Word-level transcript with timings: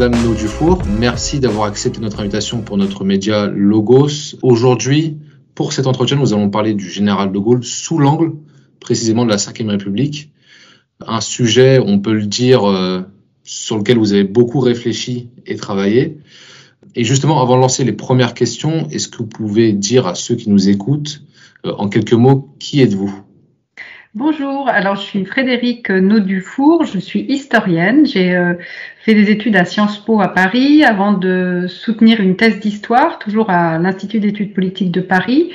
Madame 0.00 0.24
No 0.24 0.32
Dufour. 0.32 0.82
Merci 0.98 1.40
d'avoir 1.40 1.66
accepté 1.66 2.00
notre 2.00 2.20
invitation 2.20 2.62
pour 2.62 2.78
notre 2.78 3.04
média 3.04 3.48
Logos. 3.48 4.34
Aujourd'hui, 4.40 5.18
pour 5.54 5.74
cet 5.74 5.86
entretien, 5.86 6.16
nous 6.16 6.32
allons 6.32 6.48
parler 6.48 6.72
du 6.72 6.88
général 6.88 7.32
de 7.32 7.38
Gaulle 7.38 7.62
sous 7.62 7.98
l'angle 7.98 8.32
précisément 8.80 9.26
de 9.26 9.30
la 9.30 9.36
Ve 9.36 9.68
République. 9.68 10.32
Un 11.06 11.20
sujet, 11.20 11.78
on 11.84 11.98
peut 11.98 12.14
le 12.14 12.24
dire, 12.24 12.64
euh, 12.64 13.02
sur 13.44 13.76
lequel 13.76 13.98
vous 13.98 14.14
avez 14.14 14.24
beaucoup 14.24 14.60
réfléchi 14.60 15.28
et 15.44 15.56
travaillé. 15.56 16.16
Et 16.94 17.04
justement, 17.04 17.42
avant 17.42 17.56
de 17.56 17.60
lancer 17.60 17.84
les 17.84 17.92
premières 17.92 18.32
questions, 18.32 18.88
est-ce 18.88 19.06
que 19.06 19.18
vous 19.18 19.26
pouvez 19.26 19.74
dire 19.74 20.06
à 20.06 20.14
ceux 20.14 20.34
qui 20.34 20.48
nous 20.48 20.70
écoutent, 20.70 21.24
euh, 21.66 21.74
en 21.76 21.90
quelques 21.90 22.14
mots, 22.14 22.54
qui 22.58 22.80
êtes-vous? 22.80 23.14
Bonjour, 24.12 24.68
alors 24.68 24.96
je 24.96 25.02
suis 25.02 25.24
Frédéric 25.24 25.88
Naudufour, 25.88 26.84
je 26.84 26.98
suis 26.98 27.20
historienne. 27.20 28.04
J'ai 28.06 28.34
euh, 28.34 28.54
des 29.14 29.30
études 29.30 29.56
à 29.56 29.64
Sciences 29.64 29.98
Po 29.98 30.20
à 30.20 30.28
Paris 30.28 30.84
avant 30.84 31.12
de 31.12 31.66
soutenir 31.68 32.20
une 32.20 32.36
thèse 32.36 32.60
d'histoire, 32.60 33.18
toujours 33.18 33.50
à 33.50 33.78
l'Institut 33.78 34.20
d'études 34.20 34.54
politiques 34.54 34.90
de 34.90 35.00
Paris. 35.00 35.50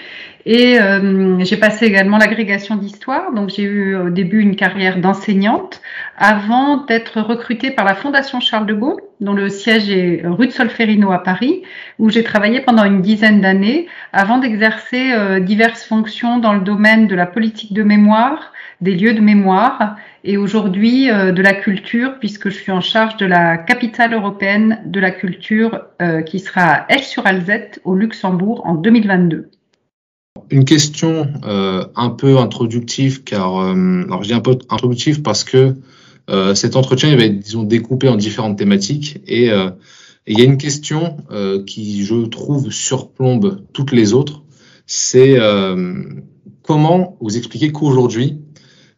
Et 0.48 0.80
euh, 0.80 1.44
j'ai 1.44 1.58
passé 1.58 1.86
également 1.86 2.18
l'agrégation 2.18 2.76
d'histoire, 2.76 3.34
donc 3.34 3.50
j'ai 3.50 3.64
eu 3.64 3.96
au 3.96 4.12
début 4.12 4.42
une 4.42 4.56
carrière 4.56 5.00
d'enseignante 5.00 5.82
avant 6.18 6.86
d'être 6.86 7.20
recrutée 7.20 7.72
par 7.72 7.84
la 7.84 7.96
Fondation 7.96 8.40
Charles 8.40 8.68
de 8.68 8.76
Gaulle, 8.76 9.02
dont 9.22 9.34
le 9.34 9.50
siège 9.50 9.90
est 9.90 10.22
rue 10.24 10.46
de 10.46 10.52
Solferino 10.52 11.12
à 11.12 11.24
Paris, 11.24 11.64
où 11.98 12.12
j'ai 12.12 12.24
travaillé 12.24 12.62
pendant 12.62 12.84
une 12.84 13.02
dizaine 13.02 13.42
d'années 13.42 13.88
avant 14.14 14.38
d'exercer 14.38 15.14
euh, 15.14 15.40
diverses 15.40 15.84
fonctions 15.84 16.38
dans 16.38 16.54
le 16.54 16.62
domaine 16.62 17.08
de 17.08 17.16
la 17.16 17.26
politique 17.26 17.74
de 17.74 17.82
mémoire, 17.82 18.54
des 18.82 18.94
lieux 18.94 19.16
de 19.16 19.22
mémoire 19.22 19.96
et 20.24 20.38
aujourd'hui 20.38 21.10
euh, 21.10 21.32
de 21.32 21.42
la 21.42 21.54
culture, 21.54 22.20
puisque 22.20 22.50
je 22.50 22.56
suis 22.56 22.72
en 22.72 22.82
charge 22.82 23.18
de 23.18 23.26
la 23.26 23.58
capitale 23.58 24.14
européenne 24.14 24.80
de 24.86 25.00
la 25.00 25.10
culture 25.10 25.82
qui 26.28 26.40
sera 26.40 26.62
à 26.62 26.94
Esch-sur-Alzette 26.94 27.80
au 27.84 27.96
Luxembourg 27.96 28.62
en 28.66 28.76
2022. 28.76 29.50
Une 30.52 30.66
question 30.66 31.32
euh, 31.46 31.86
un 31.96 32.10
peu 32.10 32.38
introductive, 32.38 33.24
car 33.24 33.58
euh, 33.58 34.04
alors 34.04 34.22
je 34.22 34.28
dis 34.28 34.34
un 34.34 34.42
peu 34.42 34.58
introductive 34.70 35.22
parce 35.22 35.44
que 35.44 35.76
euh, 36.30 36.54
cet 36.54 36.76
entretien 36.76 37.10
il 37.10 37.18
va 37.18 37.24
être 37.24 37.40
disons 37.40 37.64
découpé 37.64 38.10
en 38.10 38.16
différentes 38.16 38.58
thématiques 38.58 39.22
et 39.28 39.50
il 40.28 40.40
y 40.40 40.42
a 40.42 40.44
une 40.44 40.58
question 40.58 41.18
qui 41.66 42.04
je 42.04 42.26
trouve 42.26 42.72
surplombe 42.72 43.62
toutes 43.74 43.92
les 43.92 44.14
autres, 44.14 44.44
c'est 44.88 45.38
comment 46.64 47.18
vous 47.22 47.38
expliquer 47.38 47.72
qu'aujourd'hui 47.72 48.42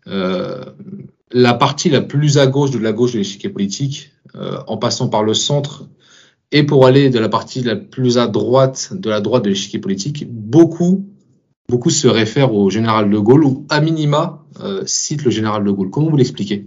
la 0.06 1.54
partie 1.54 1.90
la 1.90 2.02
plus 2.02 2.38
à 2.38 2.48
gauche 2.48 2.72
de 2.72 2.80
la 2.80 2.94
gauche 2.94 3.14
de 3.14 3.18
l'échiquier 3.18 3.50
politique, 3.50 4.12
en 4.68 4.78
passant 4.78 5.10
par 5.10 5.24
le 5.24 5.34
centre 5.34 5.88
et 6.54 6.64
pour 6.64 6.86
aller 6.86 7.10
de 7.10 7.20
la 7.20 7.28
partie 7.28 7.62
la 7.62 7.76
plus 7.76 8.18
à 8.18 8.28
droite 8.28 8.94
de 8.94 9.10
la 9.10 9.20
droite 9.20 9.44
de 9.44 9.50
l'échiquier 9.50 9.80
politique, 9.80 10.26
beaucoup 10.30 11.06
beaucoup 11.70 11.90
se 11.90 12.08
réfèrent 12.08 12.54
au 12.54 12.70
général 12.70 13.10
de 13.10 13.18
Gaulle 13.18 13.44
ou 13.44 13.66
à 13.70 13.82
minima 13.82 14.44
euh, 14.62 14.84
citent 14.86 15.26
le 15.26 15.32
général 15.32 15.64
de 15.64 15.72
Gaulle. 15.72 15.90
Comment 15.90 16.10
vous 16.10 16.18
l'expliquez? 16.18 16.66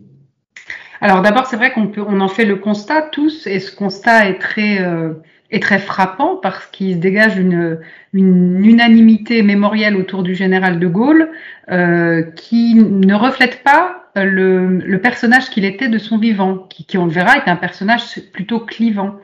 Alors 1.00 1.22
d'abord, 1.22 1.46
c'est 1.46 1.56
vrai 1.56 1.72
qu'on 1.72 1.88
peut, 1.88 2.04
on 2.06 2.20
en 2.20 2.28
fait 2.28 2.44
le 2.44 2.56
constat 2.56 3.02
tous, 3.02 3.46
et 3.46 3.58
ce 3.60 3.74
constat 3.74 4.28
est 4.28 4.38
très 4.38 4.82
euh, 4.82 5.14
est 5.50 5.62
très 5.62 5.78
frappant 5.78 6.36
parce 6.36 6.66
qu'il 6.66 6.94
se 6.94 6.98
dégage 6.98 7.36
une, 7.36 7.78
une 8.12 8.64
unanimité 8.64 9.42
mémorielle 9.42 9.96
autour 9.96 10.22
du 10.22 10.34
général 10.34 10.78
de 10.78 10.86
Gaulle 10.86 11.30
euh, 11.70 12.22
qui 12.36 12.74
ne 12.74 13.14
reflète 13.14 13.62
pas 13.62 14.04
le, 14.16 14.78
le 14.78 15.00
personnage 15.00 15.50
qu'il 15.50 15.64
était 15.64 15.88
de 15.88 15.98
son 15.98 16.18
vivant, 16.18 16.66
qui, 16.68 16.84
qui, 16.84 16.98
on 16.98 17.06
le 17.06 17.12
verra, 17.12 17.36
est 17.36 17.48
un 17.48 17.56
personnage 17.56 18.20
plutôt 18.32 18.60
clivant. 18.60 19.16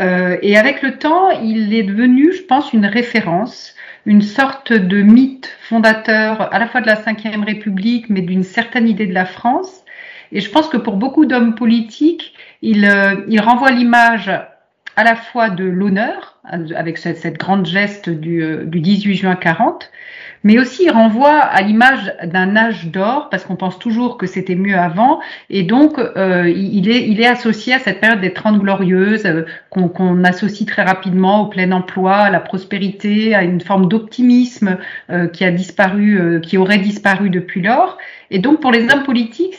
Euh, 0.00 0.36
et 0.42 0.56
avec 0.56 0.82
le 0.82 0.98
temps, 0.98 1.30
il 1.30 1.72
est 1.72 1.84
devenu, 1.84 2.32
je 2.32 2.42
pense, 2.42 2.72
une 2.72 2.86
référence 2.86 3.74
une 4.06 4.22
sorte 4.22 4.72
de 4.72 5.02
mythe 5.02 5.56
fondateur 5.60 6.52
à 6.52 6.58
la 6.58 6.66
fois 6.66 6.80
de 6.80 6.86
la 6.86 6.94
Ve 6.94 7.44
République, 7.44 8.10
mais 8.10 8.20
d'une 8.20 8.42
certaine 8.42 8.88
idée 8.88 9.06
de 9.06 9.14
la 9.14 9.24
France. 9.24 9.82
Et 10.32 10.40
je 10.40 10.50
pense 10.50 10.68
que 10.68 10.76
pour 10.76 10.96
beaucoup 10.96 11.26
d'hommes 11.26 11.54
politiques, 11.54 12.34
il, 12.60 12.84
euh, 12.84 13.24
il 13.28 13.40
renvoie 13.40 13.70
l'image 13.70 14.30
à 14.96 15.04
la 15.04 15.16
fois 15.16 15.50
de 15.50 15.64
l'honneur, 15.64 16.38
avec 16.44 16.98
cette, 16.98 17.18
cette, 17.18 17.38
grande 17.38 17.66
geste 17.66 18.10
du, 18.10 18.42
euh, 18.42 18.64
du 18.64 18.80
18 18.80 19.14
juin 19.14 19.34
40, 19.34 19.90
mais 20.44 20.58
aussi 20.58 20.84
il 20.84 20.90
renvoie 20.90 21.38
à 21.38 21.62
l'image 21.62 22.14
d'un 22.22 22.54
âge 22.54 22.86
d'or, 22.88 23.28
parce 23.30 23.44
qu'on 23.44 23.56
pense 23.56 23.78
toujours 23.78 24.18
que 24.18 24.26
c'était 24.26 24.54
mieux 24.54 24.76
avant, 24.76 25.20
et 25.48 25.62
donc 25.62 25.98
euh, 25.98 26.48
il, 26.48 26.88
est, 26.90 27.08
il 27.08 27.20
est 27.20 27.26
associé 27.26 27.72
à 27.72 27.78
cette 27.78 27.98
période 27.98 28.20
des 28.20 28.34
Trente 28.34 28.58
Glorieuses, 28.58 29.24
euh, 29.24 29.46
qu'on 29.70 30.22
associe 30.22 30.68
très 30.68 30.82
rapidement 30.82 31.42
au 31.42 31.46
plein 31.46 31.72
emploi, 31.72 32.16
à 32.16 32.30
la 32.30 32.40
prospérité, 32.40 33.34
à 33.34 33.42
une 33.42 33.62
forme 33.62 33.88
d'optimisme 33.88 34.76
euh, 35.10 35.26
qui 35.28 35.44
a 35.44 35.50
disparu, 35.50 36.20
euh, 36.20 36.40
qui 36.40 36.58
aurait 36.58 36.78
disparu 36.78 37.30
depuis 37.30 37.62
lors. 37.62 37.96
Et 38.30 38.38
donc 38.38 38.60
pour 38.60 38.70
les 38.70 38.84
hommes 38.84 39.02
politiques, 39.02 39.56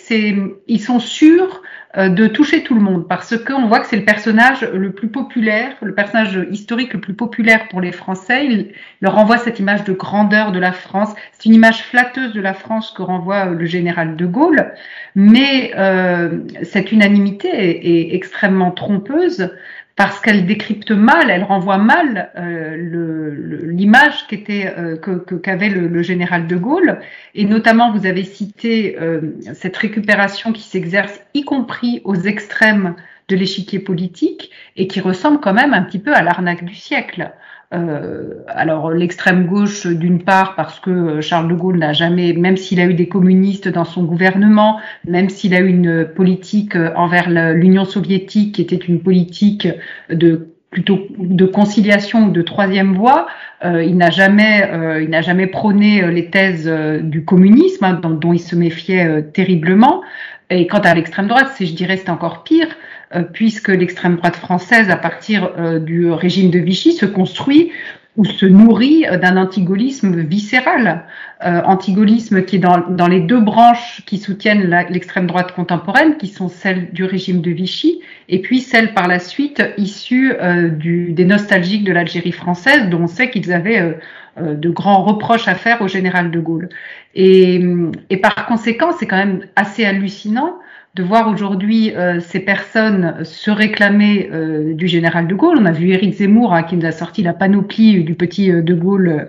ils 0.68 0.82
sont 0.82 1.00
sûrs 1.00 1.62
de 1.98 2.28
toucher 2.28 2.64
tout 2.64 2.76
le 2.76 2.82
monde 2.82 3.08
parce 3.08 3.38
qu'on 3.38 3.68
voit 3.68 3.80
que 3.80 3.88
c'est 3.88 3.96
le 3.96 4.04
personnage 4.04 4.62
le 4.74 4.92
plus 4.92 5.08
populaire, 5.08 5.72
le 5.82 5.96
personnage 5.96 6.46
historique 6.52 6.94
le 6.94 7.00
plus 7.00 7.14
populaire 7.14 7.68
pour 7.70 7.80
les 7.80 7.92
Français. 7.92 8.46
Il 8.46 8.74
leur 9.02 9.16
renvoie 9.16 9.38
cette 9.38 9.60
image 9.60 9.84
de 9.86 9.94
grandeur 9.94 10.52
de 10.52 10.60
la 10.60 10.72
France. 10.72 11.14
C'est 11.32 11.46
une 11.46 11.54
image 11.54 11.84
flatteuse 11.84 12.34
de 12.34 12.42
la 12.42 12.54
France 12.54 12.94
que 12.96 13.02
renvoie 13.02 13.46
le 13.46 13.66
général 13.66 14.16
de 14.16 14.26
Gaulle, 14.26 14.74
mais 15.16 15.72
euh, 15.78 16.40
cette 16.64 16.92
unanimité 16.92 17.50
est 17.50 18.16
extrêmement 18.16 18.72
trompeuse 18.72 19.50
parce 19.96 20.20
qu'elle 20.20 20.46
décrypte 20.46 20.92
mal, 20.92 21.30
elle 21.30 21.44
renvoie 21.44 21.78
mal 21.78 22.32
euh, 22.38 23.70
l'image 23.72 24.28
euh, 24.50 24.98
qu'avait 25.42 25.70
le, 25.70 25.88
le, 25.88 26.04
général 26.04 26.48
de 26.48 26.56
Gaulle, 26.58 27.00
et 27.34 27.46
notamment 27.46 27.94
vous 27.94 28.06
avez 28.06 28.24
cité 28.26 28.98
euh, 29.00 29.22
cette 29.54 29.78
récupération 29.78 30.52
qui 30.52 30.64
s'exerce 30.64 31.22
y 31.34 31.44
compris 31.44 32.02
aux 32.04 32.16
extrêmes 32.16 32.96
de 33.30 33.36
l'échiquier 33.36 33.80
politique 33.80 34.52
et 34.76 34.88
qui 34.88 35.00
ressemble 35.00 35.40
quand 35.40 35.54
même 35.54 35.74
un 35.74 35.82
petit 35.82 36.00
peu 36.00 36.14
à 36.14 36.22
l'arnaque 36.22 36.66
du 36.66 36.76
siècle. 36.76 37.32
Euh, 37.74 38.36
alors 38.48 38.92
l'extrême 38.92 39.48
gauche 39.48 39.88
d'une 39.88 40.24
part 40.24 40.56
parce 40.56 40.80
que 40.80 41.20
Charles 41.22 41.48
de 41.48 41.56
Gaulle 41.56 41.80
n'a 41.80 41.94
jamais, 41.94 42.34
même 42.34 42.58
s'il 42.58 42.80
a 42.80 42.86
eu 42.86 42.94
des 42.94 43.08
communistes 43.08 43.68
dans 43.68 43.86
son 43.86 44.04
gouvernement, 44.04 44.80
même 45.06 45.30
s'il 45.30 45.56
a 45.56 45.60
eu 45.60 45.68
une 45.68 46.06
politique 46.06 46.76
envers 46.96 47.30
l'Union 47.30 47.86
soviétique 47.86 48.56
qui 48.56 48.62
était 48.62 48.76
une 48.76 49.02
politique 49.02 49.68
de 50.10 50.50
plutôt 50.70 51.08
de 51.18 51.46
conciliation 51.46 52.28
ou 52.28 52.32
de 52.32 52.42
troisième 52.42 52.96
voie, 52.96 53.28
euh, 53.64 53.82
il 53.82 53.96
n'a 53.96 54.10
jamais, 54.10 54.70
euh, 54.70 55.02
il 55.02 55.10
n'a 55.10 55.22
jamais 55.22 55.48
prôné 55.48 56.12
les 56.12 56.30
thèses 56.30 56.70
du 57.02 57.24
communisme 57.24 57.86
hein, 57.86 57.94
dont, 58.02 58.10
dont, 58.10 58.34
il 58.34 58.40
se 58.40 58.56
méfiait 58.56 59.24
terriblement. 59.34 60.02
Et 60.50 60.68
quant 60.68 60.80
à 60.80 60.94
l'extrême 60.94 61.28
droite, 61.28 61.48
c'est, 61.56 61.66
je 61.66 61.74
dirais, 61.74 61.98
c'est 61.98 62.10
encore 62.10 62.44
pire. 62.44 62.68
Euh, 63.14 63.22
puisque 63.22 63.70
l'extrême 63.70 64.16
droite 64.16 64.36
française, 64.36 64.90
à 64.90 64.98
partir 64.98 65.52
euh, 65.58 65.80
du 65.80 66.10
régime 66.10 66.50
de 66.50 66.60
Vichy, 66.60 66.94
se 66.94 67.06
construit 67.06 67.72
ou 68.18 68.26
se 68.26 68.46
nourrit 68.46 69.06
euh, 69.06 69.18
d'un 69.18 69.38
antigaullisme 69.38 70.22
viscéral, 70.22 71.04
euh, 71.46 71.62
antigaullisme 71.64 72.44
qui 72.44 72.58
est 72.58 72.60
dans, 72.60 72.80
dans, 72.90 73.08
les 73.08 73.20
deux 73.20 73.40
branches 73.40 74.02
qui 74.06 74.18
soutiennent 74.18 74.70
l'extrême 74.90 75.28
droite 75.28 75.52
contemporaine, 75.54 76.18
qui 76.18 76.28
sont 76.28 76.50
celles 76.50 76.92
du 76.92 77.04
régime 77.04 77.42
de 77.42 77.52
Vichy, 77.52 78.02
et 78.30 78.42
puis 78.42 78.60
celles 78.60 78.94
par 78.94 79.08
la 79.08 79.20
suite 79.20 79.62
issues 79.78 80.34
euh, 80.34 80.70
du, 80.70 81.12
des 81.12 81.26
nostalgiques 81.26 81.84
de 81.84 81.92
l'Algérie 81.92 82.32
française, 82.32 82.90
dont 82.90 83.04
on 83.04 83.08
sait 83.08 83.30
qu'ils 83.30 83.52
avaient 83.52 83.98
de 84.38 84.70
grands 84.70 85.04
reproches 85.04 85.48
à 85.48 85.56
faire 85.56 85.82
au 85.82 85.88
général 85.88 86.30
de 86.30 86.40
Gaulle. 86.40 86.68
Et, 87.14 87.64
et 88.10 88.18
par 88.18 88.48
conséquent, 88.48 88.92
c'est 89.00 89.08
quand 89.08 89.18
même 89.18 89.46
assez 89.56 89.86
hallucinant 89.86 90.58
de 90.96 91.04
voir 91.04 91.28
aujourd'hui 91.28 91.94
euh, 91.94 92.22
ces 92.22 92.40
personnes 92.40 93.26
se 93.26 93.52
réclamer 93.52 94.30
euh, 94.32 94.74
du 94.74 94.88
général 94.88 95.28
de 95.28 95.36
Gaulle. 95.36 95.58
On 95.60 95.66
a 95.66 95.72
vu 95.72 95.90
Éric 95.90 96.14
Zemmour 96.14 96.54
hein, 96.54 96.64
qui 96.64 96.78
nous 96.78 96.86
a 96.86 96.94
sorti 96.94 97.22
la 97.22 97.34
panoplie 97.34 98.04
du 98.04 98.16
petit 98.16 98.50
euh, 98.50 98.62
de 98.62 98.74
Gaulle 98.74 99.10
euh, 99.10 99.26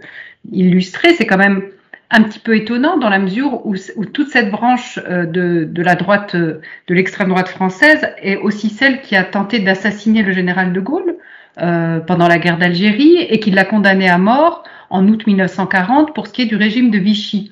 illustré. 0.52 1.12
C'est 1.14 1.26
quand 1.26 1.38
même 1.38 1.62
un 2.10 2.22
petit 2.22 2.38
peu 2.38 2.54
étonnant 2.54 2.98
dans 2.98 3.08
la 3.08 3.18
mesure 3.18 3.66
où, 3.66 3.74
où 3.96 4.04
toute 4.04 4.28
cette 4.28 4.52
branche 4.52 5.00
de, 5.08 5.64
de, 5.68 5.82
la 5.82 5.96
droite, 5.96 6.36
de 6.36 6.60
l'extrême 6.88 7.30
droite 7.30 7.48
française 7.48 8.08
est 8.22 8.36
aussi 8.36 8.68
celle 8.68 9.00
qui 9.00 9.16
a 9.16 9.24
tenté 9.24 9.58
d'assassiner 9.58 10.22
le 10.22 10.30
général 10.30 10.72
de 10.72 10.78
Gaulle 10.78 11.16
pendant 11.56 12.28
la 12.28 12.38
guerre 12.38 12.58
d'Algérie 12.58 13.16
et 13.28 13.40
qui 13.40 13.50
l'a 13.50 13.64
condamné 13.64 14.08
à 14.08 14.18
mort 14.18 14.62
en 14.88 15.08
août 15.08 15.26
1940 15.26 16.14
pour 16.14 16.28
ce 16.28 16.32
qui 16.32 16.42
est 16.42 16.46
du 16.46 16.54
régime 16.54 16.92
de 16.92 16.98
Vichy. 16.98 17.50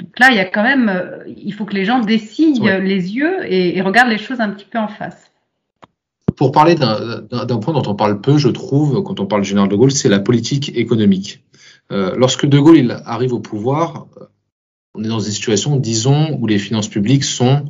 Donc 0.00 0.18
là, 0.18 0.28
il 0.30 0.36
y 0.36 0.40
a 0.40 0.44
quand 0.44 0.62
même, 0.62 0.88
euh, 0.88 1.24
il 1.26 1.52
faut 1.52 1.64
que 1.64 1.74
les 1.74 1.84
gens 1.84 2.00
décident 2.00 2.78
les 2.78 3.14
yeux 3.14 3.44
et, 3.46 3.76
et, 3.76 3.82
regardent 3.82 4.10
les 4.10 4.18
choses 4.18 4.40
un 4.40 4.50
petit 4.50 4.64
peu 4.64 4.78
en 4.78 4.88
face. 4.88 5.30
Pour 6.36 6.50
parler 6.50 6.74
d'un 6.74 7.58
point 7.58 7.72
dont 7.72 7.88
on 7.88 7.94
parle 7.94 8.20
peu, 8.20 8.38
je 8.38 8.48
trouve, 8.48 9.02
quand 9.04 9.20
on 9.20 9.26
parle 9.26 9.42
du 9.42 9.48
général 9.48 9.68
de 9.68 9.76
Gaulle, 9.76 9.92
c'est 9.92 10.08
la 10.08 10.18
politique 10.18 10.76
économique. 10.76 11.44
Euh, 11.92 12.14
lorsque 12.16 12.46
de 12.46 12.58
Gaulle 12.58 12.78
il 12.78 12.90
arrive 13.04 13.32
au 13.32 13.38
pouvoir, 13.38 14.06
on 14.96 15.04
est 15.04 15.08
dans 15.08 15.20
une 15.20 15.30
situation, 15.30 15.76
disons, 15.76 16.36
où 16.40 16.46
les 16.46 16.58
finances 16.58 16.88
publiques 16.88 17.24
sont 17.24 17.66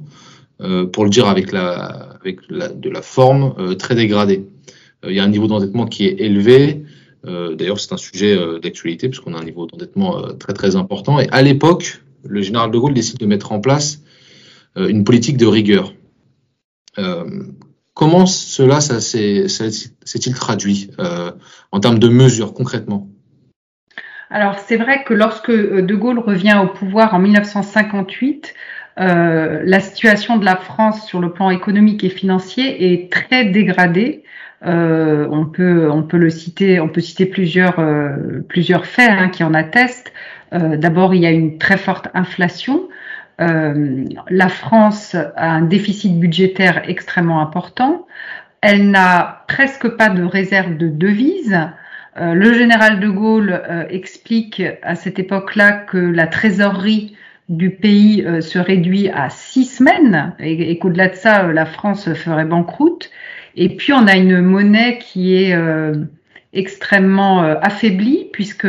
pour 0.92 1.04
le 1.04 1.10
dire 1.10 1.26
avec, 1.26 1.52
la, 1.52 1.74
avec 2.20 2.48
de 2.48 2.88
la 2.88 3.02
forme, 3.02 3.76
très 3.76 3.94
dégradée. 3.94 4.46
il 5.06 5.12
y 5.12 5.20
a 5.20 5.24
un 5.24 5.28
niveau 5.28 5.46
d'endettement 5.46 5.84
qui 5.84 6.06
est 6.06 6.20
élevé. 6.20 6.84
D'ailleurs, 7.24 7.80
c'est 7.80 7.92
un 7.92 7.98
sujet 7.98 8.38
d'actualité 8.62 9.08
puisqu'on 9.08 9.34
a 9.34 9.38
un 9.38 9.44
niveau 9.44 9.66
d'endettement 9.66 10.22
très 10.38 10.54
très 10.54 10.76
important. 10.76 11.18
Et 11.18 11.28
à 11.32 11.42
l'époque, 11.42 12.03
le 12.26 12.42
général 12.42 12.70
de 12.70 12.78
Gaulle 12.78 12.94
décide 12.94 13.18
de 13.18 13.26
mettre 13.26 13.52
en 13.52 13.60
place 13.60 14.00
une 14.76 15.04
politique 15.04 15.36
de 15.36 15.46
rigueur. 15.46 15.92
comment 17.94 18.26
cela 18.26 18.80
s'est-il 18.80 20.34
traduit 20.34 20.90
en 21.70 21.80
termes 21.80 21.98
de 21.98 22.08
mesures 22.08 22.54
concrètement? 22.54 23.08
Alors 24.34 24.58
c'est 24.58 24.76
vrai 24.76 25.04
que 25.04 25.14
lorsque 25.14 25.50
euh, 25.50 25.80
De 25.80 25.94
Gaulle 25.94 26.18
revient 26.18 26.58
au 26.60 26.66
pouvoir 26.66 27.14
en 27.14 27.20
1958, 27.20 28.52
euh, 28.98 29.62
la 29.64 29.78
situation 29.78 30.38
de 30.38 30.44
la 30.44 30.56
France 30.56 31.06
sur 31.06 31.20
le 31.20 31.30
plan 31.32 31.50
économique 31.50 32.02
et 32.02 32.08
financier 32.08 32.92
est 32.92 33.12
très 33.12 33.44
dégradée. 33.44 34.24
Euh, 34.66 35.28
on 35.30 35.46
peut 35.46 36.16
le 36.16 36.30
citer, 36.30 36.80
on 36.80 36.88
peut 36.88 37.00
citer 37.00 37.26
plusieurs 37.26 37.76
plusieurs 38.48 38.86
faits 38.86 39.10
hein, 39.10 39.28
qui 39.28 39.44
en 39.44 39.54
attestent. 39.54 40.12
D'abord, 40.54 41.14
il 41.14 41.22
y 41.22 41.26
a 41.26 41.30
une 41.30 41.58
très 41.58 41.76
forte 41.76 42.08
inflation. 42.14 42.88
la 43.38 44.48
France 44.48 45.14
a 45.14 45.50
un 45.50 45.62
déficit 45.62 46.18
budgétaire 46.18 46.88
extrêmement 46.88 47.40
important. 47.40 48.06
Elle 48.60 48.90
n'a 48.90 49.44
presque 49.46 49.88
pas 49.88 50.08
de 50.08 50.22
réserve 50.22 50.78
de 50.78 50.88
devises. 50.88 51.58
Euh, 52.16 52.32
le 52.32 52.54
général 52.54 53.00
de 53.00 53.08
Gaulle 53.08 53.60
euh, 53.68 53.84
explique 53.90 54.62
à 54.82 54.94
cette 54.94 55.18
époque-là 55.18 55.72
que 55.72 55.98
la 55.98 56.26
trésorerie 56.26 57.16
du 57.48 57.70
pays 57.70 58.24
euh, 58.24 58.40
se 58.40 58.58
réduit 58.58 59.10
à 59.10 59.28
six 59.30 59.64
semaines 59.64 60.32
et, 60.38 60.78
qu'au-delà 60.78 61.08
de 61.08 61.14
ça, 61.14 61.42
la 61.42 61.66
France 61.66 62.12
ferait 62.14 62.44
banqueroute. 62.44 63.10
Et 63.56 63.76
puis 63.76 63.92
on 63.92 64.06
a 64.06 64.16
une 64.16 64.40
monnaie 64.40 64.98
qui 64.98 65.34
est 65.36 65.56
extrêmement 66.52 67.42
affaiblie 67.42 68.28
puisque 68.32 68.66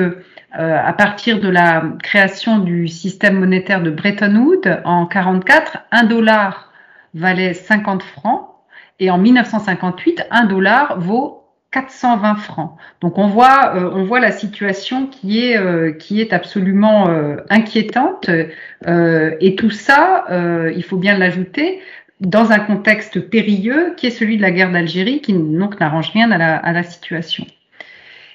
à 0.58 0.94
partir 0.94 1.40
de 1.40 1.50
la 1.50 1.84
création 2.02 2.60
du 2.60 2.88
système 2.88 3.40
monétaire 3.40 3.82
de 3.82 3.92
Bretton 3.92 4.36
Woods 4.36 4.82
en 4.86 5.06
44, 5.06 5.80
un 5.92 6.04
dollar 6.04 6.72
valait 7.14 7.54
50 7.54 8.04
francs 8.04 8.50
et 9.00 9.10
en 9.10 9.18
1958, 9.18 10.28
un 10.32 10.46
dollar 10.46 11.00
vaut 11.00 11.46
420 11.72 12.36
francs. 12.36 12.78
Donc 13.02 13.18
on 13.18 13.28
voit, 13.28 13.76
euh, 13.76 13.92
on 13.94 14.06
voit 14.06 14.22
la 14.22 14.32
situation 14.32 15.08
qui 15.08 15.46
est, 15.46 15.58
euh, 15.58 15.92
qui 15.92 16.22
est 16.22 16.32
absolument 16.32 17.10
euh, 17.10 17.38
inquiétante. 17.50 18.30
et 18.30 19.56
tout 19.56 19.72
ça, 19.72 20.26
il 20.76 20.84
faut 20.84 20.98
bien 20.98 21.18
l'ajouter, 21.18 21.82
dans 22.22 22.52
un 22.52 22.60
contexte 22.60 23.20
périlleux 23.20 23.94
qui 23.98 24.08
est 24.08 24.12
celui 24.12 24.38
de 24.38 24.42
la 24.42 24.52
guerre 24.52 24.72
d'Algérie, 24.72 25.22
qui 25.22 25.34
n'arrange 25.34 26.12
rien 26.12 26.32
à 26.32 26.38
la, 26.38 26.56
à 26.56 26.72
la 26.72 26.84
situation. 26.84 27.46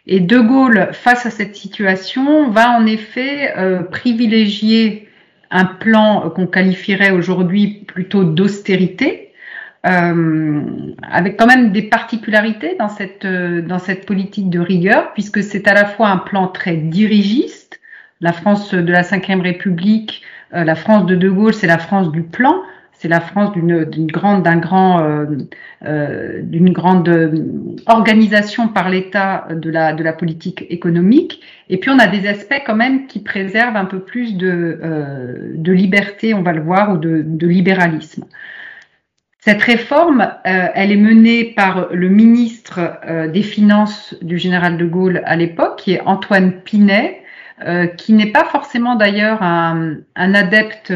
Et 0.07 0.21
De 0.21 0.39
Gaulle, 0.39 0.89
face 0.93 1.27
à 1.27 1.31
cette 1.31 1.55
situation, 1.55 2.51
va 2.51 2.71
en 2.71 2.87
effet 2.87 3.55
privilégier 3.91 5.09
un 5.51 5.65
plan 5.65 6.31
qu'on 6.31 6.47
qualifierait 6.47 7.11
aujourd'hui 7.11 7.85
plutôt 7.87 8.25
d'austérité, 8.25 9.31
euh, 9.87 10.61
avec 11.03 11.39
quand 11.39 11.47
même 11.47 11.73
des 11.73 11.83
particularités 11.83 12.77
dans 12.79 12.91
cette, 12.91 13.25
euh, 13.25 13.63
dans 13.63 13.79
cette 13.79 14.05
politique 14.05 14.51
de 14.51 14.61
rigueur, 14.61 15.13
puisque 15.15 15.43
c'est 15.43 15.67
à 15.67 15.75
la 15.75 15.87
fois 15.87 16.09
un 16.09 16.19
plan 16.19 16.49
très 16.49 16.77
dirigiste. 16.77 17.81
La 18.21 18.33
France 18.35 18.75
de 18.75 18.93
la 18.93 19.01
Ve 19.01 19.41
République, 19.41 20.23
euh, 20.55 20.65
la 20.65 20.75
France 20.75 21.07
de 21.07 21.17
De 21.17 21.31
Gaulle, 21.31 21.55
c'est 21.55 21.67
la 21.67 21.79
France 21.79 22.13
du 22.13 22.23
plan, 22.23 22.63
c'est 23.01 23.09
la 23.09 23.21
France 23.21 23.53
d'une 23.53 24.07
grande, 24.07 24.43
d'un 24.43 24.59
grand, 24.59 25.01
euh, 25.83 26.41
d'une 26.43 26.73
grande 26.73 27.09
organisation 27.87 28.69
par 28.69 28.91
l'État 28.91 29.49
de 29.51 29.71
la, 29.71 29.93
de 29.93 30.05
la 30.05 30.13
politique 30.13 30.67
économique. 30.69 31.41
Et 31.69 31.79
puis 31.79 31.91
on 31.91 31.99
a 31.99 32.07
des 32.07 32.29
aspects 32.29 32.63
quand 32.67 32.77
même 32.77 33.07
qui 33.07 33.21
préservent 33.21 33.77
un 33.77 33.87
peu 33.87 34.01
plus 34.01 34.37
de, 34.37 34.79
de 35.55 35.73
liberté, 35.73 36.35
on 36.35 36.43
va 36.43 36.53
le 36.53 36.61
voir, 36.61 36.93
ou 36.93 36.99
de, 36.99 37.23
de 37.25 37.47
libéralisme. 37.47 38.25
Cette 39.43 39.63
réforme, 39.63 40.21
euh, 40.21 40.69
elle 40.75 40.93
est 40.93 40.97
menée 40.97 41.45
par 41.45 41.89
le 41.93 42.11
ministre 42.11 42.99
euh, 43.07 43.27
des 43.27 43.43
Finances 43.43 44.15
du 44.21 44.37
général 44.37 44.77
de 44.77 44.85
Gaulle 44.85 45.23
à 45.25 45.35
l'époque, 45.35 45.79
qui 45.79 45.95
est 45.95 46.01
Antoine 46.03 46.61
Pinet, 46.61 47.23
euh, 47.65 47.87
qui 47.87 48.13
n'est 48.13 48.33
pas 48.33 48.45
forcément 48.45 48.97
d'ailleurs 48.97 49.43
un, 49.43 49.97
adepte 50.15 50.93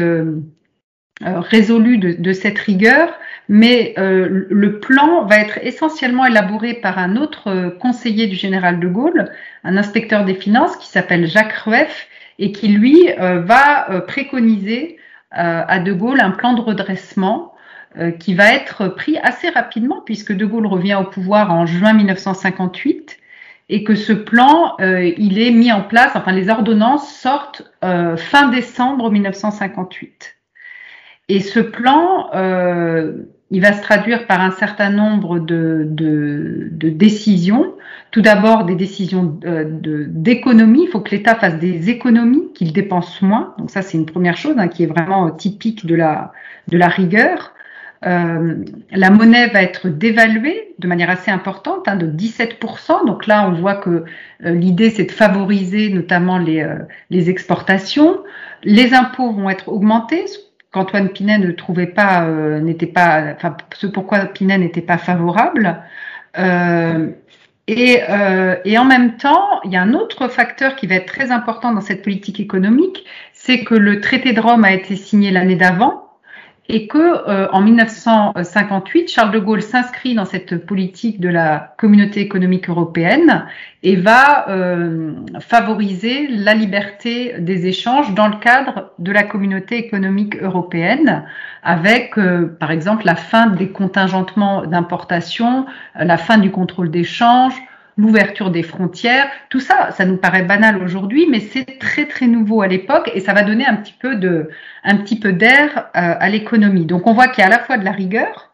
résolu 1.21 1.97
de, 1.97 2.33
cette 2.33 2.59
rigueur, 2.59 3.09
mais 3.47 3.93
le 3.97 4.79
plan 4.79 5.25
va 5.25 5.37
être 5.37 5.59
essentiellement 5.61 6.25
élaboré 6.25 6.73
par 6.73 6.99
un 6.99 7.15
autre 7.15 7.75
conseiller 7.79 8.27
du 8.27 8.35
général 8.35 8.79
de 8.79 8.87
Gaulle, 8.87 9.31
un 9.63 9.77
inspecteur 9.77 10.25
des 10.25 10.35
finances 10.35 10.75
qui 10.75 10.87
s'appelle 10.87 11.25
Jacques 11.25 11.53
Rueff, 11.53 12.07
et 12.37 12.51
qui 12.51 12.67
lui 12.67 13.07
va 13.17 14.01
préconiser 14.07 14.97
à 15.31 15.79
de 15.79 15.93
Gaulle 15.93 16.19
un 16.19 16.31
plan 16.31 16.53
de 16.53 16.61
redressement 16.61 17.55
euh, 17.97 18.11
qui 18.11 18.33
va 18.33 18.53
être 18.53 18.89
pris 18.89 19.17
assez 19.19 19.47
rapidement 19.47 20.01
puisque 20.01 20.33
De 20.33 20.45
Gaulle 20.45 20.67
revient 20.67 20.95
au 20.95 21.05
pouvoir 21.05 21.53
en 21.53 21.65
juin 21.65 21.93
1958 21.93 23.17
et 23.69 23.85
que 23.85 23.95
ce 23.95 24.11
plan, 24.11 24.75
euh, 24.81 25.13
il 25.17 25.39
est 25.39 25.51
mis 25.51 25.71
en 25.71 25.81
place, 25.81 26.11
enfin 26.13 26.33
les 26.33 26.49
ordonnances 26.49 27.09
sortent 27.09 27.71
euh, 27.85 28.17
fin 28.17 28.49
décembre 28.49 29.09
1958. 29.09 30.34
Et 31.29 31.39
ce 31.39 31.59
plan, 31.59 32.29
il 33.51 33.61
va 33.61 33.73
se 33.73 33.81
traduire 33.81 34.27
par 34.27 34.41
un 34.41 34.51
certain 34.51 34.89
nombre 34.89 35.39
de, 35.39 35.85
de, 35.89 36.67
de 36.71 36.89
décisions. 36.89 37.73
Tout 38.11 38.21
d'abord, 38.21 38.65
des 38.65 38.75
décisions 38.75 39.39
d'économie. 39.43 40.83
il 40.83 40.89
faut 40.89 41.01
que 41.01 41.11
l'État 41.11 41.35
fasse 41.35 41.59
des 41.59 41.89
économies, 41.89 42.51
qu'il 42.53 42.73
dépense 42.73 43.21
moins. 43.21 43.53
Donc 43.57 43.71
ça, 43.71 43.81
c'est 43.81 43.97
une 43.97 44.05
première 44.05 44.37
chose 44.37 44.55
hein, 44.57 44.67
qui 44.67 44.83
est 44.83 44.87
vraiment 44.87 45.31
typique 45.31 45.85
de 45.85 45.95
la, 45.95 46.31
de 46.67 46.77
la 46.77 46.87
rigueur. 46.87 47.53
Euh, 48.05 48.63
la 48.91 49.09
monnaie 49.09 49.47
va 49.47 49.63
être 49.63 49.89
dévaluée 49.89 50.75
de 50.77 50.87
manière 50.87 51.09
assez 51.09 51.31
importante, 51.31 51.87
hein, 51.87 51.95
de 51.95 52.07
17%. 52.07 53.05
Donc 53.05 53.25
là, 53.25 53.49
on 53.49 53.53
voit 53.53 53.75
que 53.75 54.03
euh, 54.45 54.51
l'idée, 54.51 54.89
c'est 54.91 55.05
de 55.05 55.11
favoriser 55.11 55.89
notamment 55.89 56.37
les, 56.37 56.61
euh, 56.61 56.79
les, 57.09 57.29
exportations. 57.29 58.19
Les 58.63 58.93
impôts 58.93 59.31
vont 59.31 59.49
être 59.49 59.69
augmentés, 59.69 60.25
qu'Antoine 60.75 61.09
Pinet 61.09 61.39
ne 61.39 61.51
trouvait 61.51 61.87
pas, 61.87 62.25
n'était 62.59 62.85
pas, 62.85 63.33
enfin, 63.33 63.55
ce 63.73 63.87
pourquoi 63.87 64.19
Pinet 64.25 64.57
n'était 64.57 64.81
pas 64.81 64.97
favorable. 64.97 65.81
Et, 67.67 68.01
et, 68.65 68.77
en 68.77 68.85
même 68.85 69.15
temps, 69.17 69.61
il 69.63 69.71
y 69.71 69.77
a 69.77 69.81
un 69.81 69.93
autre 69.93 70.27
facteur 70.27 70.75
qui 70.75 70.85
va 70.85 70.95
être 70.95 71.07
très 71.07 71.31
important 71.31 71.71
dans 71.71 71.81
cette 71.81 72.03
politique 72.03 72.39
économique, 72.39 73.05
c'est 73.33 73.63
que 73.63 73.73
le 73.73 74.01
traité 74.01 74.33
de 74.33 74.41
Rome 74.41 74.65
a 74.65 74.73
été 74.73 74.95
signé 74.95 75.31
l'année 75.31 75.55
d'avant 75.55 76.04
et 76.67 76.87
que 76.87 76.97
euh, 76.97 77.47
en 77.51 77.61
1958, 77.61 79.09
Charles 79.09 79.31
de 79.31 79.39
Gaulle 79.39 79.61
s'inscrit 79.61 80.15
dans 80.15 80.25
cette 80.25 80.65
politique 80.65 81.19
de 81.19 81.29
la 81.29 81.75
communauté 81.77 82.21
économique 82.21 82.69
européenne 82.69 83.45
et 83.83 83.95
va 83.95 84.49
euh, 84.49 85.13
favoriser 85.39 86.27
la 86.27 86.55
liberté 86.55 87.35
des 87.37 87.67
échanges 87.67 88.15
dans 88.15 88.27
le 88.27 88.37
cadre 88.37 88.91
de 88.97 89.11
la 89.11 89.23
communauté 89.23 89.77
économique 89.77 90.41
européenne, 90.41 91.25
avec 91.61 92.17
euh, 92.17 92.57
par 92.59 92.71
exemple 92.71 93.05
la 93.05 93.15
fin 93.15 93.47
des 93.47 93.69
contingentements 93.69 94.65
d'importation, 94.65 95.67
la 95.95 96.17
fin 96.17 96.39
du 96.39 96.49
contrôle 96.49 96.89
d'échange, 96.89 97.53
l'ouverture 97.97 98.51
des 98.51 98.63
frontières, 98.63 99.27
tout 99.49 99.59
ça, 99.59 99.91
ça 99.91 100.05
nous 100.05 100.17
paraît 100.17 100.43
banal 100.43 100.81
aujourd'hui, 100.83 101.27
mais 101.29 101.39
c'est 101.39 101.79
très 101.79 102.05
très 102.05 102.27
nouveau 102.27 102.61
à 102.61 102.67
l'époque 102.67 103.09
et 103.13 103.19
ça 103.19 103.33
va 103.33 103.43
donner 103.43 103.65
un 103.65 103.75
petit 103.75 103.95
peu 103.97 104.15
de, 104.15 104.49
un 104.83 104.97
petit 104.97 105.17
peu 105.19 105.31
d'air 105.31 105.89
euh, 105.95 106.15
à 106.19 106.29
l'économie. 106.29 106.85
Donc 106.85 107.07
on 107.07 107.13
voit 107.13 107.27
qu'il 107.27 107.41
y 107.41 107.43
a 107.43 107.47
à 107.47 107.51
la 107.51 107.59
fois 107.59 107.77
de 107.77 107.85
la 107.85 107.91
rigueur, 107.91 108.51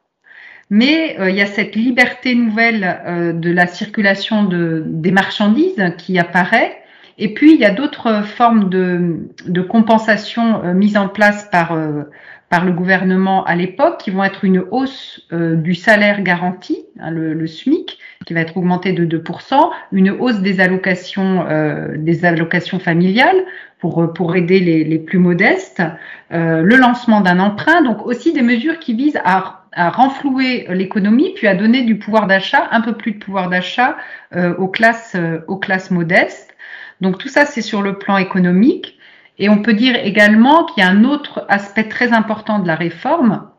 mais 0.70 1.18
euh, 1.20 1.30
il 1.30 1.36
y 1.36 1.42
a 1.42 1.48
cette 1.48 1.76
liberté 1.76 2.36
nouvelle 2.36 3.02
euh, 3.06 3.34
de 3.34 3.52
la 3.52 3.66
circulation 3.66 4.44
de, 4.44 4.84
des 4.86 5.12
marchandises 5.12 5.84
qui 5.98 6.20
apparaît. 6.20 6.78
Et 7.18 7.34
puis 7.34 7.54
il 7.54 7.60
y 7.60 7.66
a 7.66 7.72
d'autres 7.72 8.24
formes 8.24 8.70
de, 8.70 9.28
de 9.46 9.62
compensation 9.62 10.74
mises 10.74 10.98
en 10.98 11.08
place 11.08 11.48
par 11.52 11.78
par 12.50 12.66
le 12.66 12.72
gouvernement 12.72 13.44
à 13.44 13.56
l'époque, 13.56 14.00
qui 14.00 14.10
vont 14.10 14.24
être 14.24 14.44
une 14.44 14.64
hausse 14.72 15.28
du 15.32 15.76
salaire 15.76 16.22
garanti, 16.22 16.80
hein, 17.00 17.12
le, 17.12 17.34
le, 17.34 17.48
SMIC, 17.48 18.00
qui 18.26 18.34
va 18.34 18.42
être 18.42 18.58
augmenté 18.58 18.94
de 18.94 19.06
2%, 19.06 19.70
une 19.92 20.12
hausse 20.12 20.40
des 20.40 20.60
allocations, 20.60 21.46
euh, 21.48 21.96
des 21.98 22.26
allocations 22.26 22.80
familiales 22.80 23.44
pour, 23.80 24.14
pour 24.14 24.36
aider 24.36 24.60
les, 24.60 24.84
les 24.84 25.00
plus 25.00 25.18
modestes, 25.18 25.82
euh, 26.32 26.62
le 26.62 26.76
lancement 26.76 27.22
d'un 27.22 27.40
emprunt, 27.40 27.82
donc 27.82 28.06
aussi 28.06 28.32
des 28.32 28.44
mesures 28.44 28.80
qui 28.80 28.94
visent 28.94 29.20
à, 29.26 29.62
à 29.74 29.90
renflouer 29.90 30.68
l'économie, 30.70 31.34
puis 31.36 31.48
à 31.48 31.56
donner 31.56 31.84
du 31.84 31.98
pouvoir 31.98 32.28
d'achat, 32.28 32.68
un 32.72 32.82
peu 32.82 32.94
plus 32.94 33.14
de 33.14 33.20
pouvoir 33.20 33.50
d'achat 33.50 33.98
euh, 34.36 34.56
aux, 34.56 34.68
classes, 34.68 35.16
euh, 35.16 35.40
aux 35.48 35.58
classes 35.58 35.92
modestes. 35.92 36.56
Donc 37.02 37.18
tout 37.18 37.28
ça, 37.28 37.46
c'est 37.46 37.62
sur 37.62 37.82
le 37.82 37.98
plan 37.98 38.18
économique. 38.18 38.98
Et 39.40 39.50
on 39.50 39.62
peut 39.62 39.74
dire 39.74 39.96
également 39.96 40.66
qu'il 40.66 40.84
y 40.84 40.86
a 40.86 40.90
un 40.90 41.04
autre 41.04 41.46
aspect 41.50 41.86
très 41.86 42.14
important 42.14 42.60
de 42.60 42.68
la 42.68 42.76
réforme, 42.76 43.50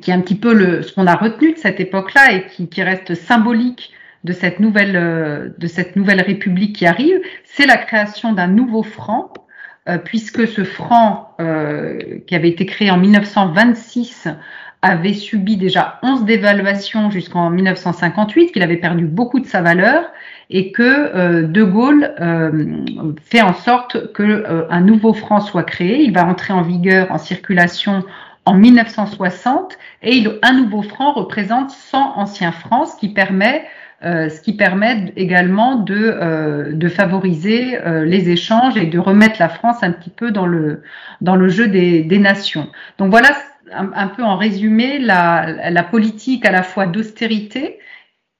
qui 0.00 0.10
est 0.10 0.14
un 0.14 0.20
petit 0.20 0.36
peu 0.36 0.54
le, 0.54 0.82
ce 0.82 0.92
qu'on 0.92 1.06
a 1.06 1.16
retenu 1.16 1.52
de 1.52 1.58
cette 1.58 1.80
époque-là 1.80 2.32
et 2.32 2.46
qui, 2.46 2.68
qui, 2.68 2.82
reste 2.82 3.14
symbolique 3.14 3.92
de 4.24 4.32
cette 4.32 4.60
nouvelle, 4.60 4.96
euh, 4.96 5.48
de 5.58 5.66
cette 5.66 5.96
nouvelle 5.96 6.20
république 6.20 6.76
qui 6.76 6.86
arrive, 6.86 7.20
c'est 7.44 7.66
la 7.66 7.76
création 7.76 8.32
d'un 8.32 8.46
nouveau 8.46 8.82
franc, 8.82 9.32
euh, 9.88 9.98
puisque 9.98 10.46
ce 10.46 10.64
franc 10.64 11.34
euh, 11.40 12.20
qui 12.26 12.34
avait 12.34 12.48
été 12.48 12.66
créé 12.66 12.90
en 12.90 12.98
1926 12.98 14.28
avait 14.80 15.14
subi 15.14 15.56
déjà 15.56 16.00
11 16.02 16.24
dévaluations 16.24 17.10
jusqu'en 17.10 17.50
1958, 17.50 18.52
qu'il 18.52 18.62
avait 18.62 18.78
perdu 18.78 19.06
beaucoup 19.06 19.38
de 19.38 19.46
sa 19.46 19.62
valeur 19.62 20.04
et 20.50 20.72
que 20.72 21.42
De 21.42 21.62
Gaulle 21.62 22.12
fait 23.24 23.42
en 23.42 23.52
sorte 23.52 24.12
que 24.12 24.66
un 24.68 24.80
nouveau 24.80 25.14
franc 25.14 25.38
soit 25.38 25.62
créé. 25.62 26.02
Il 26.02 26.12
va 26.12 26.26
entrer 26.26 26.52
en 26.52 26.62
vigueur 26.62 27.12
en 27.12 27.18
circulation 27.18 28.02
en 28.44 28.54
1960 28.54 29.78
et 30.02 30.24
un 30.42 30.52
nouveau 30.52 30.82
franc 30.82 31.12
représente 31.12 31.70
100 31.70 32.14
anciens 32.16 32.52
francs, 32.52 32.88
ce 32.88 32.96
qui 32.96 33.08
permet 33.08 33.64
euh, 34.04 34.28
ce 34.28 34.40
qui 34.40 34.54
permet 34.54 35.12
également 35.14 35.76
de, 35.76 35.94
euh, 35.94 36.72
de 36.72 36.88
favoriser 36.88 37.78
euh, 37.78 38.04
les 38.04 38.30
échanges 38.30 38.76
et 38.76 38.86
de 38.86 38.98
remettre 38.98 39.36
la 39.38 39.48
France 39.48 39.76
un 39.82 39.92
petit 39.92 40.10
peu 40.10 40.32
dans 40.32 40.46
le, 40.46 40.82
dans 41.20 41.36
le 41.36 41.48
jeu 41.48 41.68
des, 41.68 42.02
des 42.02 42.18
nations. 42.18 42.68
Donc 42.98 43.10
voilà 43.10 43.28
un, 43.72 44.08
peu 44.08 44.24
en 44.24 44.36
résumé 44.36 44.98
la, 44.98 45.70
la 45.70 45.82
politique 45.84 46.44
à 46.44 46.50
la 46.50 46.64
fois 46.64 46.86
d'austérité 46.86 47.78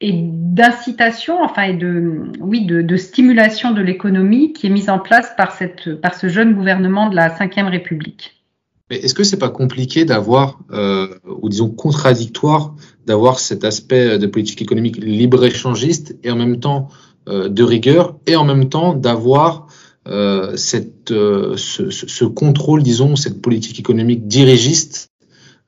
et 0.01 0.11
d'incitation, 0.13 1.41
enfin 1.41 1.63
et 1.63 1.75
de 1.75 2.25
oui 2.41 2.67
de, 2.67 2.83
de 2.83 2.97
stimulation 2.97 3.71
de 3.71 3.83
l'économie 3.83 4.53
qui 4.53 4.67
est 4.67 4.71
mise 4.71 4.91
en 4.91 4.99
place 4.99 5.33
par 5.37 5.53
cette 5.53 5.95
par 6.01 6.15
ce 6.15 6.29
jeune 6.29 6.55
gouvernement 6.55 7.09
de 7.09 7.15
la 7.15 7.29
Ve 7.29 7.69
République. 7.69 8.42
Mais 8.93 8.99
est-ce 8.99 9.15
que 9.15 9.25
c'est 9.25 9.39
pas 9.39 9.49
compliqué 9.49 10.05
d'avoir, 10.05 10.59
euh, 10.71 11.09
ou 11.41 11.49
disons 11.49 11.71
contradictoire, 11.71 12.75
d'avoir 13.07 13.41
cet 13.41 13.65
aspect 13.65 14.19
de 14.19 14.27
politique 14.27 14.61
économique 14.61 14.99
libre-échangiste 14.99 16.19
et 16.23 16.31
en 16.31 16.37
même 16.37 16.61
temps 16.61 16.89
euh, 17.27 17.49
de 17.49 17.63
rigueur, 17.63 18.17
et 18.27 18.37
en 18.37 18.45
même 18.45 18.69
temps 18.69 18.93
d'avoir 18.93 19.67
euh, 20.09 20.57
cette, 20.57 21.11
euh, 21.11 21.57
ce, 21.57 21.89
ce, 21.89 22.27
contrôle, 22.27 22.83
disons, 22.83 23.17
cette 23.17 23.41
politique 23.41 23.81
économique 23.81 24.29
dirigiste, 24.29 25.09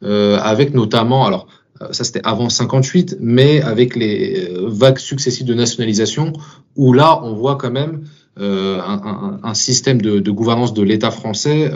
euh, 0.03 0.37
avec 0.37 0.75
notamment, 0.75 1.25
alors 1.25 1.47
ça 1.93 2.05
c'était 2.05 2.21
avant 2.25 2.51
58, 2.51 3.17
mais 3.21 3.63
avec 3.63 3.97
les 3.97 4.55
vagues 4.67 4.99
successives 4.99 5.47
de 5.47 5.55
nationalisation, 5.55 6.35
où 6.77 6.93
là 6.93 7.25
on 7.25 7.33
voit 7.33 7.57
quand 7.57 7.71
même 7.71 8.03
un, 8.37 8.79
un, 8.81 9.41
un, 9.43 9.55
système 9.55 10.03
de, 10.03 10.21
de 10.21 10.31
gouvernance 10.31 10.75
de 10.75 10.83
l'État 10.83 11.11
français 11.11 11.73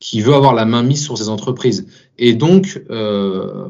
qui 0.00 0.20
veut 0.20 0.34
avoir 0.34 0.54
la 0.54 0.64
main 0.64 0.82
mise 0.82 1.02
sur 1.02 1.16
ces 1.16 1.28
entreprises. 1.28 1.86
Et 2.18 2.34
donc, 2.34 2.82
euh, 2.90 3.68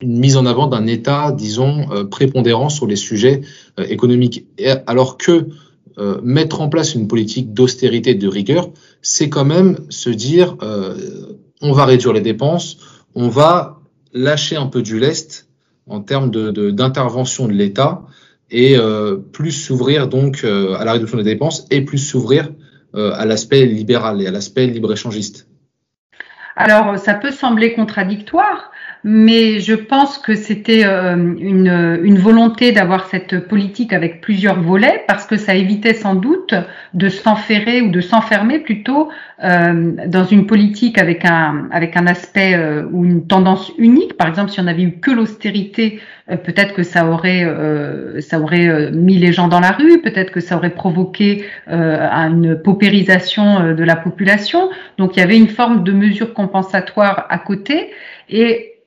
une 0.00 0.18
mise 0.18 0.36
en 0.36 0.46
avant 0.46 0.68
d'un 0.68 0.86
État, 0.86 1.32
disons, 1.32 1.90
euh, 1.90 2.04
prépondérant 2.04 2.68
sur 2.68 2.86
les 2.86 2.96
sujets 2.96 3.40
euh, 3.78 3.84
économiques. 3.88 4.46
Et 4.56 4.70
alors 4.86 5.16
que 5.16 5.48
euh, 5.98 6.20
mettre 6.22 6.60
en 6.60 6.68
place 6.68 6.94
une 6.94 7.08
politique 7.08 7.52
d'austérité, 7.52 8.14
de 8.14 8.28
rigueur, 8.28 8.70
c'est 9.02 9.28
quand 9.28 9.44
même 9.44 9.78
se 9.88 10.10
dire, 10.10 10.56
on 11.60 11.72
va 11.72 11.84
réduire 11.86 12.12
les 12.12 12.20
dépenses, 12.20 12.78
on 13.14 13.28
va 13.28 13.80
lâcher 14.12 14.56
un 14.56 14.66
peu 14.66 14.82
du 14.82 14.98
lest 14.98 15.48
en 15.86 16.00
termes 16.00 16.30
d'intervention 16.30 17.46
de, 17.46 17.52
de 17.52 17.56
l'État 17.56 18.02
et 18.50 18.76
plus 19.32 19.52
s'ouvrir 19.52 20.08
donc 20.08 20.44
à 20.44 20.84
la 20.84 20.92
réduction 20.92 21.18
des 21.18 21.24
dépenses 21.24 21.66
et 21.70 21.82
plus 21.82 21.98
s'ouvrir 21.98 22.50
à 22.94 23.24
l'aspect 23.24 23.66
libéral 23.66 24.22
et 24.22 24.26
à 24.26 24.30
l'aspect 24.30 24.66
libre-échangiste. 24.66 25.46
Alors, 26.56 26.98
ça 26.98 27.14
peut 27.14 27.30
sembler 27.30 27.74
contradictoire, 27.74 28.72
mais 29.04 29.60
je 29.60 29.74
pense 29.74 30.18
que 30.18 30.34
c'était 30.34 30.84
euh, 30.84 31.14
une, 31.14 32.00
une, 32.02 32.18
volonté 32.18 32.72
d'avoir 32.72 33.06
cette 33.06 33.46
politique 33.46 33.92
avec 33.92 34.20
plusieurs 34.20 34.60
volets 34.60 35.04
parce 35.06 35.24
que 35.24 35.36
ça 35.36 35.54
évitait 35.54 35.94
sans 35.94 36.16
doute 36.16 36.54
de 36.94 37.08
s'enferrer 37.08 37.80
ou 37.80 37.90
de 37.90 38.00
s'enfermer 38.00 38.58
plutôt 38.58 39.08
euh, 39.44 39.92
dans 40.06 40.24
une 40.24 40.46
politique 40.46 40.98
avec 40.98 41.24
un, 41.24 41.68
avec 41.70 41.96
un 41.96 42.08
aspect 42.08 42.54
euh, 42.54 42.88
ou 42.90 43.04
une 43.04 43.26
tendance 43.26 43.70
unique. 43.78 44.16
Par 44.16 44.26
exemple, 44.26 44.50
si 44.50 44.58
on 44.60 44.66
avait 44.66 44.82
eu 44.82 44.98
que 44.98 45.12
l'austérité, 45.12 46.00
peut-être 46.26 46.74
que 46.74 46.82
ça 46.82 47.06
aurait, 47.06 47.46
ça 48.20 48.38
aurait 48.38 48.90
mis 48.90 49.16
les 49.16 49.32
gens 49.32 49.48
dans 49.48 49.60
la 49.60 49.70
rue, 49.70 50.02
peut-être 50.02 50.30
que 50.30 50.40
ça 50.40 50.58
aurait 50.58 50.74
provoqué 50.74 51.46
une 51.66 52.60
paupérisation 52.62 53.72
de 53.72 53.82
la 53.82 53.96
population. 53.96 54.68
Donc 54.98 55.16
il 55.16 55.20
y 55.20 55.22
avait 55.22 55.38
une 55.38 55.48
forme 55.48 55.84
de 55.84 55.92
mesure 55.92 56.34
compensatoire 56.34 57.26
à 57.30 57.38
côté. 57.38 57.92
Et 58.28 58.77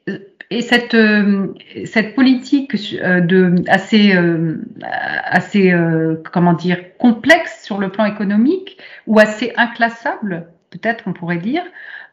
et 0.51 0.61
cette, 0.61 0.93
euh, 0.93 1.47
cette 1.85 2.13
politique 2.13 2.75
euh, 3.01 3.21
de, 3.21 3.55
assez, 3.67 4.13
euh, 4.13 4.57
assez 4.83 5.73
comment 6.31 6.53
dire, 6.53 6.77
complexe 6.97 7.63
sur 7.63 7.79
le 7.79 7.89
plan 7.89 8.05
économique 8.05 8.77
ou 9.07 9.17
assez 9.17 9.53
inclassable, 9.55 10.47
peut-être 10.69 11.05
on 11.07 11.13
pourrait 11.13 11.37
dire, 11.37 11.63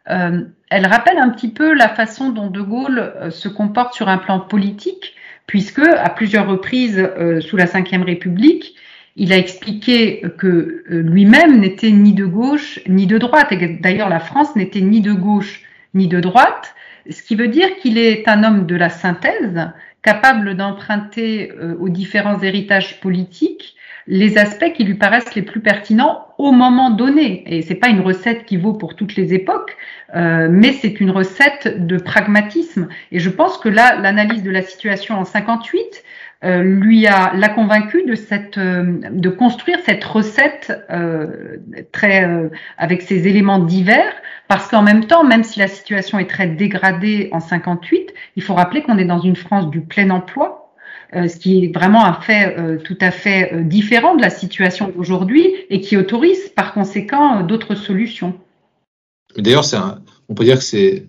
elle 0.06 0.86
rappelle 0.86 1.18
un 1.18 1.28
petit 1.28 1.50
peu 1.50 1.74
la 1.74 1.90
façon 1.90 2.30
dont 2.30 2.46
De 2.46 2.62
Gaulle 2.62 3.12
se 3.28 3.46
comporte 3.46 3.92
sur 3.92 4.08
un 4.08 4.16
plan 4.16 4.40
politique, 4.40 5.14
puisque 5.46 5.80
à 5.80 6.08
plusieurs 6.08 6.48
reprises 6.48 7.06
sous 7.40 7.58
la 7.58 7.66
Ve 7.66 8.04
République, 8.06 8.74
il 9.16 9.34
a 9.34 9.36
expliqué 9.36 10.22
que 10.38 10.82
lui-même 10.88 11.60
n'était 11.60 11.90
ni 11.90 12.14
de 12.14 12.24
gauche 12.24 12.80
ni 12.88 13.06
de 13.06 13.18
droite, 13.18 13.52
et 13.52 13.78
d'ailleurs 13.82 14.08
la 14.08 14.20
France 14.20 14.56
n'était 14.56 14.80
ni 14.80 15.02
de 15.02 15.12
gauche 15.12 15.62
ni 15.92 16.08
de 16.08 16.20
droite, 16.20 16.74
ce 17.10 17.22
qui 17.22 17.36
veut 17.36 17.48
dire 17.48 17.68
qu'il 17.80 17.98
est 17.98 18.28
un 18.28 18.44
homme 18.44 18.66
de 18.66 18.76
la 18.76 18.90
synthèse, 18.90 19.70
capable 20.02 20.54
d'emprunter 20.56 21.52
euh, 21.52 21.76
aux 21.78 21.88
différents 21.88 22.40
héritages 22.40 23.00
politiques 23.00 23.74
les 24.10 24.38
aspects 24.38 24.72
qui 24.72 24.84
lui 24.84 24.94
paraissent 24.94 25.34
les 25.34 25.42
plus 25.42 25.60
pertinents 25.60 26.28
au 26.38 26.50
moment 26.50 26.90
donné. 26.90 27.44
Et 27.46 27.60
c'est 27.60 27.74
pas 27.74 27.88
une 27.88 28.00
recette 28.00 28.46
qui 28.46 28.56
vaut 28.56 28.72
pour 28.72 28.96
toutes 28.96 29.16
les 29.16 29.34
époques, 29.34 29.76
euh, 30.16 30.48
mais 30.50 30.72
c'est 30.72 31.00
une 31.00 31.10
recette 31.10 31.86
de 31.86 31.98
pragmatisme. 31.98 32.88
Et 33.12 33.18
je 33.18 33.28
pense 33.28 33.58
que 33.58 33.68
là, 33.68 34.00
l'analyse 34.00 34.42
de 34.42 34.50
la 34.50 34.62
situation 34.62 35.16
en 35.16 35.24
58 35.24 36.02
euh, 36.44 36.62
lui 36.62 37.04
a 37.08 37.32
l'a 37.34 37.48
convaincu 37.48 38.04
de 38.04 38.14
cette 38.14 38.58
euh, 38.58 39.00
de 39.10 39.28
construire 39.28 39.80
cette 39.84 40.04
recette 40.04 40.72
euh, 40.88 41.56
très 41.90 42.48
avec 42.76 43.02
ces 43.02 43.26
éléments 43.26 43.58
divers 43.58 44.12
parce 44.48 44.68
qu'en 44.68 44.82
même 44.82 45.06
temps 45.06 45.24
même 45.24 45.44
si 45.44 45.58
la 45.58 45.68
situation 45.68 46.18
est 46.18 46.28
très 46.28 46.48
dégradée 46.48 47.28
en 47.32 47.40
58 47.40 48.12
il 48.36 48.42
faut 48.42 48.54
rappeler 48.54 48.82
qu'on 48.82 48.98
est 48.98 49.04
dans 49.04 49.20
une 49.20 49.36
France 49.36 49.70
du 49.70 49.80
plein 49.80 50.10
emploi 50.10 50.74
ce 51.14 51.36
qui 51.36 51.64
est 51.64 51.74
vraiment 51.74 52.04
un 52.04 52.12
fait 52.12 52.82
tout 52.84 52.98
à 53.00 53.10
fait 53.10 53.64
différent 53.64 54.14
de 54.14 54.20
la 54.20 54.28
situation 54.28 54.92
d'aujourd'hui 54.94 55.54
et 55.70 55.80
qui 55.80 55.96
autorise 55.96 56.50
par 56.50 56.74
conséquent 56.74 57.40
d'autres 57.40 57.74
solutions. 57.74 58.34
D'ailleurs, 59.34 59.64
on 60.28 60.34
peut 60.34 60.44
dire 60.44 60.58
que 60.58 60.64
c'est 60.64 61.06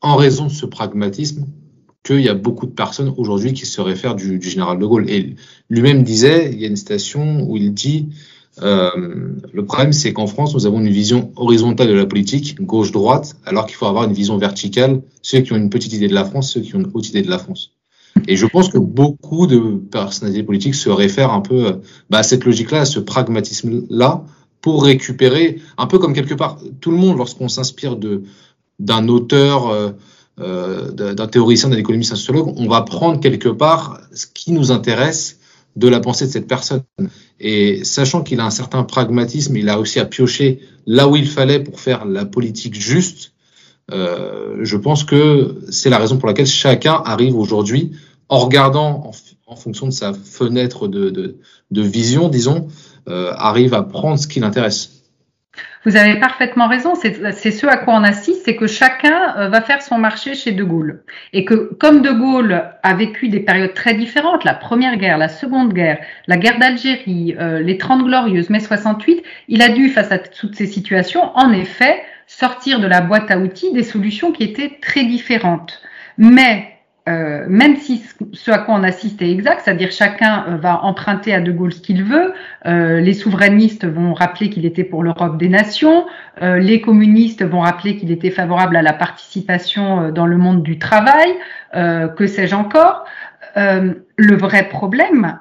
en 0.00 0.16
raison 0.16 0.46
de 0.46 0.52
ce 0.52 0.66
pragmatisme 0.66 1.46
qu'il 2.04 2.20
y 2.20 2.28
a 2.28 2.34
beaucoup 2.34 2.66
de 2.66 2.72
personnes 2.72 3.12
aujourd'hui 3.16 3.54
qui 3.54 3.64
se 3.64 3.80
réfèrent 3.80 4.14
du, 4.14 4.40
général 4.42 4.78
de 4.78 4.84
Gaulle. 4.84 5.08
Et 5.08 5.34
lui-même 5.70 6.02
disait, 6.02 6.50
il 6.52 6.60
y 6.60 6.64
a 6.64 6.68
une 6.68 6.76
station 6.76 7.42
où 7.48 7.56
il 7.56 7.72
dit, 7.72 8.10
euh, 8.10 8.33
le 8.60 9.64
problème 9.64 9.92
c'est 9.92 10.12
qu'en 10.12 10.26
France, 10.26 10.54
nous 10.54 10.66
avons 10.66 10.80
une 10.80 10.88
vision 10.88 11.32
horizontale 11.36 11.88
de 11.88 11.94
la 11.94 12.06
politique, 12.06 12.60
gauche-droite, 12.60 13.36
alors 13.44 13.66
qu'il 13.66 13.76
faut 13.76 13.86
avoir 13.86 14.04
une 14.04 14.12
vision 14.12 14.36
verticale, 14.38 15.02
ceux 15.22 15.40
qui 15.40 15.52
ont 15.52 15.56
une 15.56 15.70
petite 15.70 15.92
idée 15.92 16.08
de 16.08 16.14
la 16.14 16.24
France, 16.24 16.52
ceux 16.52 16.60
qui 16.60 16.74
ont 16.76 16.80
une 16.80 16.90
haute 16.94 17.08
idée 17.08 17.22
de 17.22 17.30
la 17.30 17.38
France. 17.38 17.72
Et 18.28 18.36
je 18.36 18.46
pense 18.46 18.68
que 18.68 18.78
beaucoup 18.78 19.46
de 19.46 19.58
personnalités 19.90 20.42
politiques 20.42 20.74
se 20.74 20.88
réfèrent 20.88 21.32
un 21.32 21.40
peu 21.40 21.80
bah, 22.10 22.18
à 22.18 22.22
cette 22.22 22.44
logique-là, 22.44 22.82
à 22.82 22.84
ce 22.84 23.00
pragmatisme-là, 23.00 24.24
pour 24.60 24.84
récupérer, 24.84 25.60
un 25.76 25.86
peu 25.86 25.98
comme 25.98 26.14
quelque 26.14 26.34
part, 26.34 26.58
tout 26.80 26.90
le 26.90 26.96
monde, 26.96 27.18
lorsqu'on 27.18 27.48
s'inspire 27.48 27.98
d'un 28.78 29.08
auteur, 29.08 29.68
euh, 29.68 29.90
euh, 30.40 30.90
d'un 30.90 31.26
théoricien, 31.26 31.68
d'un 31.68 31.76
économiste, 31.76 32.12
d'un 32.12 32.16
sociologue, 32.16 32.54
on 32.56 32.66
va 32.66 32.80
prendre 32.82 33.20
quelque 33.20 33.50
part 33.50 34.00
ce 34.14 34.26
qui 34.26 34.52
nous 34.52 34.72
intéresse 34.72 35.38
de 35.76 35.88
la 35.88 36.00
pensée 36.00 36.26
de 36.26 36.30
cette 36.30 36.46
personne. 36.46 36.82
Et 37.40 37.84
sachant 37.84 38.22
qu'il 38.22 38.40
a 38.40 38.44
un 38.44 38.50
certain 38.50 38.84
pragmatisme, 38.84 39.56
il 39.56 39.68
a 39.68 39.78
aussi 39.78 39.98
à 39.98 40.04
piocher 40.04 40.60
là 40.86 41.08
où 41.08 41.16
il 41.16 41.28
fallait 41.28 41.60
pour 41.60 41.80
faire 41.80 42.04
la 42.04 42.24
politique 42.24 42.74
juste. 42.74 43.32
Euh, 43.90 44.58
je 44.62 44.76
pense 44.76 45.04
que 45.04 45.60
c'est 45.70 45.90
la 45.90 45.98
raison 45.98 46.16
pour 46.16 46.28
laquelle 46.28 46.46
chacun 46.46 47.02
arrive 47.04 47.36
aujourd'hui, 47.36 47.92
en 48.28 48.38
regardant 48.38 49.10
en, 49.46 49.56
fonction 49.56 49.86
de 49.86 49.92
sa 49.92 50.12
fenêtre 50.14 50.88
de 50.88 51.36
vision, 51.70 52.28
disons, 52.28 52.68
euh, 53.06 53.32
arrive 53.36 53.74
à 53.74 53.82
prendre 53.82 54.18
ce 54.18 54.26
qui 54.26 54.40
l'intéresse. 54.40 54.93
Vous 55.84 55.96
avez 55.96 56.18
parfaitement 56.18 56.66
raison, 56.66 56.94
c'est 56.94 57.50
ce 57.50 57.66
à 57.66 57.76
quoi 57.76 57.94
on 57.94 58.04
assiste, 58.04 58.42
c'est 58.46 58.56
que 58.56 58.66
chacun 58.66 59.36
euh, 59.36 59.48
va 59.48 59.60
faire 59.60 59.82
son 59.82 59.98
marché 59.98 60.34
chez 60.34 60.52
De 60.52 60.64
Gaulle. 60.64 61.02
Et 61.34 61.44
que 61.44 61.74
comme 61.74 62.00
De 62.00 62.10
Gaulle 62.10 62.64
a 62.82 62.94
vécu 62.94 63.28
des 63.28 63.40
périodes 63.40 63.74
très 63.74 63.92
différentes, 63.92 64.44
la 64.44 64.54
Première 64.54 64.96
Guerre, 64.96 65.18
la 65.18 65.28
Seconde 65.28 65.74
Guerre, 65.74 65.98
la 66.26 66.38
guerre 66.38 66.58
d'Algérie, 66.58 67.36
euh, 67.38 67.60
les 67.60 67.76
Trente 67.76 68.04
Glorieuses, 68.04 68.48
mai 68.48 68.60
68, 68.60 69.22
il 69.48 69.60
a 69.60 69.68
dû, 69.68 69.90
face 69.90 70.10
à 70.10 70.18
toutes 70.18 70.54
ces 70.54 70.66
situations, 70.66 71.36
en 71.36 71.52
effet, 71.52 72.02
sortir 72.26 72.80
de 72.80 72.86
la 72.86 73.02
boîte 73.02 73.30
à 73.30 73.38
outils 73.38 73.72
des 73.72 73.82
solutions 73.82 74.32
qui 74.32 74.44
étaient 74.44 74.78
très 74.80 75.04
différentes. 75.04 75.82
Mais 76.16 76.73
euh, 77.06 77.44
même 77.48 77.76
si 77.76 78.02
ce 78.32 78.50
à 78.50 78.58
quoi 78.58 78.74
on 78.76 78.82
assiste 78.82 79.20
est 79.20 79.30
exact, 79.30 79.60
c'est-à-dire 79.62 79.90
chacun 79.90 80.46
euh, 80.48 80.56
va 80.56 80.82
emprunter 80.84 81.34
à 81.34 81.40
De 81.40 81.52
Gaulle 81.52 81.74
ce 81.74 81.82
qu'il 81.82 82.02
veut, 82.02 82.32
euh, 82.64 83.00
les 83.00 83.12
souverainistes 83.12 83.84
vont 83.84 84.14
rappeler 84.14 84.48
qu'il 84.48 84.64
était 84.64 84.84
pour 84.84 85.02
l'Europe 85.02 85.36
des 85.36 85.50
nations, 85.50 86.06
les 86.40 86.80
communistes 86.80 87.44
vont 87.44 87.60
rappeler 87.60 87.96
qu'il 87.96 88.10
était 88.10 88.30
favorable 88.30 88.76
à 88.76 88.82
la 88.82 88.92
participation 88.94 90.10
dans 90.10 90.26
le 90.26 90.36
monde 90.36 90.62
du 90.62 90.78
travail, 90.78 91.32
que 91.72 92.26
sais-je 92.26 92.56
encore? 92.56 93.04
le 93.54 94.36
vrai 94.36 94.68
problème, 94.68 95.38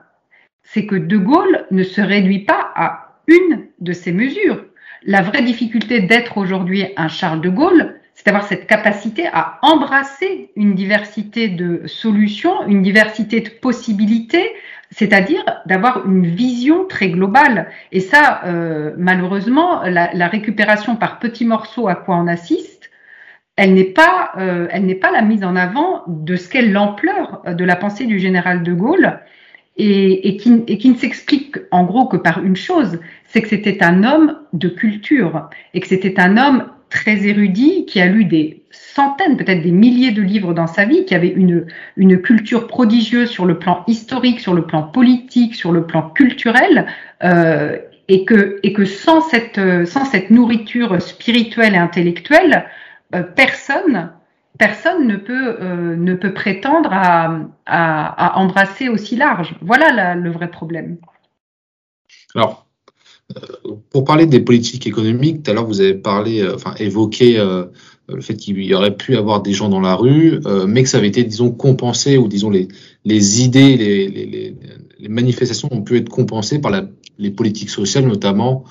c'est 0.62 0.86
que 0.86 0.96
De 0.96 1.18
Gaulle 1.18 1.66
ne 1.72 1.82
se 1.82 2.00
réduit 2.00 2.46
pas 2.46 2.72
à 2.76 3.16
une 3.28 3.66
de 3.80 3.92
ces 3.92 4.12
mesures. 4.12 4.64
La 5.04 5.24
vraie 5.24 5.42
difficulté 5.42 6.02
d'être 6.02 6.38
aujourd'hui 6.38 6.86
un 6.96 7.08
Charles 7.08 7.42
de 7.42 7.50
Gaulle, 7.50 7.96
c'est 8.24 8.32
d'avoir 8.32 8.48
cette 8.48 8.68
capacité 8.68 9.28
à 9.34 9.60
embrasser 9.62 10.52
une 10.56 10.76
diversité 10.76 11.50
de 11.50 11.82
solutions, 11.88 12.66
une 12.68 12.82
diversité 12.82 13.42
de 13.42 13.50
possibilités, 13.50 14.50
c'est-à-dire 14.92 15.44
d'avoir 15.66 16.06
une 16.06 16.26
vision 16.26 16.86
très 16.88 17.10
globale. 17.10 17.70
Et 17.92 18.00
ça, 18.00 18.42
euh, 18.46 18.94
malheureusement, 18.98 19.82
la, 19.84 20.28
récupération 20.30 20.96
par 20.96 21.20
petits 21.20 21.44
morceaux 21.44 21.90
à 21.90 21.96
quoi 21.96 22.16
on 22.16 22.28
assiste, 22.28 22.92
elle 23.58 23.74
n'est 23.74 23.84
pas, 23.84 24.32
euh, 24.38 24.68
elle 24.72 24.86
n'est 24.86 24.96
pas 24.96 25.12
la 25.12 25.22
mise 25.22 25.44
en 25.44 25.58
avant 25.58 26.04
de 26.08 26.38
ce 26.38 26.48
qu'est 26.48 26.62
l'ampleur 26.62 27.42
de 27.46 27.66
la 27.66 27.76
pensée 27.76 28.06
du 28.06 28.20
général 28.20 28.64
de 28.64 28.74
Gaulle. 28.74 29.20
Et, 29.76 30.38
qui, 30.38 30.64
et, 30.68 30.78
qui, 30.78 30.92
ne 30.92 30.96
s'explique 30.96 31.58
en 31.72 31.84
gros 31.84 32.06
que 32.06 32.16
par 32.16 32.44
une 32.44 32.56
chose, 32.56 33.00
c'est 33.26 33.42
que 33.42 33.50
c'était 33.50 33.84
un 33.84 34.04
homme 34.04 34.38
de 34.54 34.70
culture 34.70 35.50
et 35.74 35.80
que 35.80 35.88
c'était 35.88 36.20
un 36.20 36.38
homme 36.38 36.68
très 36.94 37.26
érudit, 37.26 37.86
qui 37.88 38.00
a 38.00 38.06
lu 38.06 38.24
des 38.24 38.64
centaines, 38.70 39.36
peut-être 39.36 39.64
des 39.64 39.72
milliers 39.72 40.12
de 40.12 40.22
livres 40.22 40.54
dans 40.54 40.68
sa 40.68 40.86
vie, 40.86 41.06
qui 41.06 41.16
avait 41.16 41.30
une, 41.30 41.66
une 41.98 42.22
culture 42.22 42.68
prodigieuse 42.68 43.30
sur 43.30 43.46
le 43.46 43.58
plan 43.58 43.84
historique, 43.88 44.40
sur 44.40 44.54
le 44.54 44.68
plan 44.68 44.84
politique, 44.84 45.56
sur 45.56 45.72
le 45.72 45.88
plan 45.88 46.12
culturel, 46.12 46.86
euh, 47.24 47.80
et, 48.08 48.26
que, 48.26 48.60
et 48.62 48.74
que 48.74 48.86
sans 48.86 49.22
cette, 49.22 49.60
sans 49.88 50.06
cette 50.06 50.30
nourriture 50.30 51.02
spirituelle 51.02 51.74
et 51.74 51.78
intellectuelle, 51.78 52.66
euh, 53.16 53.24
personne 53.24 54.12
personne 54.60 55.08
ne 55.08 55.16
peut, 55.16 55.58
euh, 55.62 55.96
ne 55.96 56.14
peut 56.14 56.32
prétendre 56.32 56.92
à, 56.94 57.40
à, 57.66 58.38
embrasser 58.38 58.88
aussi 58.88 59.16
large. 59.16 59.56
Voilà 59.62 60.14
le 60.14 60.30
vrai 60.30 60.48
problème. 60.48 60.98
Alors, 62.36 62.63
pour 63.90 64.04
parler 64.04 64.26
des 64.26 64.40
politiques 64.40 64.88
économiques, 64.88 65.44
tout 65.44 65.52
à 65.52 65.54
l'heure 65.54 65.66
vous 65.66 65.82
avez 65.82 65.94
parlé, 65.94 66.42
euh, 66.42 66.56
enfin 66.56 66.74
évoqué 66.80 67.40
euh, 67.40 67.66
le 68.10 68.22
fait 68.22 68.36
qu'il 68.36 68.62
y 68.62 68.74
aurait 68.74 68.96
pu 68.96 69.16
avoir 69.16 69.42
des 69.42 69.54
gens 69.54 69.70
dans 69.70 69.80
la 69.80 69.96
rue, 69.96 70.40
euh, 70.46 70.66
mais 70.68 70.84
que 70.84 70.90
ça 70.90 70.98
avait 70.98 71.08
été, 71.08 71.24
disons, 71.24 71.52
compensé 71.52 72.18
ou 72.18 72.28
disons 72.28 72.50
les, 72.50 72.68
les 73.06 73.44
idées, 73.44 73.78
les, 73.78 74.10
les, 74.10 74.56
les 75.00 75.10
manifestations 75.10 75.70
ont 75.72 75.82
pu 75.82 75.98
être 75.98 76.10
compensées 76.10 76.60
par 76.60 76.72
la, 76.72 76.86
les 77.18 77.32
politiques 77.32 77.70
sociales, 77.70 78.06
notamment 78.06 78.64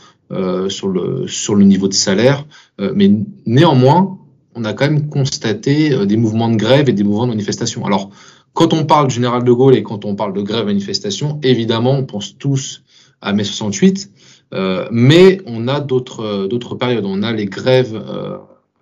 sur 0.70 0.88
le 0.88 1.28
sur 1.28 1.54
le 1.54 1.62
niveau 1.62 1.88
de 1.88 1.92
salaire. 1.92 2.46
mais 2.78 3.10
néanmoins, 3.44 4.18
on 4.54 4.64
a 4.64 4.72
quand 4.72 4.86
même 4.86 5.10
constaté 5.10 6.06
des 6.06 6.16
mouvements 6.16 6.48
de 6.48 6.56
grève 6.56 6.88
et 6.88 6.94
des 6.94 7.04
mouvements 7.04 7.26
de 7.26 7.32
manifestation. 7.32 7.84
Alors, 7.84 8.08
quand 8.54 8.72
on 8.72 8.86
parle 8.86 9.08
du 9.08 9.14
général 9.14 9.44
de 9.44 9.52
Gaulle 9.52 9.76
et 9.76 9.82
quand 9.82 10.06
on 10.06 10.14
parle 10.14 10.32
de 10.32 10.40
grève 10.40 10.64
manifestation, 10.64 11.38
évidemment, 11.42 11.92
on 11.92 12.04
pense 12.04 12.38
tous 12.38 12.82
à 13.20 13.32
mai 13.32 13.44
68. 13.44 14.10
Euh, 14.54 14.86
mais 14.90 15.40
on 15.46 15.68
a 15.68 15.80
d'autres 15.80 16.46
d'autres 16.46 16.74
périodes. 16.74 17.04
On 17.06 17.22
a 17.22 17.32
les 17.32 17.46
grèves 17.46 17.94
euh, 17.94 18.36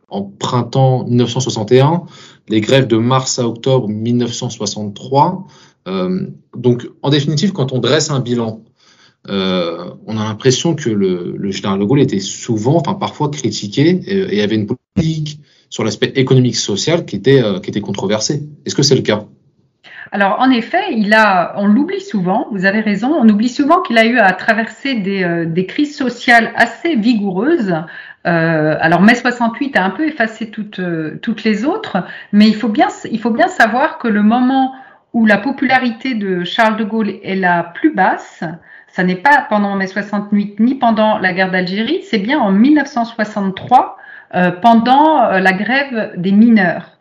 en 0.09 0.23
printemps 0.23 1.05
1961, 1.05 2.03
les 2.49 2.61
grèves 2.61 2.87
de 2.87 2.97
mars 2.97 3.39
à 3.39 3.47
octobre 3.47 3.89
1963. 3.89 5.47
Euh, 5.89 6.27
donc, 6.57 6.89
en 7.03 7.11
définitive, 7.11 7.53
quand 7.53 7.73
on 7.73 7.79
dresse 7.79 8.11
un 8.11 8.21
bilan, 8.21 8.63
on 9.29 10.17
a 10.17 10.25
l'impression 10.25 10.75
que 10.75 10.91
le, 10.91 11.37
le, 11.37 11.51
général 11.51 11.79
de 11.79 11.85
Gaulle 11.85 12.01
était 12.01 12.21
souvent, 12.21 12.77
enfin 12.77 12.95
parfois 12.95 13.31
critiqué 13.31 14.01
et, 14.07 14.37
et 14.37 14.43
avait 14.43 14.57
une 14.57 14.67
politique 14.67 15.41
sur 15.69 15.85
l'aspect 15.85 16.13
économique 16.17 16.57
social 16.57 17.05
qui 17.05 17.17
était 17.17 17.43
qui 17.63 17.71
était 17.71 17.81
controversée. 17.81 18.49
Est-ce 18.65 18.75
que 18.75 18.83
c'est 18.83 18.97
le 18.97 19.03
cas? 19.03 19.27
Alors 20.13 20.41
en 20.41 20.51
effet, 20.51 20.93
il 20.93 21.15
a, 21.15 21.53
on 21.57 21.69
l'oublie 21.69 22.01
souvent, 22.01 22.49
vous 22.51 22.65
avez 22.65 22.81
raison, 22.81 23.15
on 23.15 23.29
oublie 23.29 23.49
souvent 23.49 23.81
qu'il 23.81 23.97
a 23.97 24.05
eu 24.05 24.19
à 24.19 24.33
traverser 24.33 24.95
des, 24.95 25.23
euh, 25.23 25.45
des 25.47 25.67
crises 25.67 25.97
sociales 25.97 26.53
assez 26.57 26.97
vigoureuses. 26.97 27.75
Euh, 28.27 28.77
alors 28.81 29.03
mai 29.03 29.15
68 29.15 29.77
a 29.77 29.85
un 29.85 29.91
peu 29.91 30.07
effacé 30.07 30.51
toutes, 30.51 30.81
euh, 30.81 31.19
toutes 31.23 31.45
les 31.45 31.65
autres, 31.65 32.05
mais 32.33 32.49
il 32.49 32.57
faut, 32.57 32.69
bien, 32.69 32.89
il 33.11 33.21
faut 33.21 33.31
bien 33.31 33.49
savoir 33.49 33.99
que 33.99 34.09
le 34.09 34.23
moment 34.23 34.75
où 35.13 35.27
la 35.27 35.39
popularité 35.39 36.15
de 36.15 36.45
Charles 36.45 36.77
de 36.77 36.85
Gaulle 36.85 37.11
est 37.23 37.37
la 37.37 37.63
plus 37.63 37.95
basse, 37.95 38.43
ça 38.89 39.05
n'est 39.05 39.17
pas 39.17 39.47
pendant 39.49 39.77
mai 39.77 39.87
68 39.87 40.59
ni 40.59 40.75
pendant 40.75 41.19
la 41.19 41.33
guerre 41.33 41.53
d'Algérie, 41.53 42.03
c'est 42.03 42.19
bien 42.19 42.41
en 42.41 42.51
1963, 42.51 43.97
euh, 44.35 44.51
pendant 44.51 45.31
la 45.31 45.53
grève 45.53 46.13
des 46.17 46.33
mineurs. 46.33 47.00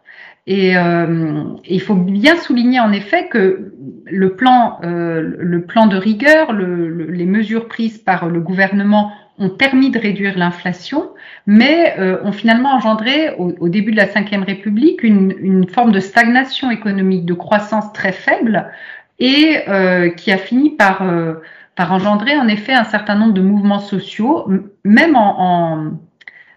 Et 0.50 0.76
euh, 0.76 1.44
il 1.64 1.80
faut 1.80 1.94
bien 1.94 2.36
souligner 2.36 2.80
en 2.80 2.92
effet 2.92 3.28
que 3.28 3.72
le 4.06 4.36
plan, 4.36 4.80
euh, 4.84 5.36
le 5.38 5.62
plan 5.62 5.86
de 5.86 5.96
rigueur, 5.96 6.54
le, 6.54 7.06
les 7.06 7.28
mesures 7.28 7.68
prises 7.68 8.00
par 8.00 8.28
le 8.28 8.40
gouvernement 8.40 9.12
ont 9.38 9.50
permis 9.50 9.92
de 9.92 10.00
réduire 10.00 10.36
l'inflation, 10.40 11.12
mais 11.46 11.94
euh, 12.00 12.18
ont 12.24 12.32
finalement 12.32 12.74
engendré 12.74 13.30
au, 13.38 13.54
au, 13.60 13.70
début 13.70 13.92
de 13.92 13.98
la 13.98 14.06
Ve 14.06 14.44
République 14.44 15.04
une, 15.04 15.36
une, 15.40 15.70
forme 15.70 15.92
de 15.92 16.00
stagnation 16.00 16.72
économique, 16.72 17.26
de 17.26 17.36
croissance 17.36 17.94
très 17.94 18.12
faible, 18.12 18.72
et 19.20 19.60
euh, 19.68 20.10
qui 20.10 20.32
a 20.32 20.40
fini 20.40 20.72
par, 20.72 21.04
euh, 21.04 21.36
par 21.76 21.94
engendrer 21.94 22.36
en 22.36 22.48
effet 22.48 22.74
un 22.74 22.86
certain 22.86 23.14
nombre 23.14 23.34
de 23.36 23.42
mouvements 23.42 23.80
sociaux, 23.80 24.50
même 24.84 25.16
en, 25.16 25.36
en 25.40 25.92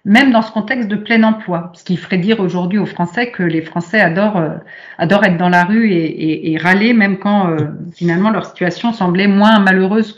même 0.05 0.33
dans 0.33 0.43
ce 0.43 0.51
contexte 0.51 0.89
de 0.89 0.97
plein 0.97 1.23
emploi, 1.23 1.71
ce 1.75 1.85
qui 1.85 1.97
ferait 1.97 2.19
dire 2.19 2.41
aujourd'hui 2.41 2.79
aux 2.79 2.87
Français 2.87 3.31
que 3.31 3.43
les 3.45 3.63
Français 3.63 4.01
adorent, 4.01 4.39
euh, 4.39 4.51
adorent 4.99 5.25
être 5.25 5.37
dans 5.37 5.49
la 5.49 5.65
rue 5.65 5.91
et, 5.93 6.05
et, 6.05 6.53
et 6.53 6.57
râler, 6.59 6.93
même 6.93 7.19
quand 7.19 7.51
euh, 7.51 7.69
finalement 7.95 8.31
leur 8.31 8.47
situation 8.47 8.93
semblait 8.93 9.29
moins 9.29 9.61
malheureuse 9.61 10.17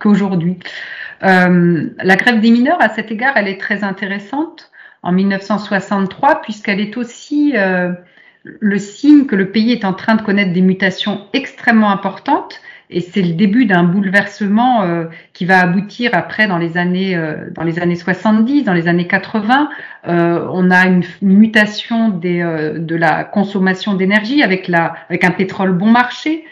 qu'aujourd'hui. 0.00 0.58
euh, 1.22 1.88
la 2.02 2.16
grève 2.16 2.40
des 2.40 2.50
mineurs, 2.50 2.82
à 2.82 2.88
cet 2.88 3.12
égard, 3.12 3.36
elle 3.36 3.46
est 3.46 3.60
très 3.60 3.84
intéressante 3.84 4.72
en 5.04 5.12
1963, 5.12 6.42
puisqu'elle 6.42 6.80
est 6.80 6.96
aussi 6.96 7.52
euh, 7.56 7.92
le 8.44 8.78
signe 8.78 9.26
que 9.26 9.36
le 9.36 9.50
pays 9.52 9.72
est 9.72 9.84
en 9.84 9.92
train 9.92 10.16
de 10.16 10.22
connaître 10.22 10.52
des 10.52 10.62
mutations 10.62 11.26
extrêmement 11.32 11.92
importantes 11.92 12.60
et 12.92 13.00
c'est 13.00 13.22
le 13.22 13.32
début 13.32 13.64
d'un 13.66 13.82
bouleversement 13.84 14.82
euh, 14.82 15.04
qui 15.32 15.44
va 15.44 15.60
aboutir 15.60 16.10
après 16.12 16.46
dans 16.46 16.58
les 16.58 16.76
années 16.76 17.16
euh, 17.16 17.50
dans 17.54 17.62
les 17.62 17.78
années 17.78 17.96
70, 17.96 18.64
dans 18.64 18.74
les 18.74 18.88
années 18.88 19.06
80. 19.06 19.68
Euh, 20.08 20.46
on 20.52 20.70
a 20.70 20.86
une, 20.86 21.02
mutation 21.22 22.20
euh, 22.24 22.78
de 22.78 22.96
la 22.96 23.24
consommation 23.24 23.94
d'énergie 23.94 24.42
avec 24.42 24.68
la 24.68 24.94
avec 25.08 25.24
un 25.24 25.30
pétrole 25.30 25.72
bon 25.72 25.90
marché 25.90 26.44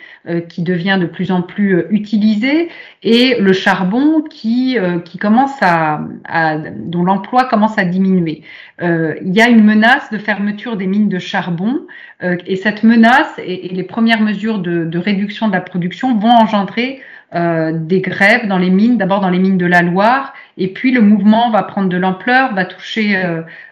qui 0.50 0.60
devient 0.60 0.98
de 1.00 1.06
plus 1.06 1.30
en 1.30 1.40
plus 1.40 1.76
euh, 1.76 1.86
utilisé 1.88 2.68
et 3.02 3.36
le 3.40 3.54
charbon 3.54 4.20
qui, 4.20 4.78
euh, 4.78 4.98
qui 4.98 5.16
commence 5.16 5.56
à, 5.62 6.02
à 6.24 6.58
dont 6.58 7.04
l'emploi 7.04 7.46
commence 7.46 7.78
à 7.78 7.84
diminuer. 7.84 8.42
il 8.82 9.32
y 9.32 9.40
a 9.40 9.48
une 9.48 9.64
menace 9.64 10.10
de 10.10 10.18
fermeture 10.18 10.76
des 10.76 10.86
mines 10.86 11.08
de 11.08 11.18
charbon 11.18 11.86
et 12.22 12.56
cette 12.56 12.82
menace 12.82 13.32
et, 13.38 13.66
et 13.66 13.74
les 13.74 13.82
premières 13.82 14.20
mesures 14.20 14.58
de, 14.58 14.84
de, 14.84 14.98
réduction 14.98 15.48
de 15.48 15.54
la 15.54 15.62
production 15.62 16.18
vont 16.18 16.28
engendrer 16.28 17.00
des 17.32 18.00
grèves 18.00 18.48
dans 18.48 18.58
les 18.58 18.70
mines, 18.70 18.98
d'abord 18.98 19.20
dans 19.20 19.30
les 19.30 19.38
mines 19.38 19.58
de 19.58 19.66
la 19.66 19.82
Loire, 19.82 20.34
et 20.56 20.68
puis 20.68 20.90
le 20.92 21.00
mouvement 21.00 21.50
va 21.50 21.62
prendre 21.62 21.88
de 21.88 21.96
l'ampleur, 21.96 22.54
va 22.54 22.64
toucher, 22.64 23.22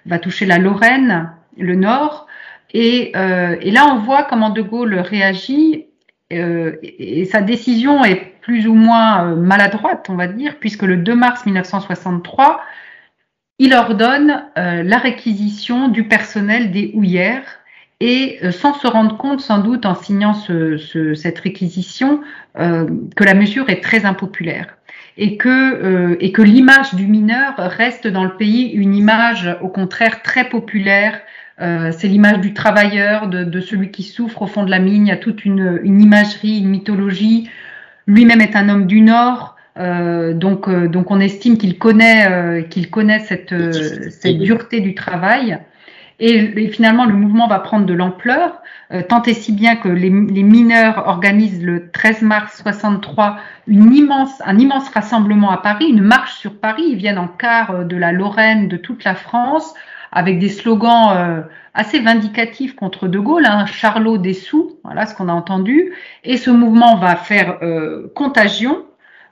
va 0.07 0.19
toucher 0.19 0.47
la 0.47 0.59
Lorraine, 0.59 1.31
le 1.59 1.75
Nord, 1.75 2.27
et, 2.73 3.13
et 3.13 3.71
là 3.71 3.87
on 3.93 3.99
voit 3.99 4.23
comment 4.25 4.51
De 4.51 4.63
Gaulle 4.63 4.95
réagit 4.99 5.87
euh, 6.33 6.77
et 6.83 7.25
sa 7.25 7.41
décision 7.41 8.05
est 8.05 8.35
plus 8.43 8.67
ou 8.67 8.75
moins 8.75 9.25
euh, 9.33 9.37
maladroite, 9.37 10.09
on 10.11 10.15
va 10.15 10.27
dire, 10.27 10.57
puisque 10.61 10.83
le 10.83 10.97
2 10.97 11.15
mars 11.15 11.47
1963, 11.47 12.61
il 13.59 13.73
ordonne 13.75 14.45
euh, 14.59 14.83
la 14.83 14.99
réquisition 14.99 15.89
du 15.89 16.05
personnel 16.05 16.71
des 16.71 16.93
houillères 16.95 17.61
et 18.01 18.39
sans 18.53 18.75
se 18.75 18.87
rendre 18.87 19.17
compte 19.17 19.41
sans 19.41 19.59
doute 19.59 19.85
en 19.85 19.97
signant 19.97 20.33
ce, 20.33 20.77
ce, 20.77 21.15
cette 21.15 21.41
réquisition 21.41 22.21
que 22.55 23.25
la 23.25 23.35
mesure 23.35 23.69
est 23.71 23.81
très 23.81 24.05
impopulaire 24.05 24.79
et 25.17 25.37
que 25.37 26.43
l'image 26.43 26.95
du 26.95 27.09
mineur 27.09 27.55
reste 27.57 28.07
dans 28.07 28.23
le 28.23 28.37
pays 28.37 28.71
une 28.71 28.95
image 28.95 29.53
au 29.63 29.69
contraire 29.69 30.23
très 30.23 30.49
populaire, 30.49 31.21
euh, 31.61 31.93
c'est 31.97 32.09
l'image 32.09 32.41
du 32.41 32.55
travailleur, 32.55 33.29
de, 33.29 33.45
de, 33.45 33.61
celui 33.61 33.91
qui 33.91 34.03
souffre 34.03 34.43
au 34.43 34.47
fond 34.47 34.65
de 34.65 34.71
la 34.71 34.79
mine. 34.79 35.07
Il 35.07 35.09
y 35.09 35.13
a 35.13 35.17
toute 35.17 35.45
une, 35.45 35.81
une 35.83 36.01
imagerie, 36.01 36.59
une 36.59 36.69
mythologie. 36.69 37.51
Lui-même 38.07 38.41
est 38.41 38.57
un 38.57 38.69
homme 38.69 38.87
du 38.87 39.01
Nord. 39.01 39.57
Euh, 39.79 40.35
donc, 40.35 40.69
euh, 40.69 40.89
donc 40.89 41.11
on 41.11 41.21
estime 41.21 41.57
qu'il 41.57 41.79
connaît, 41.79 42.27
euh, 42.31 42.63
qu'il 42.63 42.91
connaît 42.91 43.21
cette, 43.21 43.55
cette 44.11 44.39
dureté 44.39 44.81
du 44.81 44.95
travail. 44.95 45.59
Et, 46.21 46.69
finalement, 46.69 47.05
le 47.05 47.15
mouvement 47.15 47.47
va 47.47 47.61
prendre 47.61 47.87
de 47.87 47.95
l'ampleur, 47.95 48.61
euh, 48.93 49.03
tant 49.09 49.23
et 49.23 49.35
si 49.35 49.53
bien 49.53 49.77
que 49.77 49.89
les, 49.89 50.11
mineurs 50.11 51.07
organisent 51.07 51.63
le 51.63 51.91
13 51.91 52.23
mars 52.23 52.59
63 52.61 53.39
une 53.69 53.95
immense, 53.95 54.43
un 54.45 54.59
immense 54.59 54.89
rassemblement 54.89 55.51
à 55.51 55.59
Paris, 55.59 55.87
une 55.87 56.03
marche 56.03 56.35
sur 56.35 56.59
Paris. 56.59 56.83
Ils 56.89 56.97
viennent 56.97 57.19
en 57.19 57.29
quart 57.29 57.71
euh, 57.71 57.85
de 57.85 57.97
la 57.97 58.11
Lorraine, 58.11 58.67
de 58.67 58.77
toute 58.77 59.05
la 59.05 59.15
France, 59.15 59.75
avec 60.13 60.39
des 60.39 60.49
slogans 60.49 61.13
euh, 61.17 61.43
assez 61.75 62.01
vindicatifs 62.01 62.75
contre 62.75 63.09
De 63.09 63.19
Gaulle, 63.19 63.47
hein, 63.47 63.67
Charlot 63.67 64.19
des 64.19 64.35
sous, 64.35 64.79
voilà 64.85 65.07
ce 65.07 65.15
qu'on 65.15 65.29
a 65.29 65.33
entendu. 65.33 65.93
Et 66.25 66.37
ce 66.37 66.51
mouvement 66.51 66.97
va 66.97 67.17
faire 67.17 67.59
contagion 68.15 68.85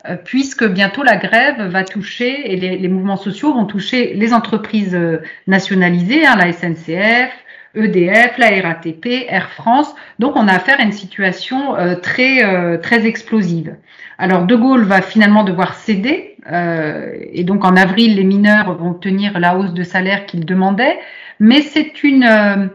euh, 0.08 0.16
puisque 0.16 0.64
bientôt 0.64 1.02
la 1.02 1.16
grève 1.16 1.62
va 1.62 1.82
toucher 1.82 2.52
et 2.52 2.56
les, 2.56 2.88
mouvements 2.88 3.16
sociaux 3.16 3.52
vont 3.52 3.64
toucher 3.64 4.14
les 4.14 4.32
entreprises 4.32 4.94
euh, 4.94 5.22
nationalisées, 5.46 6.24
hein, 6.26 6.36
la 6.36 6.52
SNCF, 6.52 7.32
EDF, 7.74 8.38
la 8.38 8.60
RATP, 8.62 9.26
Air 9.28 9.50
France. 9.50 9.94
Donc 10.18 10.36
on 10.36 10.48
a 10.48 10.52
affaire 10.52 10.80
à 10.80 10.84
une 10.84 10.92
situation 10.92 11.76
euh, 11.76 11.96
très 11.96 12.78
très 12.80 13.06
explosive. 13.06 13.76
Alors 14.18 14.44
De 14.44 14.54
Gaulle 14.54 14.84
va 14.84 15.02
finalement 15.02 15.44
devoir 15.44 15.74
céder 15.74 16.35
et 16.50 17.44
donc 17.44 17.64
en 17.64 17.76
avril 17.76 18.14
les 18.16 18.24
mineurs 18.24 18.76
vont 18.76 18.90
obtenir 18.90 19.38
la 19.38 19.56
hausse 19.56 19.72
de 19.72 19.82
salaire 19.82 20.26
qu'ils 20.26 20.44
demandaient, 20.44 20.98
mais 21.40 21.60
c'est 21.60 22.02
une 22.04 22.70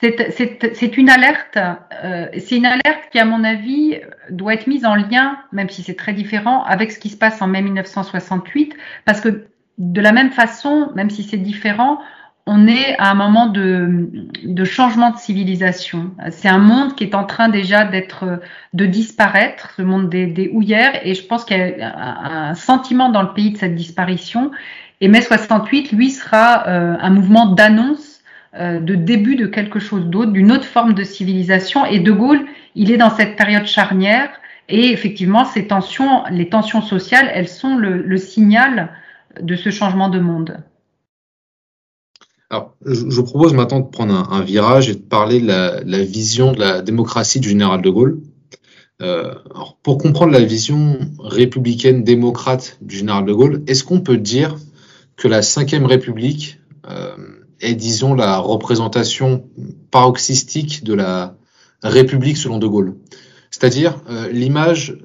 c'est 0.00 0.96
une 0.96 1.10
alerte, 1.10 1.58
euh, 2.04 2.26
c'est 2.38 2.56
une 2.56 2.66
alerte 2.66 3.02
qui, 3.12 3.18
à 3.18 3.24
mon 3.24 3.44
avis, 3.44 4.00
doit 4.30 4.54
être 4.54 4.66
mise 4.66 4.86
en 4.86 4.94
lien, 4.94 5.38
même 5.52 5.68
si 5.68 5.82
c'est 5.82 5.94
très 5.94 6.14
différent, 6.14 6.62
avec 6.64 6.90
ce 6.90 6.98
qui 6.98 7.10
se 7.10 7.16
passe 7.16 7.42
en 7.42 7.46
mai 7.46 7.60
1968, 7.60 8.74
parce 9.04 9.20
que 9.20 9.46
de 9.78 10.00
la 10.00 10.12
même 10.12 10.30
façon, 10.30 10.90
même 10.94 11.10
si 11.10 11.22
c'est 11.22 11.36
différent, 11.36 12.00
on 12.46 12.66
est 12.66 12.96
à 12.98 13.10
un 13.10 13.14
moment 13.14 13.46
de, 13.46 14.10
de 14.44 14.64
changement 14.64 15.10
de 15.10 15.18
civilisation. 15.18 16.10
C'est 16.30 16.48
un 16.48 16.58
monde 16.58 16.96
qui 16.96 17.04
est 17.04 17.14
en 17.14 17.24
train 17.24 17.48
déjà 17.48 17.84
d'être, 17.84 18.40
de 18.72 18.86
disparaître, 18.86 19.74
ce 19.76 19.82
monde 19.82 20.08
des, 20.08 20.26
des 20.26 20.48
houillères, 20.48 21.06
et 21.06 21.14
je 21.14 21.24
pense 21.24 21.44
qu'il 21.44 21.56
y 21.56 21.82
a 21.82 22.48
un, 22.50 22.54
sentiment 22.54 23.08
dans 23.10 23.22
le 23.22 23.32
pays 23.34 23.52
de 23.52 23.58
cette 23.58 23.74
disparition. 23.74 24.50
Et 25.00 25.08
mai 25.08 25.22
68, 25.22 25.92
lui, 25.92 26.10
sera 26.10 26.66
euh, 26.66 26.96
un 27.00 27.10
mouvement 27.10 27.46
d'annonce 27.46 28.20
euh, 28.54 28.80
de 28.80 28.96
début 28.96 29.36
de 29.36 29.46
quelque 29.46 29.78
chose 29.78 30.06
d'autre, 30.06 30.32
d'une 30.32 30.50
autre 30.50 30.64
forme 30.64 30.94
de 30.94 31.04
civilisation. 31.04 31.86
Et 31.86 32.00
De 32.00 32.10
Gaulle, 32.10 32.46
il 32.74 32.90
est 32.90 32.96
dans 32.96 33.10
cette 33.10 33.36
période 33.36 33.66
charnière. 33.66 34.28
Et 34.68 34.92
effectivement, 34.92 35.44
ces 35.44 35.66
tensions, 35.66 36.24
les 36.30 36.48
tensions 36.48 36.82
sociales, 36.82 37.30
elles 37.32 37.48
sont 37.48 37.76
le, 37.76 38.16
signal 38.16 38.90
de 39.40 39.54
ce 39.54 39.70
changement 39.70 40.08
de 40.08 40.18
monde. 40.18 40.58
Alors, 42.52 42.74
je, 42.84 43.04
vous 43.04 43.22
propose 43.22 43.54
maintenant 43.54 43.78
de 43.78 43.88
prendre 43.88 44.12
un, 44.12 44.42
virage 44.42 44.88
et 44.88 44.94
de 44.94 45.00
parler 45.00 45.40
de 45.40 45.46
la, 45.46 46.02
vision 46.02 46.50
de 46.50 46.58
la 46.58 46.82
démocratie 46.82 47.38
du 47.38 47.48
général 47.48 47.80
de 47.80 47.90
Gaulle. 47.90 48.20
Euh, 49.00 49.34
alors, 49.54 49.76
pour 49.84 49.98
comprendre 49.98 50.32
la 50.32 50.40
vision 50.40 50.98
républicaine 51.20 52.02
démocrate 52.02 52.76
du 52.80 52.96
général 52.96 53.24
de 53.24 53.32
Gaulle, 53.32 53.62
est-ce 53.68 53.84
qu'on 53.84 54.00
peut 54.00 54.16
dire 54.16 54.56
que 55.16 55.28
la 55.28 55.40
Ve 55.40 55.86
République 55.86 56.58
euh, 56.88 57.14
est, 57.60 57.74
disons, 57.74 58.14
la 58.14 58.38
représentation 58.38 59.44
paroxystique 59.92 60.82
de 60.82 60.94
la 60.94 61.36
République 61.84 62.36
selon 62.36 62.58
De 62.58 62.66
Gaulle? 62.66 62.96
C'est-à-dire 63.52 64.02
euh, 64.10 64.28
l'image 64.32 64.98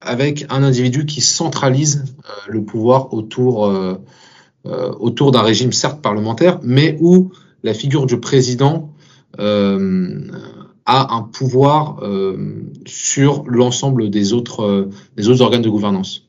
avec 0.00 0.46
un 0.48 0.62
individu 0.62 1.04
qui 1.04 1.20
centralise 1.20 2.16
le 2.48 2.64
pouvoir 2.64 3.12
autour, 3.12 3.70
autour 4.64 5.30
d'un 5.30 5.42
régime 5.42 5.72
certes 5.72 6.00
parlementaire, 6.00 6.58
mais 6.62 6.96
où 7.00 7.32
la 7.62 7.74
figure 7.74 8.06
du 8.06 8.18
président 8.18 8.90
a 9.38 11.14
un 11.14 11.22
pouvoir 11.22 12.02
sur 12.86 13.44
l'ensemble 13.46 14.10
des 14.10 14.32
autres, 14.32 14.88
des 15.16 15.28
autres 15.28 15.42
organes 15.42 15.62
de 15.62 15.70
gouvernance. 15.70 16.28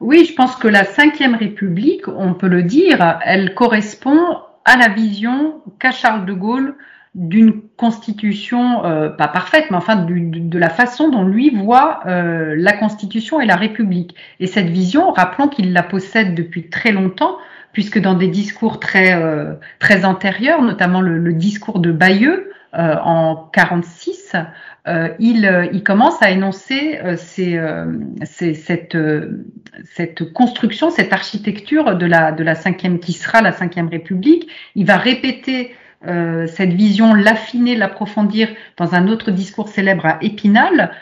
Oui, 0.00 0.24
je 0.24 0.34
pense 0.34 0.54
que 0.56 0.68
la 0.68 0.84
Ve 0.84 1.38
République, 1.38 2.06
on 2.08 2.34
peut 2.34 2.48
le 2.48 2.62
dire, 2.62 3.18
elle 3.24 3.54
correspond 3.54 4.36
à 4.64 4.76
la 4.76 4.88
vision 4.88 5.62
qu'a 5.78 5.90
Charles 5.90 6.26
de 6.26 6.32
Gaulle 6.32 6.74
d'une 7.14 7.62
constitution, 7.76 8.84
euh, 8.84 9.08
pas 9.08 9.28
parfaite, 9.28 9.66
mais 9.70 9.76
enfin 9.76 9.96
de, 9.96 10.58
la 10.58 10.68
façon 10.68 11.08
dont 11.08 11.24
lui 11.24 11.50
voit 11.50 12.00
euh, 12.06 12.54
la 12.56 12.72
constitution 12.72 13.40
et 13.40 13.46
la 13.46 13.56
République. 13.56 14.14
Et 14.40 14.46
cette 14.46 14.68
vision, 14.68 15.12
rappelons 15.12 15.48
qu'il 15.48 15.72
la 15.72 15.82
possède 15.82 16.34
depuis 16.34 16.68
très 16.68 16.92
longtemps, 16.92 17.38
puisque 17.72 17.98
dans 17.98 18.14
des 18.14 18.28
discours 18.28 18.78
très, 18.78 19.14
euh, 19.14 19.54
très 19.78 20.04
antérieurs, 20.04 20.62
notamment 20.62 21.00
le, 21.00 21.32
discours 21.32 21.80
de 21.80 21.92
Bayeux 21.92 22.50
en 22.74 23.48
46, 23.52 24.36
euh, 24.86 25.08
il, 25.18 25.82
commence 25.84 26.22
à 26.22 26.30
énoncer 26.30 27.00
cette, 27.16 28.96
cette, 29.84 30.32
construction, 30.32 30.90
cette 30.90 31.12
architecture 31.12 31.96
de 31.96 32.06
la, 32.06 32.30
de 32.30 32.44
la 32.44 32.54
cinquième 32.54 33.00
qui 33.00 33.14
sera 33.14 33.40
la 33.40 33.52
cinquième 33.52 33.88
République. 33.88 34.50
Il 34.74 34.86
va 34.86 34.98
répéter 34.98 35.74
cette 36.02 36.72
vision, 36.72 37.12
l'affiner, 37.12 37.74
l'approfondir 37.74 38.48
dans 38.76 38.94
un 38.94 39.08
autre 39.08 39.32
discours 39.32 39.68
célèbre 39.68 40.06
à 40.06 40.18
Épinal, 40.22 40.92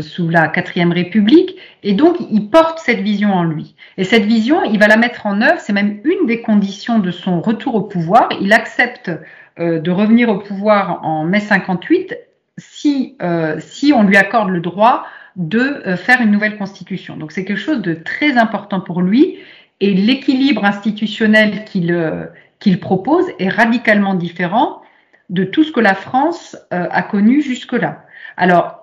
sous 0.00 0.28
la 0.30 0.48
quatrième 0.48 0.92
République, 0.92 1.56
et 1.82 1.92
donc 1.92 2.16
il 2.30 2.48
porte 2.48 2.78
cette 2.78 3.00
vision 3.00 3.34
en 3.34 3.44
lui. 3.44 3.74
Et 3.98 4.04
cette 4.04 4.24
vision, 4.24 4.64
il 4.64 4.78
va 4.78 4.88
la 4.88 4.96
mettre 4.96 5.26
en 5.26 5.42
œuvre, 5.42 5.60
c'est 5.60 5.74
même 5.74 6.00
une 6.04 6.26
des 6.26 6.40
conditions 6.40 6.98
de 6.98 7.10
son 7.10 7.42
retour 7.42 7.74
au 7.74 7.82
pouvoir. 7.82 8.30
Il 8.40 8.54
accepte 8.54 9.10
de 9.58 9.90
revenir 9.90 10.30
au 10.30 10.38
pouvoir 10.38 11.04
en 11.04 11.24
mai 11.24 11.40
58 11.40 12.14
si, 12.60 13.16
euh, 13.22 13.56
si 13.60 13.92
on 13.92 14.04
lui 14.04 14.16
accorde 14.16 14.50
le 14.50 14.60
droit 14.60 15.06
de 15.36 15.58
euh, 15.58 15.96
faire 15.96 16.20
une 16.20 16.30
nouvelle 16.30 16.56
constitution. 16.58 17.16
Donc 17.16 17.32
c'est 17.32 17.44
quelque 17.44 17.58
chose 17.58 17.82
de 17.82 17.94
très 17.94 18.36
important 18.36 18.80
pour 18.80 19.02
lui 19.02 19.38
et 19.80 19.94
l'équilibre 19.94 20.64
institutionnel 20.64 21.64
qu'il 21.64 21.92
euh, 21.92 22.26
qu'il 22.60 22.78
propose 22.78 23.26
est 23.38 23.48
radicalement 23.48 24.14
différent 24.14 24.82
de 25.28 25.44
tout 25.44 25.64
ce 25.64 25.72
que 25.72 25.80
la 25.80 25.94
France 25.94 26.56
a 26.70 27.02
connu 27.02 27.40
jusque-là. 27.40 28.04
Alors, 28.36 28.80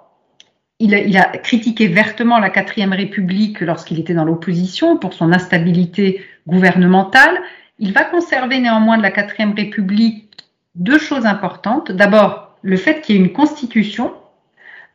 il 0.80 0.94
a, 0.94 1.00
il 1.00 1.18
a, 1.18 1.26
critiqué 1.38 1.88
vertement 1.88 2.40
la 2.40 2.50
quatrième 2.50 2.94
République 2.94 3.62
lorsqu'il 3.62 4.00
était 4.00 4.14
dans 4.14 4.26
l'opposition 4.26 4.98
pour 4.98 5.14
son 5.14 5.34
instabilité 5.34 6.24
gouvernementale. 6.48 7.42
Il 7.80 7.94
va 7.94 8.04
conserver 8.04 8.60
néanmoins 8.60 8.98
de 8.98 9.04
la 9.04 9.12
quatrième 9.12 9.54
République 9.54 10.28
deux 10.76 11.00
choses 11.00 11.26
importantes. 11.26 11.92
D'abord, 11.92 12.56
le 12.62 12.78
fait 12.78 13.02
qu'il 13.02 13.16
y 13.16 13.20
ait 13.20 13.22
une 13.22 13.34
constitution, 13.34 14.14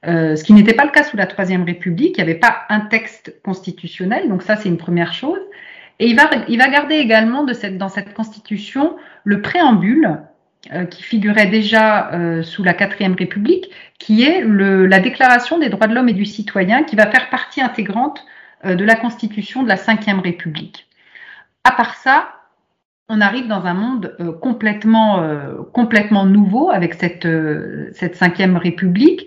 euh, 0.07 0.37
ce 0.37 0.45
qui 0.45 0.53
n'était 0.53 0.75
pas 0.75 0.85
le 0.85 0.91
cas 0.91 1.05
sous 1.05 1.17
la 1.17 1.27
Troisième 1.27 1.65
République, 1.65 2.17
il 2.17 2.25
n'y 2.25 2.31
avait 2.31 2.39
pas 2.39 2.63
un 2.69 2.81
texte 2.81 3.35
constitutionnel, 3.45 4.29
donc 4.29 4.43
ça 4.43 4.57
c'est 4.57 4.69
une 4.69 4.79
première 4.79 5.13
chose. 5.13 5.41
Et 5.99 6.09
il 6.09 6.17
va, 6.17 6.31
il 6.49 6.59
va 6.59 6.69
garder 6.69 6.97
également 6.97 7.45
dans 7.45 7.89
cette 7.89 8.15
constitution 8.15 8.97
le 9.25 9.41
préambule 9.41 10.21
euh, 10.73 10.85
qui 10.85 11.03
figurait 11.03 11.47
déjà 11.47 12.13
euh, 12.13 12.43
sous 12.43 12.63
la 12.63 12.75
Quatrième 12.75 13.15
République, 13.15 13.71
qui 13.99 14.23
est 14.23 14.43
la 14.45 15.01
Déclaration 15.01 15.59
des 15.59 15.69
droits 15.69 15.87
de 15.87 15.95
l'homme 15.95 16.09
et 16.09 16.15
du 16.15 16.25
citoyen, 16.25 16.83
qui 16.83 16.97
va 16.97 17.07
faire 17.11 17.31
partie 17.31 17.61
intégrante 17.61 18.25
de 18.65 18.85
la 18.85 18.95
constitution 18.95 19.65
de 19.65 19.69
la 19.69 19.77
Cinquième 19.77 20.21
République. 20.21 20.87
À 21.65 21.73
part 21.73 21.97
ça, 21.97 22.29
on 23.13 23.21
arrive 23.21 23.47
dans 23.47 23.67
un 23.67 23.75
monde 23.75 24.17
euh, 24.21 24.33
complètement, 24.33 25.23
euh, 25.23 25.63
complètement 25.73 26.25
nouveau 26.25 26.71
avec 26.71 26.95
cette, 26.95 27.27
euh, 27.27 27.91
cette 27.93 28.17
cinquième 28.17 28.57
République 28.57 29.27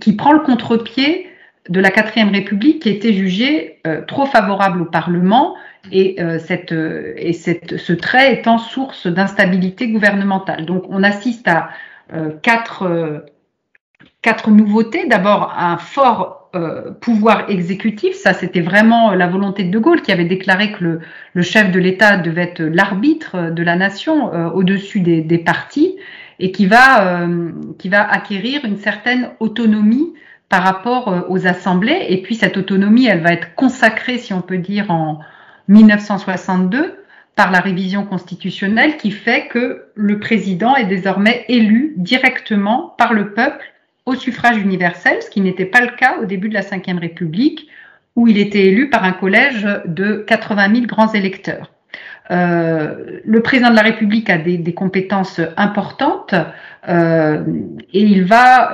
qui 0.00 0.12
prend 0.16 0.32
le 0.32 0.40
contre-pied 0.40 1.28
de 1.68 1.80
la 1.80 1.90
quatrième 1.90 2.30
République 2.30 2.82
qui 2.82 2.90
était 2.90 3.12
jugée 3.12 3.80
trop 4.06 4.26
favorable 4.26 4.82
au 4.82 4.84
Parlement 4.84 5.54
et, 5.92 6.16
cette, 6.38 6.72
et 6.72 7.32
cette, 7.32 7.76
ce 7.76 7.92
trait 7.92 8.34
étant 8.34 8.58
source 8.58 9.06
d'instabilité 9.06 9.88
gouvernementale. 9.88 10.66
Donc 10.66 10.84
on 10.88 11.02
assiste 11.02 11.48
à 11.48 11.70
quatre, 12.42 13.24
quatre 14.22 14.50
nouveautés. 14.50 15.06
D'abord 15.06 15.54
un 15.56 15.78
fort 15.78 16.40
euh, 16.56 16.90
pouvoir 16.90 17.48
exécutif. 17.48 18.16
Ça, 18.16 18.32
c'était 18.32 18.60
vraiment 18.60 19.12
la 19.14 19.28
volonté 19.28 19.62
de 19.62 19.70
De 19.70 19.78
Gaulle 19.78 20.02
qui 20.02 20.10
avait 20.10 20.24
déclaré 20.24 20.72
que 20.72 20.82
le, 20.82 21.00
le 21.32 21.42
chef 21.42 21.70
de 21.70 21.78
l'État 21.78 22.16
devait 22.16 22.42
être 22.42 22.60
l'arbitre 22.60 23.52
de 23.52 23.62
la 23.62 23.76
nation 23.76 24.34
euh, 24.34 24.50
au-dessus 24.50 24.98
des, 24.98 25.20
des, 25.20 25.38
partis 25.38 25.94
et 26.40 26.50
qui 26.50 26.66
va, 26.66 27.22
euh, 27.22 27.52
qui 27.78 27.88
va 27.88 28.02
acquérir 28.02 28.64
une 28.64 28.78
certaine 28.78 29.30
autonomie 29.38 30.12
par 30.48 30.64
rapport 30.64 31.26
aux 31.28 31.46
assemblées. 31.46 32.06
Et 32.08 32.20
puis 32.20 32.34
cette 32.34 32.56
autonomie, 32.56 33.06
elle 33.06 33.20
va 33.20 33.32
être 33.32 33.54
consacrée, 33.54 34.18
si 34.18 34.32
on 34.34 34.42
peut 34.42 34.58
dire, 34.58 34.90
en 34.90 35.20
1962 35.70 36.96
par 37.36 37.50
la 37.52 37.60
révision 37.60 38.04
constitutionnelle 38.04 38.96
qui 38.96 39.12
fait 39.12 39.46
que 39.46 39.84
le 39.94 40.18
président 40.18 40.74
est 40.74 40.84
désormais 40.84 41.44
élu 41.48 41.94
directement 41.96 42.94
par 42.98 43.14
le 43.14 43.32
peuple 43.32 43.64
au 44.04 44.16
suffrage 44.16 44.58
universel, 44.58 45.18
ce 45.22 45.30
qui 45.30 45.40
n'était 45.40 45.64
pas 45.64 45.80
le 45.80 45.96
cas 45.96 46.16
au 46.20 46.24
début 46.24 46.48
de 46.48 46.54
la 46.54 46.62
Ve 46.62 46.98
République, 47.00 47.68
où 48.16 48.26
il 48.26 48.36
était 48.36 48.66
élu 48.66 48.90
par 48.90 49.04
un 49.04 49.12
collège 49.12 49.66
de 49.86 50.24
80 50.26 50.74
000 50.74 50.86
grands 50.86 51.12
électeurs. 51.12 51.70
le 52.28 53.40
président 53.40 53.70
de 53.70 53.76
la 53.76 53.82
République 53.82 54.28
a 54.28 54.38
des, 54.38 54.58
des 54.58 54.74
compétences 54.74 55.40
importantes 55.56 56.34
et 56.88 58.02
il 58.02 58.24
va, 58.24 58.72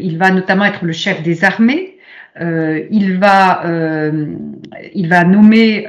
il 0.00 0.18
va 0.18 0.32
notamment 0.32 0.64
être 0.64 0.84
le 0.84 0.92
chef 0.92 1.22
des 1.22 1.44
armées. 1.44 1.91
Il 2.40 3.18
va, 3.18 3.62
il 4.94 5.08
va 5.08 5.24
nommer, 5.24 5.86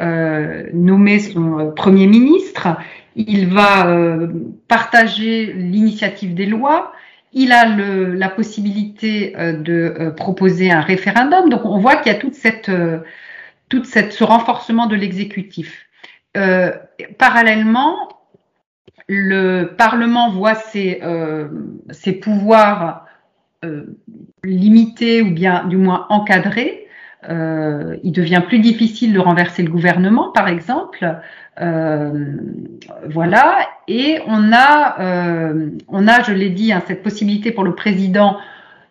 nommer 0.73 1.19
son 1.19 1.71
premier 1.75 2.07
ministre. 2.07 2.67
Il 3.15 3.47
va 3.47 3.87
partager 4.67 5.53
l'initiative 5.53 6.33
des 6.33 6.45
lois 6.45 6.93
il 7.33 7.51
a 7.51 7.65
le, 7.65 8.13
la 8.13 8.29
possibilité 8.29 9.35
euh, 9.37 9.53
de 9.53 9.95
euh, 9.99 10.11
proposer 10.11 10.71
un 10.71 10.81
référendum. 10.81 11.49
Donc 11.49 11.65
on 11.65 11.79
voit 11.79 11.97
qu'il 11.97 12.11
y 12.11 12.15
a 12.15 12.19
toute 12.19 12.35
cette, 12.35 12.69
euh, 12.69 12.99
toute 13.69 13.85
cette, 13.85 14.13
ce 14.13 14.23
renforcement 14.23 14.87
de 14.87 14.95
l'exécutif. 14.95 15.87
parallèlement, 17.17 17.95
le 19.07 19.65
Parlement 19.77 20.31
voit 20.31 20.55
ses, 20.55 21.01
ses 21.91 22.13
pouvoirs 22.13 23.05
limités 24.43 25.21
ou 25.21 25.31
bien 25.31 25.65
du 25.65 25.77
moins 25.77 26.05
encadrés. 26.09 26.87
il 27.29 28.11
devient 28.11 28.41
plus 28.45 28.59
difficile 28.59 29.13
de 29.13 29.19
renverser 29.19 29.63
le 29.63 29.71
gouvernement, 29.71 30.31
par 30.31 30.47
exemple. 30.47 31.21
Euh, 31.61 32.35
voilà, 33.09 33.67
et 33.87 34.19
on 34.25 34.51
a, 34.51 34.99
euh, 34.99 35.69
on 35.87 36.07
a, 36.07 36.23
je 36.23 36.33
l'ai 36.33 36.49
dit, 36.49 36.71
hein, 36.71 36.81
cette 36.87 37.03
possibilité 37.03 37.51
pour 37.51 37.63
le 37.63 37.75
président 37.75 38.37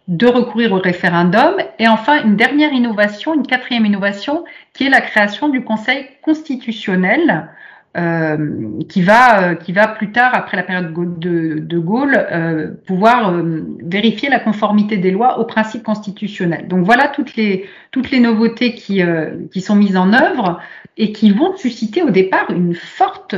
de 0.09 0.27
recourir 0.27 0.73
au 0.73 0.79
référendum. 0.79 1.55
Et 1.79 1.89
enfin, 1.89 2.23
une 2.23 2.37
dernière 2.37 2.73
innovation, 2.73 3.35
une 3.35 3.47
quatrième 3.47 3.87
innovation, 3.87 4.45
qui 4.75 4.87
est 4.87 4.91
la 4.91 5.01
création 5.01 5.49
du 5.49 5.65
Conseil 5.65 6.07
constitutionnel, 6.23 7.49
euh, 7.95 8.81
qui 8.89 9.03
va 9.03 9.43
euh, 9.43 9.55
qui 9.55 9.73
va 9.73 9.87
plus 9.87 10.13
tard 10.13 10.35
après 10.35 10.57
la 10.57 10.63
période 10.63 10.95
de, 10.95 11.59
de 11.59 11.79
Gaulle 11.79 12.27
euh, 12.33 12.69
pouvoir 12.87 13.31
euh, 13.31 13.67
vérifier 13.83 14.31
la 14.31 14.39
conformité 14.39 14.97
des 14.97 15.11
lois 15.11 15.39
aux 15.39 15.45
principes 15.45 15.83
constitutionnels. 15.83 16.69
Donc 16.69 16.87
voilà 16.87 17.09
toutes 17.09 17.37
les 17.37 17.67
toutes 17.91 18.11
les 18.11 18.21
nouveautés 18.21 18.75
qui 18.75 19.03
qui 19.51 19.61
sont 19.61 19.77
mises 19.77 19.97
en 19.97 20.15
œuvre 20.15 20.61
et 20.97 21.13
qui 21.13 21.33
vont 21.33 21.55
susciter 21.57 22.03
au 22.03 22.11
départ 22.11 22.51
une 22.51 22.75
forte 22.75 23.37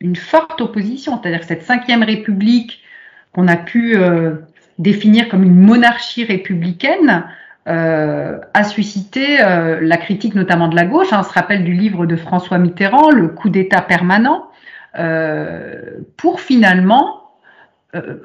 une 0.00 0.16
forte 0.16 0.60
opposition, 0.60 1.18
c'est-à-dire 1.18 1.44
cette 1.44 1.62
cinquième 1.62 2.02
République 2.02 2.82
qu'on 3.32 3.48
a 3.48 3.56
pu 3.56 3.96
définir 4.78 5.30
comme 5.30 5.44
une 5.44 5.58
monarchie 5.58 6.24
républicaine 6.24 7.24
euh, 7.66 8.38
a 8.52 8.64
suscité 8.64 9.42
euh, 9.42 9.80
la 9.80 9.96
critique 9.96 10.34
notamment 10.34 10.68
de 10.68 10.76
la 10.76 10.84
gauche. 10.84 11.12
Hein. 11.12 11.20
on 11.20 11.22
se 11.22 11.32
rappelle 11.32 11.64
du 11.64 11.72
livre 11.72 12.04
de 12.04 12.14
François 12.14 12.58
Mitterrand, 12.58 13.10
Le 13.10 13.28
coup 13.28 13.48
d'État 13.48 13.80
permanent, 13.80 14.48
euh, 14.98 15.80
pour 16.16 16.40
finalement 16.40 17.20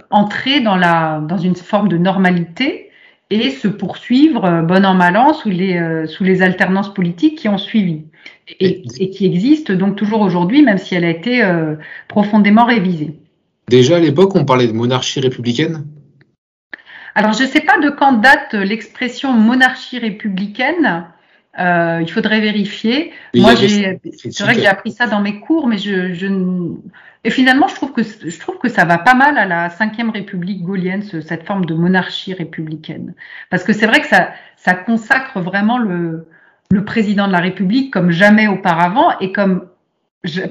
entrer 0.09 0.61
dans, 0.61 0.75
la, 0.75 1.21
dans 1.21 1.37
une 1.37 1.55
forme 1.55 1.89
de 1.89 1.97
normalité 1.99 2.89
et 3.29 3.51
se 3.51 3.67
poursuivre 3.67 4.63
bon 4.63 4.83
an 4.83 4.95
mal 4.95 5.15
an 5.15 5.31
sous 5.31 5.51
les, 5.51 6.07
sous 6.07 6.23
les 6.23 6.41
alternances 6.41 6.91
politiques 6.91 7.37
qui 7.37 7.49
ont 7.49 7.59
suivi 7.59 8.05
et, 8.59 8.81
et 8.99 9.11
qui 9.11 9.27
existent 9.27 9.75
donc 9.75 9.95
toujours 9.95 10.21
aujourd'hui, 10.21 10.63
même 10.63 10.79
si 10.79 10.95
elle 10.95 11.05
a 11.05 11.11
été 11.11 11.43
profondément 12.07 12.65
révisée. 12.65 13.19
Déjà 13.67 13.97
à 13.97 13.99
l'époque, 13.99 14.35
on 14.35 14.43
parlait 14.43 14.65
de 14.65 14.73
monarchie 14.73 15.19
républicaine? 15.19 15.85
Alors, 17.19 17.33
je 17.33 17.43
ne 17.43 17.47
sais 17.49 17.59
pas 17.59 17.77
de 17.79 17.89
quand 17.89 18.13
date 18.13 18.53
l'expression 18.53 19.33
monarchie 19.33 19.99
républicaine. 19.99 21.05
Euh, 21.59 21.99
il 22.01 22.09
faudrait 22.09 22.39
vérifier. 22.39 23.11
Moi, 23.35 23.55
c'est 23.57 24.39
vrai 24.39 24.55
que 24.55 24.61
j'ai 24.61 24.67
appris 24.67 24.91
ça 24.93 25.05
dans 25.05 25.19
mes 25.19 25.41
cours, 25.41 25.67
mais 25.67 25.77
je, 25.77 26.13
je, 26.13 26.27
et 27.25 27.29
finalement, 27.29 27.67
je 27.67 27.75
trouve 27.75 27.91
que 27.91 28.03
je 28.03 28.39
trouve 28.39 28.57
que 28.59 28.69
ça 28.69 28.85
va 28.85 28.97
pas 28.97 29.15
mal 29.15 29.37
à 29.37 29.45
la 29.45 29.69
cinquième 29.69 30.11
République 30.11 30.63
gaulienne, 30.63 31.03
cette 31.03 31.45
forme 31.45 31.65
de 31.65 31.73
monarchie 31.73 32.33
républicaine, 32.33 33.13
parce 33.49 33.65
que 33.65 33.73
c'est 33.73 33.87
vrai 33.87 33.99
que 33.99 34.07
ça, 34.07 34.29
ça 34.55 34.73
consacre 34.73 35.41
vraiment 35.41 35.77
le, 35.77 36.29
le 36.71 36.85
président 36.85 37.27
de 37.27 37.33
la 37.33 37.39
République 37.39 37.91
comme 37.91 38.11
jamais 38.11 38.47
auparavant 38.47 39.19
et 39.19 39.33
comme 39.33 39.65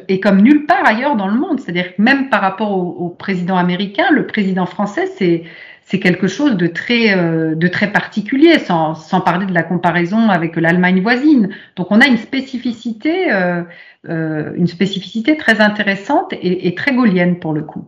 et 0.09 0.21
comme 0.21 0.41
nulle 0.41 0.67
part 0.67 0.85
ailleurs 0.85 1.17
dans 1.17 1.29
le 1.29 1.39
monde. 1.39 1.61
C'est-à-dire 1.61 1.95
que 1.95 2.03
même 2.03 2.29
par 2.29 2.43
rapport 2.43 2.73
au, 2.73 3.07
au 3.07 3.09
président 3.09 3.57
américain, 3.57 4.11
le 4.11 4.27
président 4.27 4.67
français, 4.67 5.07
c'est 5.07 5.45
c'est 5.91 6.01
quelque 6.01 6.29
chose 6.29 6.57
de 6.57 6.67
très, 6.67 7.17
euh, 7.17 7.55
particulier, 7.93 8.59
sans, 8.59 8.95
parler 9.25 9.47
de 9.47 9.55
la 9.55 9.63
comparaison 9.63 10.29
avec 10.29 10.57
l'Allemagne 10.57 11.01
voisine. 11.01 11.49
Donc 11.77 11.87
on 11.91 12.01
a 12.01 12.07
une 12.07 12.19
spécificité, 12.19 13.33
euh, 13.33 13.63
euh, 14.07 14.53
une 14.55 14.67
spécificité 14.67 15.39
très 15.39 15.61
intéressante 15.63 16.35
et, 16.43 16.75
très 16.75 16.95
gaulienne 16.95 17.39
pour 17.39 17.55
le 17.55 17.63
coup. 17.63 17.87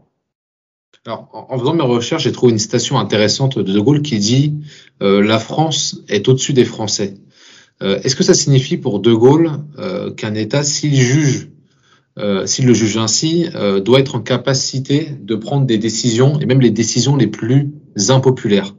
Alors, 1.07 1.29
en, 1.33 1.59
faisant 1.59 1.75
mes 1.75 1.83
recherches, 1.83 2.25
j'ai 2.25 2.33
trouvé 2.33 2.53
une 2.53 2.59
citation 2.59 2.99
intéressante 2.99 3.59
de 3.59 3.71
De 3.71 3.81
Gaulle 3.81 4.03
qui 4.03 4.19
dit 4.19 4.55
La 5.01 5.39
France 5.39 6.03
est 6.09 6.29
au-dessus 6.29 6.55
des 6.55 6.65
Français. 6.65 7.15
Est-ce 7.81 8.17
que 8.17 8.23
ça 8.23 8.35
signifie 8.35 8.77
pour 8.77 9.01
De 9.01 9.13
Gaulle 9.13 9.51
qu'un 10.17 10.35
État, 10.35 10.63
s'il 10.63 10.95
juge 10.95 11.49
s'il 12.45 12.67
le 12.67 12.75
juge 12.75 12.99
ainsi, 12.99 13.49
doit 13.83 14.01
être 14.01 14.15
en 14.15 14.21
capacité 14.21 15.09
de 15.23 15.35
prendre 15.37 15.65
des 15.65 15.79
décisions, 15.79 16.39
et 16.39 16.45
même 16.45 16.61
les 16.61 16.71
décisions 16.71 17.17
les 17.17 17.29
plus 17.29 17.71
impopulaires. 18.09 18.75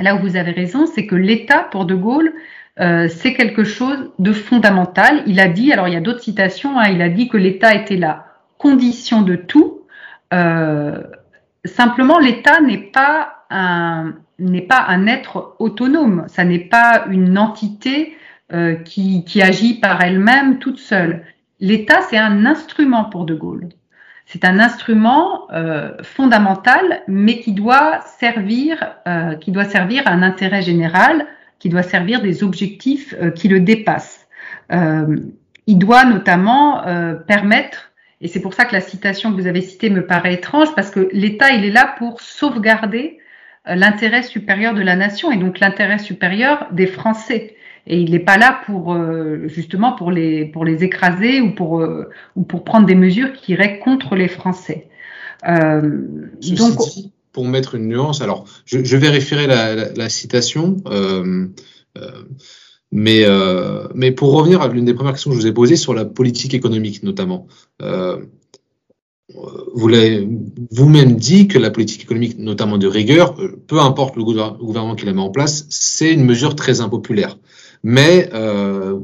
Là 0.00 0.16
où 0.16 0.20
vous 0.20 0.36
avez 0.36 0.50
raison, 0.50 0.86
c'est 0.86 1.06
que 1.06 1.14
l'État, 1.14 1.60
pour 1.70 1.84
De 1.84 1.94
Gaulle, 1.94 2.32
euh, 2.80 3.08
c'est 3.08 3.34
quelque 3.34 3.64
chose 3.64 4.10
de 4.18 4.32
fondamental. 4.32 5.22
Il 5.26 5.40
a 5.40 5.48
dit, 5.48 5.72
alors 5.72 5.88
il 5.88 5.94
y 5.94 5.96
a 5.96 6.00
d'autres 6.00 6.22
citations, 6.22 6.78
hein, 6.78 6.88
il 6.90 7.00
a 7.00 7.08
dit 7.08 7.28
que 7.28 7.36
l'État 7.36 7.74
était 7.74 7.96
la 7.96 8.26
condition 8.58 9.22
de 9.22 9.36
tout. 9.36 9.82
simplement, 11.64 12.18
l'État 12.18 12.60
n'est 12.60 12.90
pas 12.90 13.44
un 13.48 15.06
être 15.06 15.54
autonome. 15.58 16.24
Ça 16.28 16.44
n'est 16.44 16.58
pas 16.58 17.04
une 17.10 17.38
entité 17.38 18.16
qui, 18.84 19.24
qui 19.24 19.42
agit 19.42 19.74
par 19.74 20.02
elle-même 20.02 20.58
toute 20.58 20.78
seule 20.78 21.22
l'État, 21.60 22.00
c'est 22.02 22.18
un 22.18 22.46
instrument 22.46 23.04
pour 23.04 23.24
De 23.24 23.34
Gaulle. 23.34 23.68
C'est 24.26 24.44
un 24.44 24.58
instrument 24.58 25.46
euh, 25.52 25.92
fondamental, 26.02 27.02
mais 27.06 27.38
qui 27.38 27.52
doit 27.52 28.00
servir, 28.18 28.96
euh, 29.06 29.36
qui 29.36 29.52
doit 29.52 29.64
servir 29.64 30.02
un 30.06 30.22
intérêt 30.22 30.62
général, 30.62 31.26
qui 31.60 31.68
doit 31.68 31.84
servir 31.84 32.20
des 32.20 32.42
objectifs 32.42 33.14
euh, 33.22 33.30
qui 33.30 33.46
le 33.48 33.60
dépassent. 33.60 34.26
Il 35.68 35.78
doit 35.78 36.04
notamment 36.04 36.82
permettre, 37.26 37.92
et 38.20 38.28
c'est 38.28 38.40
pour 38.40 38.54
ça 38.54 38.64
que 38.64 38.72
la 38.72 38.80
citation 38.80 39.30
que 39.30 39.40
vous 39.40 39.46
avez 39.46 39.60
citée 39.60 39.90
me 39.90 40.06
paraît 40.06 40.34
étrange, 40.34 40.74
parce 40.74 40.90
que 40.90 41.08
l'État, 41.12 41.50
il 41.50 41.64
est 41.64 41.70
là 41.70 41.94
pour 41.98 42.20
sauvegarder 42.20 43.18
l'intérêt 43.64 44.22
supérieur 44.22 44.74
de 44.74 44.82
la 44.82 44.96
nation 44.96 45.30
et 45.30 45.36
donc 45.36 45.60
l'intérêt 45.60 45.98
supérieur 45.98 46.68
des 46.72 46.86
Français 46.86 47.56
et 47.86 48.00
il 48.00 48.10
n'est 48.10 48.18
pas 48.18 48.36
là 48.36 48.60
pour 48.66 48.92
euh, 48.94 49.46
justement 49.46 49.92
pour 49.92 50.10
les 50.10 50.44
pour 50.44 50.64
les 50.64 50.82
écraser 50.82 51.40
ou 51.40 51.54
pour 51.54 51.80
euh, 51.80 52.08
ou 52.34 52.42
pour 52.42 52.64
prendre 52.64 52.86
des 52.86 52.94
mesures 52.94 53.32
qui 53.32 53.52
iraient 53.52 53.78
contre 53.78 54.16
les 54.16 54.28
Français. 54.28 54.88
Euh, 55.48 55.80
donc, 56.56 56.78
dit, 56.78 57.12
pour 57.32 57.46
mettre 57.46 57.76
une 57.76 57.86
nuance, 57.86 58.22
alors 58.22 58.44
je, 58.64 58.82
je 58.82 58.96
vérifierai 58.96 59.46
la, 59.46 59.74
la, 59.74 59.92
la 59.92 60.08
citation, 60.08 60.78
mais 62.90 63.24
mais 63.94 64.12
pour 64.12 64.32
revenir 64.32 64.62
à 64.62 64.68
l'une 64.68 64.84
des 64.84 64.94
premières 64.94 65.12
questions 65.12 65.30
que 65.30 65.36
je 65.36 65.42
vous 65.42 65.46
ai 65.46 65.52
posées 65.52 65.76
sur 65.76 65.94
la 65.94 66.04
politique 66.04 66.54
économique 66.54 67.04
notamment. 67.04 67.46
vous 69.74 69.88
l'avez 69.88 70.28
vous-même 70.72 71.16
dit 71.16 71.46
que 71.46 71.58
la 71.58 71.70
politique 71.70 72.02
économique, 72.02 72.38
notamment 72.38 72.78
de 72.78 72.86
rigueur, 72.88 73.36
peu 73.66 73.80
importe 73.80 74.16
le 74.16 74.24
gouvernement 74.24 74.96
qui 74.96 75.04
la 75.04 75.12
met 75.12 75.20
en 75.20 75.30
place, 75.30 75.66
c'est 75.68 76.12
une 76.12 76.24
mesure 76.24 76.56
très 76.56 76.80
impopulaire. 76.80 77.36
Mais 77.82 78.28
euh, 78.34 78.98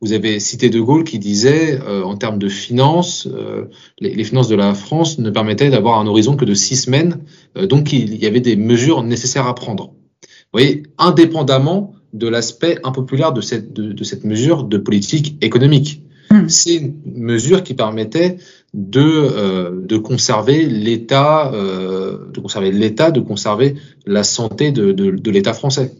vous 0.00 0.12
avez 0.12 0.40
cité 0.40 0.70
De 0.70 0.80
Gaulle 0.80 1.04
qui 1.04 1.18
disait, 1.18 1.78
euh, 1.80 2.02
en 2.02 2.16
termes 2.16 2.38
de 2.38 2.48
finances, 2.48 3.28
euh, 3.30 3.66
les, 3.98 4.14
les, 4.14 4.24
finances 4.24 4.48
de 4.48 4.56
la 4.56 4.74
France 4.74 5.18
ne 5.18 5.30
permettaient 5.30 5.68
d'avoir 5.68 5.98
un 5.98 6.06
horizon 6.06 6.36
que 6.36 6.46
de 6.46 6.54
six 6.54 6.76
semaines, 6.76 7.18
euh, 7.58 7.66
donc 7.66 7.92
il 7.92 8.16
y 8.16 8.26
avait 8.26 8.40
des 8.40 8.56
mesures 8.56 9.02
nécessaires 9.02 9.46
à 9.46 9.54
prendre. 9.54 9.88
Vous 9.88 10.58
voyez, 10.58 10.84
indépendamment 10.96 11.94
de 12.14 12.28
l'aspect 12.28 12.78
impopulaire 12.82 13.32
de 13.32 13.40
cette, 13.40 13.72
de, 13.72 13.92
de, 13.92 14.04
cette 14.04 14.24
mesure 14.24 14.64
de 14.64 14.78
politique 14.78 15.36
économique. 15.42 16.02
Mmh. 16.30 16.48
C'est 16.48 16.76
une 16.76 16.94
mesure 17.04 17.62
qui 17.62 17.74
permettait 17.74 18.38
de, 18.72 19.02
euh, 19.02 19.70
de 19.84 19.96
conserver 19.98 20.64
l'État, 20.64 21.52
de 21.52 22.40
conserver 22.40 22.72
l'État, 22.72 23.10
de 23.10 23.20
conserver 23.20 23.74
la 24.06 24.24
santé 24.24 24.72
de, 24.72 24.92
de, 24.92 25.10
de 25.10 25.30
l'État 25.30 25.52
français. 25.52 25.92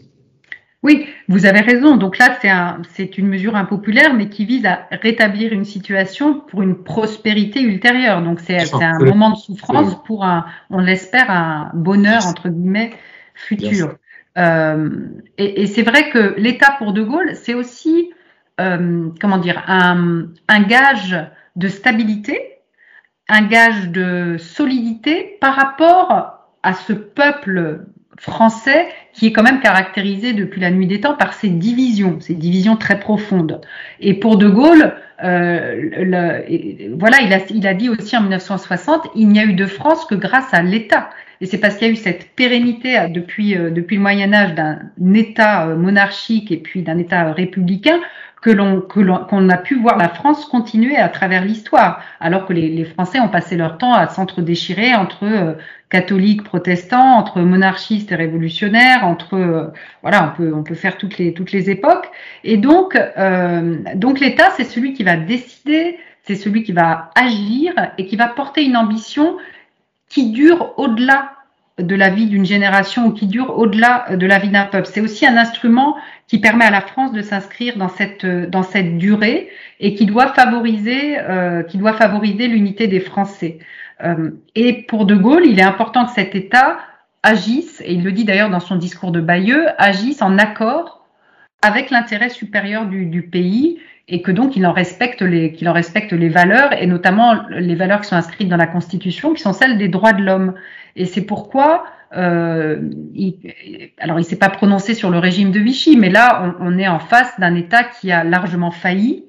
Oui, 0.83 1.07
vous 1.29 1.45
avez 1.45 1.61
raison. 1.61 1.97
Donc 1.97 2.16
là, 2.16 2.38
c'est 2.40 2.49
un, 2.49 2.81
c'est 2.95 3.19
une 3.19 3.29
mesure 3.29 3.55
impopulaire, 3.55 4.14
mais 4.14 4.31
qui 4.31 4.47
vise 4.47 4.64
à 4.64 4.87
rétablir 4.90 5.53
une 5.53 5.66
situation 5.66 6.40
pour 6.40 6.62
une 6.62 6.83
prospérité 6.85 7.61
ultérieure. 7.61 8.23
Donc 8.23 8.40
c'est, 8.40 8.61
c'est 8.61 8.83
un 8.83 8.99
moment 8.99 9.31
de 9.31 9.37
souffrance 9.37 10.03
pour 10.05 10.25
un, 10.25 10.47
on 10.71 10.79
l'espère, 10.79 11.31
un 11.31 11.71
bonheur 11.75 12.27
entre 12.27 12.49
guillemets 12.49 12.93
futur. 13.35 13.97
Euh, 14.38 14.90
et, 15.37 15.62
et 15.62 15.66
c'est 15.66 15.83
vrai 15.83 16.09
que 16.09 16.35
l'État 16.38 16.75
pour 16.79 16.93
De 16.93 17.03
Gaulle, 17.03 17.35
c'est 17.35 17.55
aussi, 17.55 18.11
euh, 18.61 19.11
comment 19.21 19.38
dire, 19.38 19.62
un, 19.66 20.29
un 20.49 20.62
gage 20.62 21.16
de 21.57 21.69
stabilité, 21.69 22.40
un 23.29 23.43
gage 23.43 23.90
de 23.90 24.37
solidité 24.38 25.37
par 25.40 25.55
rapport 25.55 26.38
à 26.62 26.73
ce 26.73 26.93
peuple 26.93 27.81
français 28.18 28.88
qui 29.12 29.27
est 29.27 29.33
quand 29.33 29.42
même 29.42 29.61
caractérisé 29.61 30.33
depuis 30.33 30.61
la 30.61 30.70
nuit 30.70 30.87
des 30.87 31.01
temps 31.01 31.14
par 31.14 31.33
ses 31.33 31.49
divisions, 31.49 32.18
ces 32.20 32.35
divisions 32.35 32.77
très 32.77 33.01
profondes. 33.01 33.61
Et 34.01 34.14
pour 34.14 34.37
De 34.37 34.49
Gaulle, 34.49 34.94
euh, 35.23 36.92
voilà, 36.99 37.20
il 37.20 37.33
a, 37.33 37.38
il 37.51 37.66
a 37.66 37.75
dit 37.75 37.88
aussi 37.88 38.16
en 38.16 38.20
1960, 38.23 39.09
il 39.14 39.29
n'y 39.29 39.40
a 39.40 39.44
eu 39.44 39.55
de 39.55 39.66
France 39.66 40.05
que 40.05 40.14
grâce 40.14 40.53
à 40.53 40.62
l'État. 40.62 41.11
Et 41.40 41.46
c'est 41.46 41.59
parce 41.59 41.77
qu'il 41.77 41.87
y 41.87 41.90
a 41.90 41.92
eu 41.92 41.96
cette 41.96 42.35
pérennité 42.37 42.99
euh, 42.99 43.09
depuis, 43.09 43.57
euh, 43.57 43.70
depuis 43.70 43.96
le 43.96 44.03
Moyen 44.03 44.33
Âge 44.33 44.55
d'un 44.55 44.79
État 45.14 45.66
euh, 45.66 45.77
monarchique 45.77 46.53
et 46.53 46.59
puis 46.59 46.83
d'un 46.83 46.99
État 46.99 47.33
républicain 47.33 48.01
que 48.40 48.50
l'on 48.50 48.81
qu'on 48.81 49.48
a 49.48 49.57
pu 49.59 49.74
voir 49.74 49.98
la 49.98 50.09
France 50.09 50.46
continuer 50.46 50.96
à 50.96 51.09
travers 51.09 51.44
l'histoire, 51.44 52.03
alors 52.20 52.46
que 52.46 52.53
les, 52.53 52.68
les, 52.68 52.85
Français 52.85 53.20
ont 53.20 53.29
passé 53.29 53.57
leur 53.57 53.76
temps 53.76 53.92
à 53.92 54.09
s'entre-déchirer 54.09 54.94
entre 54.94 55.57
catholiques, 55.90 56.44
protestants, 56.44 57.18
entre 57.18 57.40
monarchistes 57.40 58.12
et 58.12 58.14
révolutionnaires, 58.14 59.05
entre 59.05 59.72
voilà, 60.03 60.33
on 60.33 60.37
peut 60.37 60.55
on 60.55 60.62
peut 60.62 60.74
faire 60.74 60.96
toutes 60.96 61.18
les 61.18 61.35
toutes 61.35 61.53
les 61.53 61.68
époques. 61.70 62.11
Et 62.44 62.57
donc 62.57 62.96
euh, 62.96 63.76
donc 63.94 64.20
l'État 64.20 64.50
c'est 64.57 64.64
celui 64.64 64.94
qui 64.94 65.03
va 65.03 65.16
décider, 65.16 65.98
c'est 66.22 66.37
celui 66.37 66.62
qui 66.62 66.72
va 66.72 67.11
agir 67.14 67.74
et 67.98 68.07
qui 68.07 68.16
va 68.16 68.29
porter 68.29 68.64
une 68.64 68.76
ambition 68.76 69.37
qui 70.09 70.31
dure 70.33 70.74
au-delà 70.76 71.33
de 71.83 71.95
la 71.95 72.11
vie 72.11 72.27
d'une 72.27 72.45
génération 72.45 73.07
ou 73.07 73.12
qui 73.12 73.27
dure 73.27 73.59
au-delà 73.59 74.07
de 74.16 74.27
la 74.27 74.38
vie 74.38 74.51
d'un 74.51 74.64
peuple. 74.64 74.88
C'est 74.90 75.01
aussi 75.01 75.27
un 75.27 75.37
instrument 75.37 75.97
qui 76.27 76.38
permet 76.38 76.64
à 76.64 76.71
la 76.71 76.81
France 76.81 77.12
de 77.12 77.23
s'inscrire 77.23 77.77
dans 77.77 77.88
cette 77.88 78.27
cette 78.73 78.99
durée 78.99 79.51
et 79.81 79.95
qui 79.95 80.07
doit 80.07 80.29
favoriser 80.29 81.19
euh, 81.19 81.62
qui 81.62 81.79
doit 81.79 81.95
favoriser 81.95 82.49
l'unité 82.49 82.87
des 82.87 83.01
Français. 83.01 83.59
Euh, 84.05 84.31
et 84.55 84.85
pour 84.85 85.07
De 85.07 85.14
Gaulle, 85.14 85.47
il 85.47 85.59
est 85.59 85.64
important 85.64 86.07
que 86.07 86.12
cet 86.12 86.35
État 86.35 86.79
agisse 87.23 87.83
et 87.85 87.93
il 87.93 88.05
le 88.05 88.12
dit 88.12 88.25
d'ailleurs 88.25 88.51
dans 88.51 88.61
son 88.61 88.77
discours 88.77 89.11
de 89.11 89.21
Bayeux, 89.21 89.66
agisse 89.79 90.23
en 90.23 90.38
accord 90.38 91.07
avec 91.62 91.90
l'intérêt 91.90 92.31
supérieur 92.31 92.87
du, 92.87 93.23
pays 93.23 93.79
et 94.09 94.23
que 94.23 94.31
donc 94.31 94.57
il 94.57 94.66
respecte 94.66 95.21
les 95.21 95.53
qu'il 95.53 95.69
en 95.69 95.73
respecte 95.73 96.12
les 96.12 96.31
valeurs 96.31 96.73
et 96.73 96.87
notamment 96.87 97.43
les 97.51 97.75
valeurs 97.75 98.01
qui 98.01 98.09
sont 98.09 98.16
inscrites 98.16 98.49
dans 98.49 98.57
la 98.57 98.66
Constitution, 98.66 99.35
qui 99.35 99.43
sont 99.43 99.53
celles 99.53 99.77
des 99.77 99.88
droits 99.88 100.14
de 100.14 100.23
l'homme. 100.23 100.55
Et 100.96 101.07
c'est 101.07 101.22
pourquoi 101.22 101.85
euh, 102.16 102.90
il, 103.14 103.37
alors 103.98 104.18
il 104.18 104.24
s'est 104.24 104.37
pas 104.37 104.48
prononcé 104.50 104.94
sur 104.94 105.11
le 105.11 105.18
régime 105.18 105.53
de 105.53 105.61
Vichy, 105.61 105.96
mais 105.96 106.11
là 106.11 106.57
on, 106.61 106.76
est 106.76 106.88
en 106.88 106.98
face 106.98 107.38
d'un 107.38 107.55
État 107.55 107.85
qui 107.85 108.11
a 108.11 108.24
largement 108.24 108.70
failli. 108.70 109.26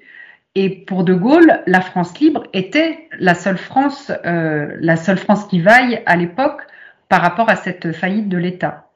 Et 0.53 0.69
pour 0.69 1.05
De 1.05 1.13
Gaulle, 1.13 1.61
la 1.65 1.79
France 1.79 2.19
libre 2.19 2.43
était 2.51 3.07
la 3.19 3.35
seule 3.35 3.57
France, 3.57 4.11
euh, 4.25 4.75
la 4.81 4.97
seule 4.97 5.17
France 5.17 5.45
qui 5.45 5.61
vaille 5.61 6.01
à 6.05 6.17
l'époque 6.17 6.61
par 7.07 7.21
rapport 7.21 7.49
à 7.49 7.55
cette 7.55 7.93
faillite 7.93 8.27
de 8.27 8.37
l'État. 8.37 8.87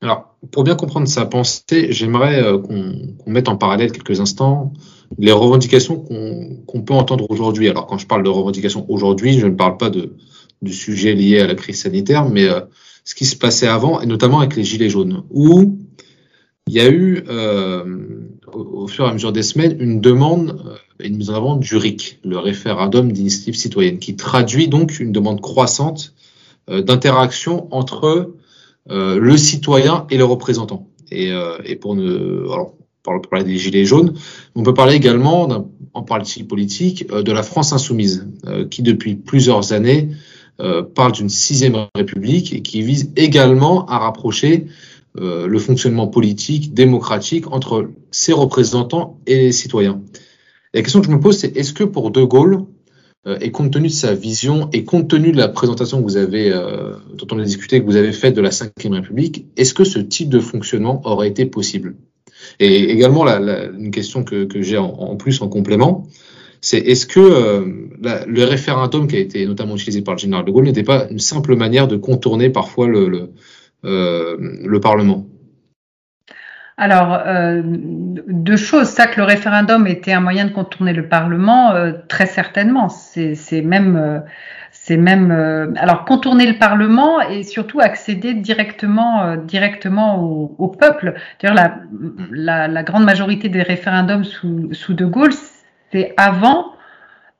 Alors, 0.00 0.34
pour 0.50 0.64
bien 0.64 0.74
comprendre 0.74 1.06
sa 1.06 1.26
pensée, 1.26 1.92
j'aimerais 1.92 2.42
euh, 2.42 2.58
qu'on 2.58 3.30
mette 3.30 3.48
en 3.48 3.56
parallèle 3.56 3.92
quelques 3.92 4.20
instants 4.20 4.72
les 5.18 5.32
revendications 5.32 5.96
qu'on 6.66 6.82
peut 6.82 6.94
entendre 6.94 7.30
aujourd'hui. 7.30 7.68
Alors, 7.68 7.86
quand 7.86 7.98
je 7.98 8.06
parle 8.06 8.22
de 8.22 8.30
revendications 8.30 8.86
aujourd'hui, 8.88 9.38
je 9.38 9.46
ne 9.46 9.54
parle 9.54 9.76
pas 9.76 9.90
de, 9.90 10.16
du 10.62 10.72
sujet 10.72 11.14
lié 11.14 11.40
à 11.40 11.46
la 11.46 11.54
crise 11.54 11.82
sanitaire, 11.82 12.28
mais 12.28 12.44
euh, 12.44 12.60
ce 13.04 13.14
qui 13.14 13.26
se 13.26 13.36
passait 13.36 13.66
avant, 13.66 14.00
et 14.00 14.06
notamment 14.06 14.40
avec 14.40 14.56
les 14.56 14.64
Gilets 14.64 14.88
jaunes, 14.88 15.24
où 15.30 15.78
il 16.68 16.74
y 16.74 16.80
a 16.80 16.88
eu, 16.88 17.24
euh, 17.28 17.84
au, 18.52 18.86
fur 18.86 19.04
et 19.06 19.08
à 19.08 19.12
mesure 19.12 19.32
des 19.32 19.42
semaines, 19.42 19.76
une 19.80 20.00
demande 20.00 20.78
et 21.00 21.08
une 21.08 21.16
mise 21.16 21.30
en 21.30 21.34
avant 21.34 21.56
du 21.56 21.76
RIC, 21.76 22.20
le 22.24 22.38
référendum 22.38 23.10
d'initiative 23.10 23.56
citoyenne, 23.56 23.98
qui 23.98 24.14
traduit 24.14 24.68
donc 24.68 25.00
une 25.00 25.12
demande 25.12 25.40
croissante 25.40 26.14
d'interaction 26.68 27.66
entre 27.74 28.36
euh, 28.90 29.18
le 29.20 29.36
citoyen 29.36 30.06
et 30.10 30.16
le 30.16 30.24
représentant. 30.24 30.88
Et, 31.12 31.30
euh, 31.30 31.58
et 31.64 31.76
pour 31.76 31.94
ne, 31.94 32.42
alors, 32.52 32.74
on 33.06 33.20
parler 33.20 33.44
des 33.44 33.56
gilets 33.56 33.84
jaunes, 33.84 34.14
on 34.56 34.62
peut 34.64 34.74
parler 34.74 34.94
également, 34.94 35.48
en 35.94 36.02
partie 36.02 36.42
politique, 36.42 37.06
euh, 37.12 37.22
de 37.22 37.30
la 37.30 37.44
France 37.44 37.72
insoumise, 37.72 38.28
qui 38.70 38.82
depuis 38.82 39.14
plusieurs 39.14 39.72
années 39.72 40.08
parle 40.94 41.12
d'une 41.12 41.28
sixième 41.28 41.76
république 41.94 42.52
et 42.52 42.62
qui 42.62 42.82
vise 42.82 43.10
également 43.16 43.86
à 43.86 43.98
rapprocher 43.98 44.66
le 45.14 45.58
fonctionnement 45.58 46.06
politique, 46.06 46.72
démocratique 46.72 47.50
entre 47.52 47.90
ses 48.10 48.32
représentants 48.32 49.18
et 49.26 49.36
les 49.36 49.52
citoyens. 49.52 50.00
Et 50.72 50.78
la 50.78 50.82
question 50.82 51.00
que 51.00 51.06
je 51.06 51.12
me 51.12 51.20
pose, 51.20 51.36
c'est 51.36 51.56
est-ce 51.56 51.72
que 51.72 51.84
pour 51.84 52.10
De 52.10 52.22
Gaulle, 52.22 52.64
euh, 53.26 53.38
et 53.40 53.52
compte 53.52 53.72
tenu 53.72 53.86
de 53.86 53.92
sa 53.92 54.14
vision 54.14 54.68
et 54.72 54.84
compte 54.84 55.08
tenu 55.08 55.30
de 55.30 55.36
la 55.36 55.48
présentation 55.48 55.98
que 55.98 56.02
vous 56.02 56.16
avez, 56.16 56.50
euh, 56.50 56.94
dont 57.14 57.26
on 57.30 57.38
a 57.38 57.44
discuté, 57.44 57.80
que 57.80 57.84
vous 57.84 57.96
avez 57.96 58.12
faite 58.12 58.34
de 58.34 58.40
la 58.40 58.50
Ve 58.50 58.90
République, 58.90 59.46
est-ce 59.56 59.74
que 59.74 59.84
ce 59.84 60.00
type 60.00 60.28
de 60.28 60.40
fonctionnement 60.40 61.00
aurait 61.04 61.28
été 61.28 61.46
possible? 61.46 61.94
Et 62.58 62.90
également, 62.90 63.22
la, 63.22 63.38
la, 63.38 63.66
une 63.66 63.92
question 63.92 64.24
que, 64.24 64.44
que 64.44 64.60
j'ai 64.60 64.76
en, 64.76 65.14
plus 65.16 65.40
en 65.40 65.48
complément, 65.48 66.08
c'est 66.62 66.78
est-ce 66.78 67.06
que 67.06 67.18
euh, 67.18 68.24
le 68.26 68.44
référendum 68.44 69.08
qui 69.08 69.16
a 69.16 69.18
été 69.18 69.44
notamment 69.46 69.74
utilisé 69.74 70.00
par 70.00 70.14
le 70.14 70.20
général 70.20 70.44
de 70.44 70.50
Gaulle 70.52 70.64
n'était 70.64 70.84
pas 70.84 71.06
une 71.10 71.18
simple 71.18 71.56
manière 71.56 71.88
de 71.88 71.96
contourner 71.96 72.50
parfois 72.50 72.86
le, 72.86 73.32
euh, 73.84 74.36
le 74.38 74.80
Parlement? 74.80 75.26
Alors, 76.78 77.18
euh, 77.26 77.62
deux 77.64 78.56
choses. 78.56 78.86
Ça, 78.86 79.08
que 79.08 79.20
le 79.20 79.26
référendum 79.26 79.88
était 79.88 80.12
un 80.12 80.20
moyen 80.20 80.44
de 80.44 80.52
contourner 80.52 80.92
le 80.92 81.08
Parlement, 81.08 81.74
très 82.08 82.26
certainement. 82.26 82.88
C'est 82.88 83.62
même, 83.62 84.22
c'est 84.70 84.96
même. 84.96 85.32
Alors, 85.76 86.04
contourner 86.04 86.46
le 86.46 86.58
Parlement 86.58 87.20
et 87.20 87.42
surtout 87.42 87.80
accéder 87.80 88.34
directement, 88.34 89.36
directement 89.36 90.22
au, 90.22 90.68
peuple. 90.68 91.14
D'ailleurs, 91.40 91.72
la, 92.30 92.82
grande 92.84 93.04
majorité 93.04 93.48
des 93.48 93.62
référendums 93.62 94.24
sous 94.24 94.94
De 94.94 95.04
Gaulle, 95.04 95.32
c'est 95.92 96.14
avant 96.16 96.72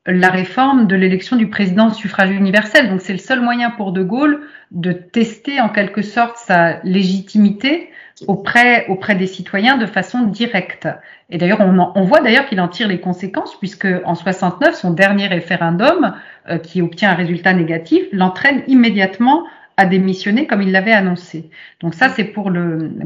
la 0.07 0.31
réforme 0.31 0.87
de 0.87 0.97
l'élection 0.97 1.37
du 1.37 1.49
président 1.49 1.89
au 1.89 1.93
suffrage 1.93 2.31
universel. 2.31 2.89
Donc, 2.89 3.01
c'est 3.01 3.13
le 3.13 3.19
seul 3.19 3.41
moyen 3.41 3.71
pour 3.71 3.93
De 3.93 4.03
Gaulle 4.03 4.41
de 4.73 4.93
tester 4.93 5.61
en 5.61 5.69
quelque 5.69 6.03
sorte 6.03 6.39
sa 6.39 6.81
légitimité 6.83 7.91
auprès, 8.27 8.87
auprès 8.89 9.15
des 9.15 9.27
citoyens 9.27 9.77
de 9.77 9.87
façon 9.87 10.23
directe. 10.23 10.89
Et 11.31 11.39
d'ailleurs, 11.39 11.61
on, 11.61 12.03
voit 12.03 12.21
d'ailleurs 12.21 12.47
qu'il 12.47 12.61
en 12.61 12.69
tire 12.69 12.89
les 12.89 13.01
conséquences 13.01 13.57
puisque 13.59 13.87
en 14.05 14.15
69, 14.15 14.75
son 14.75 14.91
dernier 14.91 15.29
référendum, 15.29 16.15
euh, 16.49 16.59
qui 16.59 16.83
obtient 16.83 17.11
un 17.11 17.15
résultat 17.15 17.53
négatif, 17.53 18.03
l'entraîne 18.13 18.63
immédiatement 18.67 19.45
à 19.77 19.87
démissionner 19.87 20.47
comme 20.47 20.63
il 20.63 20.73
l'avait 20.73 20.93
annoncé. 20.93 21.49
Donc 21.81 21.95
ça, 21.95 22.09
c'est 22.11 22.25
pour 22.25 22.53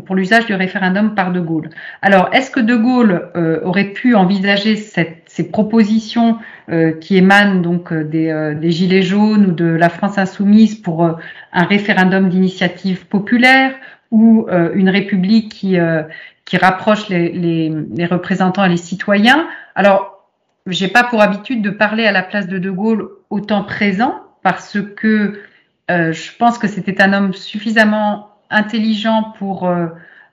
pour 0.05 0.17
l'usage 0.17 0.47
du 0.47 0.55
référendum 0.55 1.15
par 1.15 1.33
De 1.33 1.41
Gaulle. 1.41 1.71
Alors, 2.03 2.31
est-ce 2.33 2.51
que 2.51 2.61
De 2.61 2.75
Gaulle 2.75 3.31
euh, 3.37 3.61
aurait 3.63 3.93
pu 3.93 4.15
envisager 4.15 4.77
cette, 4.77 5.26
ces 5.37 5.51
propositions 5.51 6.39
euh, 6.71 6.93
qui 6.93 7.19
émanent 7.19 7.61
donc 7.61 7.93
euh, 7.93 8.05
des, 8.05 8.31
euh, 8.31 8.55
des, 8.55 8.71
gilets 8.71 9.03
jaunes 9.03 9.47
ou 9.49 9.53
de 9.53 9.67
la 9.67 9.91
France 9.91 10.17
insoumise 10.17 10.77
pour 10.77 11.05
euh, 11.05 11.13
un 11.53 11.65
référendum 11.65 12.31
d'initiative 12.31 13.07
populaire 13.07 13.75
ou 14.11 14.47
euh, 14.49 14.71
une 14.75 14.89
république 14.89 15.53
qui, 15.53 15.79
euh, 15.79 16.05
qui 16.47 16.57
rapproche 16.57 17.11
les, 17.11 17.33
les, 17.33 17.71
les, 17.95 18.07
représentants 18.07 18.65
et 18.65 18.71
les 18.71 18.79
citoyens. 18.79 19.47
Alors, 19.75 20.27
j'ai 20.67 20.89
pas 20.89 21.05
pour 21.05 21.21
habitude 21.21 21.61
de 21.61 21.69
parler 21.69 22.07
à 22.07 22.13
la 22.13 22.23
place 22.23 22.49
de 22.49 22.57
De 22.57 22.71
Gaulle 22.71 23.07
au 23.29 23.41
temps 23.41 23.65
présent 23.65 24.23
parce 24.43 24.79
que 24.97 25.43
je 25.89 26.37
pense 26.37 26.59
que 26.59 26.67
c'était 26.67 27.01
un 27.01 27.13
homme 27.13 27.33
suffisamment 27.33 28.31
intelligent 28.51 29.35
pour 29.39 29.71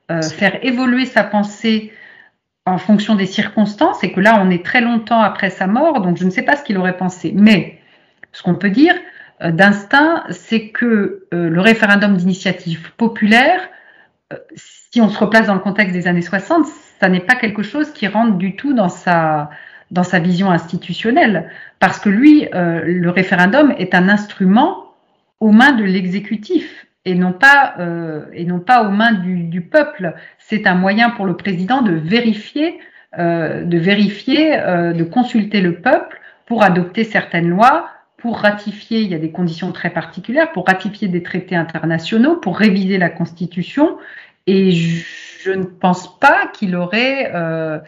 faire 0.10 0.66
évoluer 0.66 1.06
sa 1.06 1.24
pensée 1.24 1.92
en 2.66 2.78
fonction 2.78 3.16
des 3.16 3.26
circonstances 3.26 4.04
et 4.04 4.12
que 4.12 4.20
là, 4.20 4.42
on 4.42 4.50
est 4.50 4.66
très 4.66 4.82
longtemps 4.82 5.22
après 5.22 5.50
sa 5.50 5.68
mort, 5.68 6.02
donc 6.02 6.18
je 6.18 6.26
ne 6.26 6.30
sais 6.30 6.44
pas 6.44 6.56
ce 6.56 6.64
qu'il 6.64 6.78
aurait 6.78 6.98
pensé. 6.98 7.34
Mais 7.36 7.80
ce 8.32 8.42
qu'on 8.42 8.56
peut 8.56 8.70
dire, 8.70 8.96
euh, 9.42 9.52
d'instinct, 9.52 10.24
c'est 10.30 10.70
que 10.70 11.26
euh, 11.34 11.50
le 11.50 11.62
référendum 11.62 12.16
d'initiative 12.16 12.94
populaire, 12.96 13.60
euh, 14.32 14.38
si 14.56 15.02
on 15.02 15.10
se 15.10 15.20
replace 15.20 15.48
dans 15.48 15.56
le 15.56 15.60
contexte 15.60 15.94
des 15.94 16.08
années 16.08 16.22
60, 16.22 16.66
ça 17.00 17.10
n'est 17.10 17.20
pas 17.20 17.36
quelque 17.36 17.64
chose 17.64 17.92
qui 17.92 18.08
rentre 18.08 18.38
du 18.38 18.56
tout 18.56 18.74
dans 18.74 18.90
sa, 18.90 19.50
dans 19.92 20.04
sa 20.04 20.20
vision 20.20 20.50
institutionnelle, 20.50 21.50
parce 21.80 22.00
que 22.00 22.10
lui, 22.10 22.48
le 22.54 23.10
référendum 23.10 23.74
est 23.78 23.94
un 23.94 24.08
instrument 24.08 24.94
aux 25.42 25.52
mains 25.52 25.74
de 25.74 25.84
l'exécutif 25.84 26.88
et 27.06 27.16
non 27.16 27.34
pas 27.34 27.76
euh, 27.80 28.26
et 28.34 28.46
non 28.46 28.60
pas 28.60 28.84
aux 28.84 28.92
mains 28.92 29.14
du, 29.14 29.44
du 29.44 29.62
peuple. 29.62 30.14
C'est 30.40 30.68
un 30.68 30.76
moyen 30.76 31.10
pour 31.10 31.26
le 31.26 31.36
président 31.36 31.82
de 31.82 31.94
vérifier, 31.94 32.80
euh, 33.18 33.64
de 33.64 33.78
vérifier, 33.78 34.58
euh, 34.58 34.94
de 34.94 35.04
consulter 35.04 35.62
le 35.62 35.76
peuple 35.76 36.20
pour 36.46 36.64
adopter 36.64 37.04
certaines 37.04 37.50
lois, 37.50 37.90
pour 38.18 38.40
ratifier, 38.40 39.02
il 39.02 39.10
y 39.10 39.16
a 39.16 39.20
des 39.20 39.32
conditions 39.32 39.72
très 39.72 39.90
particulières, 39.90 40.52
pour 40.52 40.68
ratifier 40.68 41.08
des 41.08 41.24
traités 41.24 41.56
internationaux, 41.56 42.38
pour 42.38 42.58
réviser 42.58 42.98
la 42.98 43.10
Constitution. 43.10 43.98
Et 44.48 44.72
je, 44.72 45.06
je 45.44 45.52
ne 45.52 45.64
pense 45.64 46.20
pas 46.20 46.48
qu'il 46.54 46.76
aurait, 46.76 47.32
euh, 47.34 47.80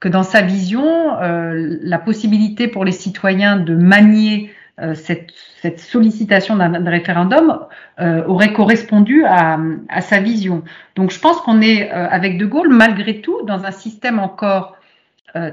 que 0.00 0.08
dans 0.08 0.22
sa 0.22 0.42
vision, 0.42 1.18
euh, 1.20 1.78
la 1.80 1.98
possibilité 1.98 2.68
pour 2.68 2.84
les 2.84 2.92
citoyens 2.92 3.56
de 3.56 3.74
manier 3.74 4.50
cette, 4.94 5.30
cette, 5.62 5.78
sollicitation 5.78 6.56
d'un 6.56 6.90
référendum 6.90 7.60
euh, 8.00 8.24
aurait 8.26 8.52
correspondu 8.52 9.24
à, 9.24 9.58
à, 9.88 10.00
sa 10.00 10.20
vision. 10.20 10.64
Donc 10.96 11.10
je 11.12 11.20
pense 11.20 11.40
qu'on 11.42 11.60
est 11.60 11.90
avec 11.90 12.38
De 12.38 12.46
Gaulle, 12.46 12.70
malgré 12.70 13.20
tout, 13.20 13.42
dans 13.46 13.64
un 13.64 13.70
système 13.70 14.18
encore 14.18 14.76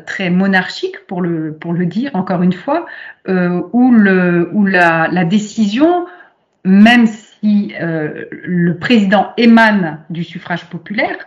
très 0.05 0.30
monarchique, 0.30 1.07
pour 1.07 1.22
le, 1.22 1.53
pour 1.53 1.74
le 1.74 1.88
dire 1.88 2.11
encore 2.13 2.43
une 2.43 2.53
fois, 2.53 2.86
où, 3.28 3.91
le, 3.91 4.49
où 4.53 4.65
la, 4.65 5.07
la 5.11 5.26
décision, 5.26 6.05
même 6.63 7.07
si 7.07 7.74
le 7.80 8.74
président 8.78 9.34
émane 9.38 9.99
du 10.09 10.24
suffrage 10.24 10.65
populaire, 10.65 11.17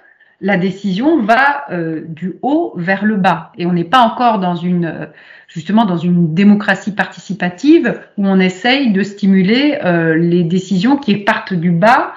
la 0.40 0.56
décision 0.56 1.22
va 1.22 1.64
euh, 1.70 2.02
du 2.06 2.34
haut 2.42 2.72
vers 2.76 3.04
le 3.04 3.16
bas. 3.16 3.52
Et 3.56 3.66
on 3.66 3.72
n'est 3.72 3.84
pas 3.84 4.00
encore 4.00 4.38
dans 4.38 4.56
une, 4.56 4.84
euh, 4.84 5.06
justement, 5.48 5.84
dans 5.84 5.96
une 5.96 6.34
démocratie 6.34 6.92
participative 6.92 8.00
où 8.18 8.26
on 8.26 8.40
essaye 8.40 8.92
de 8.92 9.02
stimuler 9.02 9.78
euh, 9.84 10.14
les 10.14 10.42
décisions 10.42 10.96
qui 10.96 11.16
partent 11.16 11.54
du 11.54 11.70
bas 11.70 12.14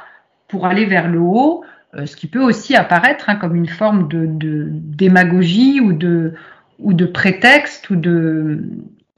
pour 0.47 0.65
aller 0.65 0.86
vers 0.86 1.09
le 1.09 1.20
haut, 1.20 1.63
ce 2.05 2.15
qui 2.15 2.28
peut 2.28 2.43
aussi 2.43 2.76
apparaître 2.76 3.30
hein, 3.30 3.36
comme 3.36 3.55
une 3.55 3.68
forme 3.68 4.07
de, 4.07 4.68
démagogie 4.70 5.80
ou 5.82 5.93
de, 5.93 6.34
ou 6.80 6.93
de 6.93 7.05
prétexte 7.05 7.89
ou 7.89 7.95
de, 7.95 8.61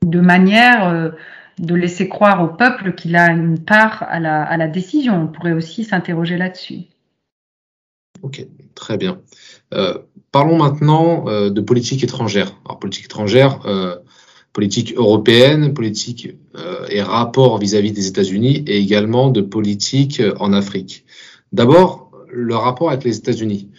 de 0.03 0.19
manière 0.19 1.11
de 1.59 1.75
laisser 1.75 2.07
croire 2.07 2.41
au 2.41 2.47
peuple 2.47 2.93
qu'il 2.93 3.15
a 3.15 3.31
une 3.31 3.59
part 3.59 4.03
à 4.09 4.19
la, 4.19 4.43
à 4.43 4.57
la 4.57 4.67
décision. 4.67 5.23
On 5.23 5.27
pourrait 5.27 5.51
aussi 5.51 5.83
s'interroger 5.83 6.37
là-dessus. 6.37 6.85
Très 8.79 8.97
bien. 8.97 9.19
Euh, 9.73 9.97
parlons 10.31 10.57
maintenant 10.57 11.25
euh, 11.27 11.49
de 11.49 11.61
politique 11.61 12.03
étrangère. 12.03 12.55
Alors, 12.65 12.79
politique 12.79 13.05
étrangère, 13.05 13.59
euh, 13.65 13.95
politique 14.53 14.93
européenne, 14.95 15.73
politique 15.73 16.35
et 16.89 17.01
rapport 17.03 17.59
vis-à-vis 17.59 17.91
des 17.91 18.07
États-Unis 18.07 18.63
et 18.65 18.77
également 18.77 19.29
de 19.29 19.41
politique 19.41 20.21
en 20.39 20.53
Afrique. 20.53 21.05
D'abord, 21.53 22.09
le 22.31 22.55
rapport 22.55 22.89
avec 22.89 23.03
les 23.03 23.15
États-Unis. 23.15 23.69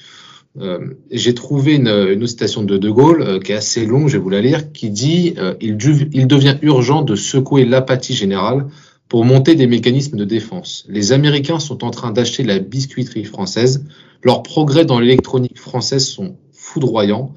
J'ai 1.11 1.35
trouvé 1.35 1.75
une, 1.75 2.27
citation 2.27 2.63
de 2.63 2.79
De 2.79 2.89
Gaulle 2.89 3.41
qui 3.41 3.51
est 3.51 3.57
assez 3.57 3.85
longue, 3.85 4.09
je 4.09 4.13
vais 4.17 4.23
vous 4.23 4.31
la 4.31 4.41
lire, 4.41 4.73
qui 4.73 4.91
dit 4.91 5.35
il 5.61 5.77
devient 5.77 6.57
urgent 6.63 7.03
de 7.03 7.17
secouer 7.17 7.65
l'apathie 7.65 8.15
générale 8.15 8.67
pour 9.11 9.25
monter 9.25 9.57
des 9.57 9.67
mécanismes 9.67 10.17
de 10.17 10.25
défense. 10.25 10.87
Les 10.89 11.11
Américains 11.11 11.59
sont 11.59 11.85
en 11.85 11.91
train 11.91 12.13
d'acheter 12.13 12.45
la 12.45 12.61
biscuiterie 12.61 13.25
française. 13.25 13.85
Leurs 14.23 14.45
progrès 14.45 14.85
dans 14.85 15.01
l'électronique 15.01 15.59
française 15.59 16.07
sont 16.07 16.37
foudroyants. 16.53 17.35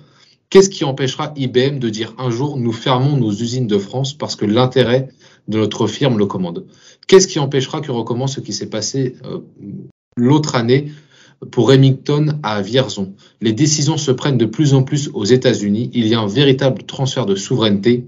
Qu'est-ce 0.52 0.70
qui 0.70 0.84
empêchera 0.84 1.34
IBM 1.36 1.80
de 1.80 1.90
dire 1.90 2.14
un 2.20 2.30
jour 2.30 2.58
nous 2.58 2.72
fermons 2.72 3.18
nos 3.18 3.32
usines 3.32 3.66
de 3.66 3.80
France 3.80 4.14
parce 4.14 4.36
que 4.36 4.46
l'intérêt 4.46 5.10
de 5.48 5.58
notre 5.58 5.88
firme 5.88 6.20
le 6.20 6.28
commande? 6.28 6.68
Qu'est-ce 7.08 7.28
qui 7.28 7.40
empêchera 7.40 7.82
que 7.82 7.92
recommence 7.92 8.36
ce 8.36 8.40
qui 8.40 8.54
s'est 8.54 8.70
passé 8.70 9.16
euh, 9.26 9.40
l'autre 10.16 10.54
année 10.54 10.92
pour 11.50 11.70
Remington 11.70 12.38
à 12.44 12.62
Vierzon? 12.62 13.16
Les 13.42 13.52
décisions 13.52 13.98
se 13.98 14.12
prennent 14.12 14.38
de 14.38 14.46
plus 14.46 14.76
en 14.76 14.84
plus 14.84 15.10
aux 15.16 15.26
États-Unis. 15.26 15.90
Il 15.94 16.06
y 16.08 16.14
a 16.14 16.20
un 16.20 16.28
véritable 16.28 16.84
transfert 16.84 17.26
de 17.26 17.34
souveraineté 17.34 18.06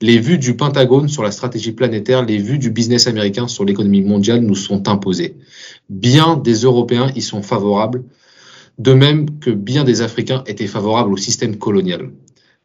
les 0.00 0.18
vues 0.18 0.38
du 0.38 0.56
Pentagone 0.56 1.08
sur 1.08 1.22
la 1.22 1.30
stratégie 1.30 1.72
planétaire, 1.72 2.24
les 2.24 2.38
vues 2.38 2.58
du 2.58 2.70
business 2.70 3.06
américain 3.06 3.48
sur 3.48 3.64
l'économie 3.64 4.02
mondiale 4.02 4.40
nous 4.40 4.54
sont 4.54 4.88
imposées. 4.88 5.36
Bien 5.88 6.36
des 6.36 6.62
Européens 6.62 7.10
y 7.14 7.22
sont 7.22 7.42
favorables, 7.42 8.04
de 8.78 8.92
même 8.92 9.38
que 9.38 9.50
bien 9.50 9.84
des 9.84 10.02
Africains 10.02 10.42
étaient 10.46 10.66
favorables 10.66 11.12
au 11.12 11.16
système 11.16 11.56
colonial. 11.56 12.10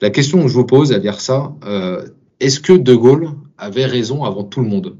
La 0.01 0.09
question 0.09 0.41
que 0.41 0.47
je 0.47 0.53
vous 0.53 0.65
pose 0.65 0.91
à 0.91 0.99
dire 0.99 1.19
ça, 1.19 1.53
euh, 1.65 2.07
est-ce 2.39 2.59
que 2.59 2.73
De 2.73 2.95
Gaulle 2.95 3.31
avait 3.57 3.85
raison 3.85 4.23
avant 4.23 4.43
tout 4.43 4.61
le 4.61 4.67
monde? 4.67 4.97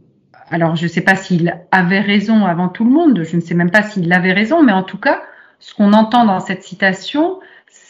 Alors, 0.52 0.76
je 0.76 0.84
ne 0.84 0.90
sais 0.90 1.02
pas 1.02 1.16
s'il 1.16 1.54
avait 1.72 2.02
raison 2.02 2.46
avant 2.46 2.70
tout 2.70 2.84
le 2.84 2.92
monde, 2.92 3.24
je 3.24 3.36
ne 3.36 3.42
sais 3.42 3.54
même 3.54 3.72
pas 3.72 3.84
s'il 3.84 4.12
avait 4.12 4.34
raison, 4.34 4.64
mais 4.64 4.72
en 4.72 4.84
tout 4.84 4.98
cas, 4.98 5.22
ce 5.60 5.74
qu'on 5.74 5.94
entend 5.94 6.26
dans 6.26 6.40
cette 6.40 6.64
citation, 6.64 7.40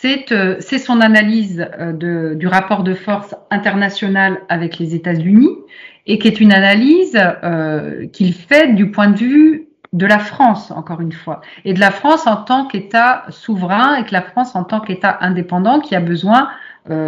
c'est 0.02 0.80
son 0.80 1.02
analyse 1.02 1.68
euh, 1.78 1.92
de, 1.92 2.34
du 2.36 2.48
rapport 2.48 2.84
de 2.84 2.94
force 2.94 3.36
international 3.52 4.40
avec 4.48 4.80
les 4.80 4.96
États-Unis 4.96 5.50
et 6.08 6.20
qui 6.20 6.28
est 6.28 6.40
une 6.40 6.54
analyse 6.54 7.20
euh, 7.44 8.08
qu'il 8.08 8.34
fait 8.34 8.74
du 8.74 8.92
point 8.92 9.10
de 9.10 9.18
vue 9.18 9.68
de 9.92 10.06
la 10.06 10.20
France, 10.20 10.72
encore 10.72 11.02
une 11.02 11.12
fois, 11.12 11.42
et 11.66 11.74
de 11.74 11.80
la 11.80 11.92
France 11.92 12.28
en 12.28 12.38
tant 12.38 12.66
qu'État 12.66 13.26
souverain 13.30 13.96
et 13.96 14.06
que 14.06 14.14
la 14.14 14.22
France 14.22 14.56
en 14.56 14.64
tant 14.64 14.80
qu'État 14.80 15.18
indépendant 15.22 15.80
qui 15.80 15.96
a 15.96 16.00
besoin 16.00 16.50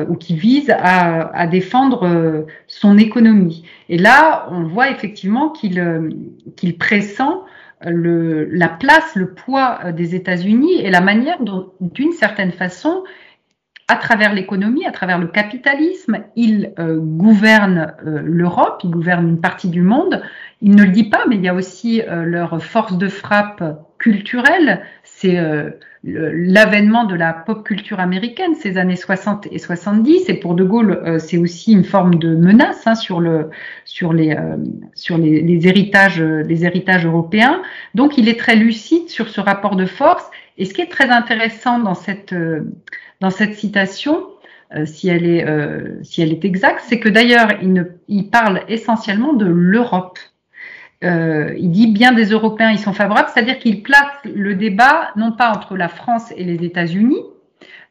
ou 0.09 0.15
qui 0.15 0.35
vise 0.35 0.69
à, 0.69 1.35
à 1.35 1.47
défendre 1.47 2.45
son 2.67 2.99
économie. 2.99 3.63
Et 3.89 3.97
là, 3.97 4.45
on 4.51 4.63
voit 4.63 4.91
effectivement 4.91 5.49
qu'il 5.49 6.13
qu'il 6.55 6.77
pressent 6.77 7.23
le, 7.85 8.45
la 8.45 8.69
place, 8.69 9.15
le 9.15 9.33
poids 9.33 9.79
euh, 9.85 9.91
des 9.91 10.15
États-Unis 10.15 10.81
et 10.81 10.89
la 10.89 11.01
manière 11.01 11.41
dont, 11.41 11.71
d'une 11.79 12.11
certaine 12.11 12.51
façon, 12.51 13.03
à 13.87 13.95
travers 13.95 14.33
l'économie, 14.33 14.85
à 14.85 14.91
travers 14.91 15.17
le 15.17 15.27
capitalisme, 15.27 16.23
il 16.35 16.73
euh, 16.79 16.97
gouverne 16.99 17.93
euh, 18.05 18.21
l'Europe, 18.23 18.81
il 18.83 18.91
gouverne 18.91 19.27
une 19.27 19.41
partie 19.41 19.69
du 19.69 19.81
monde. 19.81 20.21
Il 20.61 20.75
ne 20.75 20.83
le 20.83 20.91
dit 20.91 21.09
pas, 21.09 21.25
mais 21.27 21.35
il 21.35 21.43
y 21.43 21.49
a 21.49 21.55
aussi 21.55 22.03
leur 22.07 22.61
force 22.61 22.95
de 22.95 23.07
frappe 23.07 23.63
culturelle. 23.97 24.83
C'est 25.21 25.37
l'avènement 26.03 27.05
de 27.05 27.13
la 27.13 27.31
pop 27.31 27.63
culture 27.63 27.99
américaine 27.99 28.55
ces 28.55 28.77
années 28.77 28.95
60 28.95 29.47
et 29.51 29.59
70 29.59 30.29
et 30.29 30.33
pour 30.33 30.55
De 30.55 30.63
Gaulle 30.63 30.99
euh, 31.05 31.19
c'est 31.19 31.37
aussi 31.37 31.73
une 31.73 31.83
forme 31.83 32.15
de 32.15 32.35
menace 32.35 32.87
hein, 32.87 32.95
sur 32.95 33.19
le 33.19 33.51
sur 33.85 34.11
les 34.11 34.31
euh, 34.31 34.57
sur 34.95 35.19
les, 35.19 35.67
héritages 35.67 36.19
les 36.19 36.65
héritages 36.65 37.05
européens. 37.05 37.61
Donc 37.93 38.17
il 38.17 38.29
est 38.29 38.39
très 38.39 38.55
lucide 38.55 39.09
sur 39.09 39.29
ce 39.29 39.39
rapport 39.41 39.75
de 39.75 39.85
force. 39.85 40.25
Et 40.57 40.65
ce 40.65 40.73
qui 40.73 40.81
est 40.81 40.91
très 40.91 41.09
intéressant 41.09 41.77
dans 41.77 41.93
cette 41.93 42.33
euh, 42.33 42.61
dans 43.19 43.29
cette 43.29 43.55
citation 43.55 44.27
si 44.85 45.09
elle 45.09 45.25
est 45.25 45.45
si 46.01 46.21
est 46.21 46.45
exacte 46.45 46.79
c'est 46.87 47.01
que 47.01 47.09
d'ailleurs 47.09 47.49
il 47.61 47.91
il 48.07 48.29
parle 48.29 48.61
essentiellement 48.69 49.33
de 49.33 49.45
l'Europe 49.45 50.17
euh, 51.03 51.53
il 51.57 51.71
dit 51.71 51.87
bien 51.87 52.11
des 52.11 52.25
Européens, 52.25 52.71
ils 52.71 52.79
sont 52.79 52.93
favorables, 52.93 53.29
c'est-à-dire 53.33 53.59
qu'il 53.59 53.81
place 53.81 54.11
le 54.23 54.55
débat 54.55 55.11
non 55.15 55.31
pas 55.31 55.49
entre 55.49 55.75
la 55.75 55.87
France 55.87 56.31
et 56.37 56.43
les 56.43 56.63
États-Unis, 56.63 57.21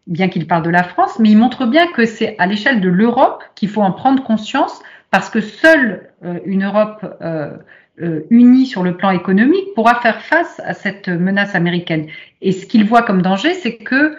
bien 0.07 0.29
qu'il 0.29 0.47
parle 0.47 0.63
de 0.63 0.71
la 0.71 0.83
France, 0.83 1.19
mais 1.19 1.31
il 1.31 1.37
montre 1.37 1.67
bien 1.67 1.87
que 1.89 2.05
c'est 2.05 2.37
à 2.39 2.47
l'échelle 2.47 2.81
de 2.81 2.89
l'Europe 2.89 3.43
qu'il 3.55 3.69
faut 3.69 3.83
en 3.83 3.93
prendre 3.93 4.23
conscience, 4.23 4.83
parce 5.11 5.31
que 5.31 5.41
seule 5.41 6.11
euh, 6.25 6.39
une 6.45 6.65
Europe 6.65 7.05
euh, 7.21 7.57
euh, 8.01 8.21
unie 8.31 8.67
sur 8.67 8.83
le 8.83 8.97
plan 8.97 9.11
économique 9.11 9.75
pourra 9.75 9.97
faire 9.97 10.23
face 10.23 10.61
à 10.65 10.75
cette 10.75 11.09
menace 11.09 11.55
américaine. 11.55 12.07
Et 12.41 12.53
ce 12.53 12.67
qu'il 12.67 12.85
voit 12.85 13.03
comme 13.03 13.23
danger, 13.23 13.55
c'est 13.55 13.77
que 13.77 14.17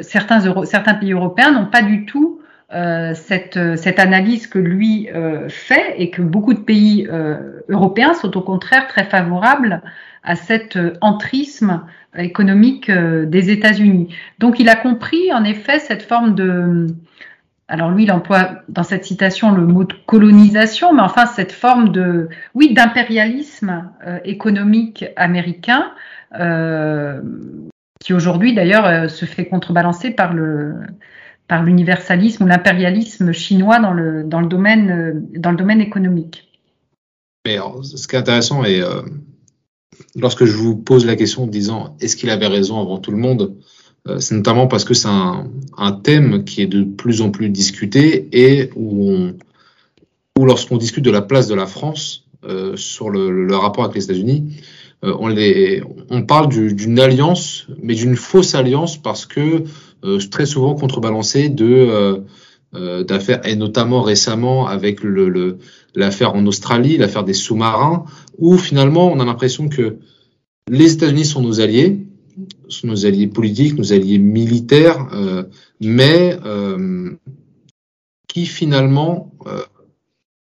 certains 0.00 0.94
pays 0.94 1.12
européens 1.12 1.52
n'ont 1.52 1.66
pas 1.66 1.82
du 1.82 2.06
tout 2.06 2.40
euh, 2.72 3.14
cette, 3.14 3.76
cette, 3.76 4.00
analyse 4.00 4.48
que 4.48 4.58
lui 4.58 5.08
euh, 5.14 5.48
fait 5.48 5.94
et 5.98 6.10
que 6.10 6.20
beaucoup 6.20 6.52
de 6.52 6.58
pays 6.58 7.06
euh, 7.08 7.60
européens 7.68 8.12
sont 8.12 8.36
au 8.36 8.40
contraire 8.40 8.88
très 8.88 9.04
favorables 9.04 9.82
à 10.24 10.34
cet 10.34 10.76
entrisme 11.00 11.84
économique 12.18 12.90
des 12.90 13.50
États-Unis. 13.50 14.12
Donc 14.40 14.58
il 14.58 14.68
a 14.68 14.74
compris 14.74 15.32
en 15.32 15.44
effet 15.44 15.78
cette 15.78 16.02
forme 16.02 16.34
de... 16.34 16.88
Alors 17.68 17.92
lui, 17.92 18.02
il 18.02 18.10
emploie 18.10 18.62
dans 18.68 18.82
cette 18.82 19.04
citation 19.04 19.52
le 19.52 19.64
mot 19.64 19.84
de 19.84 19.94
colonisation, 20.06 20.92
mais 20.92 21.02
enfin 21.02 21.26
cette 21.26 21.52
forme 21.52 21.92
de, 21.92 22.28
oui, 22.54 22.74
d'impérialisme 22.74 23.92
économique 24.24 25.04
américain, 25.14 25.92
qui 28.00 28.12
aujourd'hui 28.12 28.52
d'ailleurs 28.52 29.08
se 29.08 29.24
fait 29.24 29.46
contrebalancer 29.46 30.10
par 30.10 30.32
le, 30.32 30.74
par 31.48 31.62
l'universalisme 31.62 32.44
ou 32.44 32.46
l'impérialisme 32.46 33.32
chinois 33.32 33.78
dans 33.78 33.92
le, 33.92 34.24
dans, 34.24 34.40
le 34.40 34.48
domaine, 34.48 34.90
euh, 34.90 35.38
dans 35.38 35.50
le 35.50 35.56
domaine 35.56 35.80
économique. 35.80 36.46
Mais 37.46 37.58
ce 37.82 38.08
qui 38.08 38.16
est 38.16 38.18
intéressant, 38.18 38.64
et 38.64 38.80
euh, 38.80 39.02
lorsque 40.16 40.44
je 40.44 40.56
vous 40.56 40.76
pose 40.76 41.06
la 41.06 41.14
question 41.14 41.44
en 41.44 41.46
disant 41.46 41.96
est-ce 42.00 42.16
qu'il 42.16 42.30
avait 42.30 42.48
raison 42.48 42.80
avant 42.80 42.98
tout 42.98 43.12
le 43.12 43.18
monde, 43.18 43.54
euh, 44.08 44.18
c'est 44.18 44.34
notamment 44.34 44.66
parce 44.66 44.84
que 44.84 44.94
c'est 44.94 45.08
un, 45.08 45.92
thème 46.02 46.44
qui 46.44 46.62
est 46.62 46.66
de 46.66 46.82
plus 46.82 47.22
en 47.22 47.30
plus 47.30 47.48
discuté 47.48 48.28
et 48.32 48.70
où, 48.74 49.28
où 50.38 50.44
lorsqu'on 50.44 50.76
discute 50.76 51.04
de 51.04 51.10
la 51.10 51.22
place 51.22 51.46
de 51.46 51.54
la 51.54 51.66
France 51.66 52.24
euh, 52.44 52.76
sur 52.76 53.10
le, 53.10 53.54
rapport 53.54 53.84
avec 53.84 53.96
les 53.96 54.04
États-Unis, 54.04 54.60
on, 55.02 56.22
parle 56.22 56.48
d'une 56.48 56.98
alliance, 56.98 57.68
mais 57.80 57.94
d'une 57.94 58.16
fausse 58.16 58.56
alliance 58.56 58.96
parce 59.00 59.24
que 59.24 59.40
euh, 59.40 59.62
très 60.30 60.46
souvent 60.46 60.74
contrebalancé 60.74 61.54
euh, 61.60 62.18
euh, 62.74 63.04
d'affaires 63.04 63.46
et 63.46 63.56
notamment 63.56 64.02
récemment 64.02 64.66
avec 64.66 65.00
l'affaire 65.94 66.34
en 66.34 66.46
Australie, 66.46 66.96
l'affaire 66.96 67.24
des 67.24 67.32
sous-marins, 67.32 68.04
où 68.38 68.56
finalement 68.58 69.10
on 69.10 69.20
a 69.20 69.24
l'impression 69.24 69.68
que 69.68 69.96
les 70.70 70.92
États-Unis 70.92 71.24
sont 71.24 71.42
nos 71.42 71.60
alliés, 71.60 72.06
sont 72.68 72.88
nos 72.88 73.06
alliés 73.06 73.28
politiques, 73.28 73.76
nos 73.78 73.92
alliés 73.92 74.18
militaires, 74.18 75.06
mais 75.80 76.36
qui 78.28 78.46
finalement, 78.46 79.32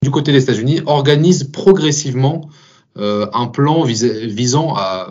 du 0.03 0.11
côté 0.11 0.31
des 0.31 0.45
États-Unis, 0.45 0.81
organisent 0.87 1.45
progressivement 1.45 2.49
un 2.95 3.47
plan 3.49 3.83
visant 3.83 4.75
à 4.77 5.09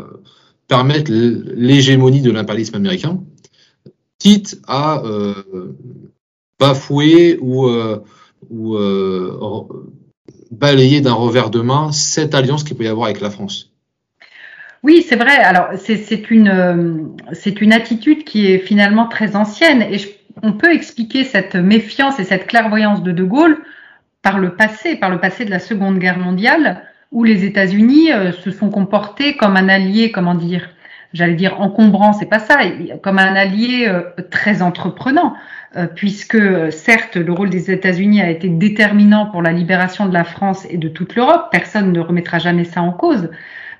permettre 0.70 1.12
l'hégémonie 1.12 2.22
de 2.22 2.32
l'impérialisme 2.32 2.76
américain, 2.78 3.20
quitte 4.24 4.62
à 4.68 5.04
bafouer 6.58 7.38
ou, 7.42 7.70
ou 8.50 8.78
balayer 10.52 11.02
d'un 11.02 11.14
revers 11.14 11.50
de 11.50 11.60
main 11.60 11.92
cette 11.92 12.34
alliance 12.34 12.64
qu'il 12.64 12.78
peut 12.78 12.86
y 12.86 12.88
avoir 12.88 13.08
avec 13.08 13.22
la 13.22 13.30
France. 13.30 13.74
Oui, 14.84 15.06
c'est 15.08 15.16
vrai. 15.16 15.38
Alors, 15.38 15.70
c'est 15.78 16.30
une, 16.30 16.50
attitude 17.72 18.24
qui 18.26 18.48
est 18.48 18.60
finalement 18.60 19.08
très 19.08 19.36
ancienne 19.36 19.82
et 19.82 19.98
on 20.42 20.54
peut 20.54 20.74
expliquer 20.74 21.24
cette 21.24 21.56
méfiance 21.56 22.20
et 22.20 22.26
cette 22.26 22.48
clairvoyance 22.48 23.02
de 23.02 23.12
De 23.12 23.24
Gaulle 23.24 23.58
par 24.22 24.40
le 24.40 24.56
passé, 24.56 24.96
par 24.96 25.10
le 25.10 25.20
passé 25.20 25.46
de 25.46 25.52
la 25.52 25.60
Seconde 25.60 26.00
Guerre 26.00 26.20
mondiale, 26.20 26.84
où 27.12 27.24
les 27.24 27.46
États-Unis 27.46 28.12
euh, 28.12 28.32
se 28.32 28.52
sont 28.52 28.70
comportés 28.70 29.38
comme 29.38 29.56
un 29.56 29.70
allié, 29.70 30.12
comment 30.12 30.36
dire, 30.36 30.70
j'allais 31.14 31.36
dire 31.36 31.61
encombrant, 31.61 32.14
c'est 32.14 32.26
pas 32.26 32.39
ça, 32.39 32.57
comme 33.01 33.20
un 33.20 33.36
allié 33.36 33.86
euh, 33.88 34.01
très 34.30 34.61
entreprenant. 34.61 35.36
Euh, 35.76 35.88
puisque 35.88 36.38
certes 36.72 37.16
le 37.16 37.34
rôle 37.34 37.49
des 37.49 37.72
États-Unis 37.72 38.22
a 38.22 38.30
été 38.30 38.47
déterminant 38.47 39.26
pour 39.26 39.41
la 39.41 39.51
libération 39.51 40.05
de 40.05 40.14
la 40.14 40.24
France 40.24 40.68
et 40.70 40.78
de 40.78 40.88
toute 40.88 41.16
l'Europe, 41.16 41.47
personne 41.51 41.91
ne 41.91 41.99
remettra 41.99 42.38
jamais 42.38 42.64
ça 42.64 42.84
en 42.84 42.91
cause, 42.91 43.32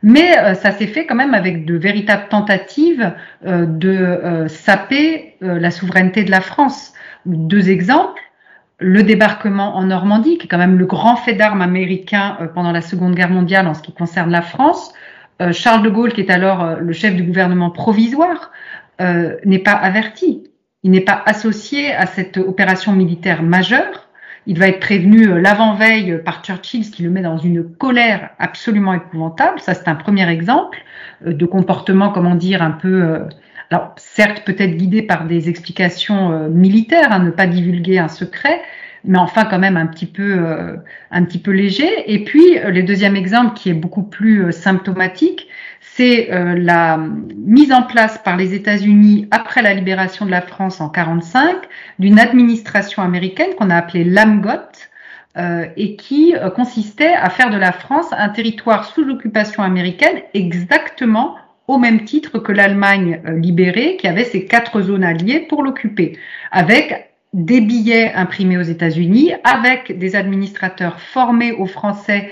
mais 0.02 0.36
euh, 0.40 0.56
ça 0.56 0.72
s'est 0.72 0.88
fait 0.88 1.06
quand 1.06 1.14
même 1.14 1.36
avec 1.36 1.66
de 1.66 1.76
véritables 1.76 2.30
tentatives 2.30 3.14
euh, 3.46 3.68
de 3.68 4.48
saper 4.48 5.36
la 5.42 5.70
souveraineté 5.70 6.24
de 6.24 6.32
la 6.32 6.42
France. 6.42 6.94
Deux 7.28 7.70
exemples. 7.70 8.22
Le 8.80 9.04
débarquement 9.04 9.76
en 9.78 9.84
Normandie, 9.84 10.40
qui 10.40 10.48
est 10.48 10.50
quand 10.50 10.58
même 10.58 10.80
le 10.80 10.86
grand 10.86 11.16
fait 11.16 11.34
d'armes 11.34 11.62
américain 11.62 12.38
pendant 12.56 12.72
la 12.72 12.82
Seconde 12.82 13.14
Guerre 13.14 13.30
mondiale 13.30 13.68
en 13.68 13.76
ce 13.76 13.84
qui 13.84 13.94
concerne 13.94 14.32
la 14.32 14.42
France. 14.42 14.94
Charles 15.52 15.84
de 15.84 15.90
Gaulle, 15.90 16.14
qui 16.14 16.22
est 16.22 16.30
alors 16.30 16.76
le 16.80 16.94
chef 16.94 17.16
du 17.16 17.24
gouvernement 17.24 17.70
provisoire, 17.70 18.52
n'est 19.00 19.60
pas 19.60 19.72
averti. 19.72 20.44
Il 20.84 20.92
n'est 20.92 21.02
pas 21.02 21.22
associé 21.26 21.94
à 21.94 22.06
cette 22.06 22.38
opération 22.38 22.92
militaire 22.92 23.42
majeure. 23.42 24.10
Il 24.46 24.60
va 24.60 24.68
être 24.68 24.82
prévenu 24.82 25.30
euh, 25.30 25.40
l'avant-veille 25.40 26.22
par 26.24 26.44
Churchill, 26.44 26.84
ce 26.84 26.92
qui 26.92 27.04
le 27.04 27.10
met 27.10 27.22
dans 27.22 27.38
une 27.38 27.64
colère 27.64 28.32
absolument 28.40 28.94
épouvantable. 28.94 29.62
Ça, 29.62 29.74
c'est 29.74 29.88
un 29.88 29.96
premier 29.96 30.30
exemple 30.30 30.80
euh, 31.26 31.34
de 31.34 31.46
comportement, 31.46 32.10
comment 32.10 32.36
dire, 32.36 32.62
un 32.62 32.72
peu, 32.72 33.04
euh, 33.04 33.20
alors 33.72 33.94
certes 33.96 34.44
peut-être 34.46 34.76
guidé 34.76 35.02
par 35.02 35.26
des 35.26 35.48
explications 35.48 36.50
militaires, 36.50 37.14
à 37.14 37.16
hein, 37.16 37.20
ne 37.20 37.32
pas 37.32 37.48
divulguer 37.48 38.00
un 38.00 38.10
secret, 38.10 38.62
mais 39.06 39.18
enfin 39.18 39.46
quand 39.46 39.60
même 39.60 39.78
un 39.78 39.88
petit 39.88 40.06
peu, 40.06 40.40
un 41.12 41.24
petit 41.24 41.40
peu 41.40 41.52
léger. 41.52 41.90
Et 42.08 42.24
puis 42.24 42.58
le 42.66 42.84
deuxième 42.84 43.16
exemple 43.16 43.54
qui 43.56 43.70
est 43.70 43.74
beaucoup 43.74 44.04
plus 44.04 44.52
symptomatique, 44.52 45.48
c'est 45.96 46.32
euh, 46.32 46.56
la 46.58 46.98
mise 46.98 47.72
en 47.72 47.84
place 47.84 48.18
par 48.18 48.36
les 48.36 48.54
États-Unis 48.56 49.28
après 49.30 49.62
la 49.62 49.74
libération 49.74 50.26
de 50.26 50.32
la 50.32 50.42
France 50.42 50.82
en 50.82 50.90
1945 50.90 51.56
d'une 52.00 52.20
administration 52.20 53.04
américaine 53.04 53.54
qu'on 53.58 53.70
a 53.70 53.76
appelée 53.76 54.04
l'AMGOT 54.04 54.50
euh, 55.38 55.66
et 55.78 55.96
qui 55.96 56.36
euh, 56.36 56.50
consistait 56.50 57.14
à 57.14 57.30
faire 57.30 57.52
de 57.52 57.58
la 57.58 57.72
France 57.72 58.08
un 58.12 58.30
territoire 58.30 58.86
sous 58.86 59.08
occupation 59.08 59.62
américaine 59.62 60.22
exactement 60.34 61.36
au 61.68 61.78
même 61.78 62.06
titre 62.06 62.40
que 62.40 62.52
l'Allemagne 62.52 63.22
libérée 63.38 63.96
qui 63.98 64.08
avait 64.08 64.26
ses 64.26 64.46
quatre 64.46 64.82
zones 64.82 65.04
alliées 65.04 65.42
pour 65.48 65.64
l'occuper, 65.64 66.18
avec 66.52 67.13
des 67.34 67.62
billets 67.62 68.14
imprimés 68.14 68.58
aux 68.58 68.64
États-Unis, 68.64 69.34
avec 69.44 69.98
des 69.98 70.16
administrateurs 70.16 71.00
formés 71.00 71.52
aux 71.52 71.66
Français 71.66 72.30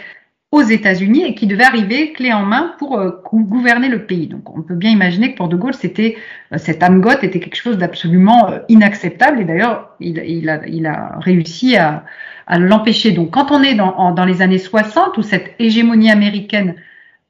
aux 0.51 0.61
États-Unis 0.61 1.23
et 1.23 1.33
qui 1.33 1.47
devait 1.47 1.63
arriver 1.63 2.11
clé 2.11 2.33
en 2.33 2.45
main 2.45 2.75
pour 2.77 2.99
euh, 2.99 3.21
gouverner 3.33 3.87
le 3.87 4.05
pays. 4.05 4.27
Donc 4.27 4.55
on 4.55 4.61
peut 4.61 4.75
bien 4.75 4.91
imaginer 4.91 5.31
que 5.31 5.37
pour 5.37 5.47
De 5.47 5.55
Gaulle, 5.55 5.73
c'était 5.73 6.17
euh, 6.51 6.57
cet 6.57 6.83
amgot 6.83 7.21
était 7.21 7.39
quelque 7.39 7.55
chose 7.55 7.77
d'absolument 7.77 8.49
euh, 8.49 8.59
inacceptable 8.67 9.39
et 9.39 9.45
d'ailleurs 9.45 9.95
il, 10.01 10.49
a, 10.49 11.19
réussi 11.19 11.77
à, 11.77 12.03
à 12.47 12.59
l'empêcher. 12.59 13.11
Donc 13.11 13.31
quand 13.31 13.51
on 13.51 13.63
est 13.63 13.75
dans, 13.75 14.11
dans, 14.11 14.25
les 14.25 14.41
années 14.41 14.57
60 14.57 15.17
où 15.17 15.21
cette 15.21 15.55
hégémonie 15.57 16.11
américaine 16.11 16.75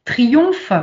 triomphe, 0.03 0.74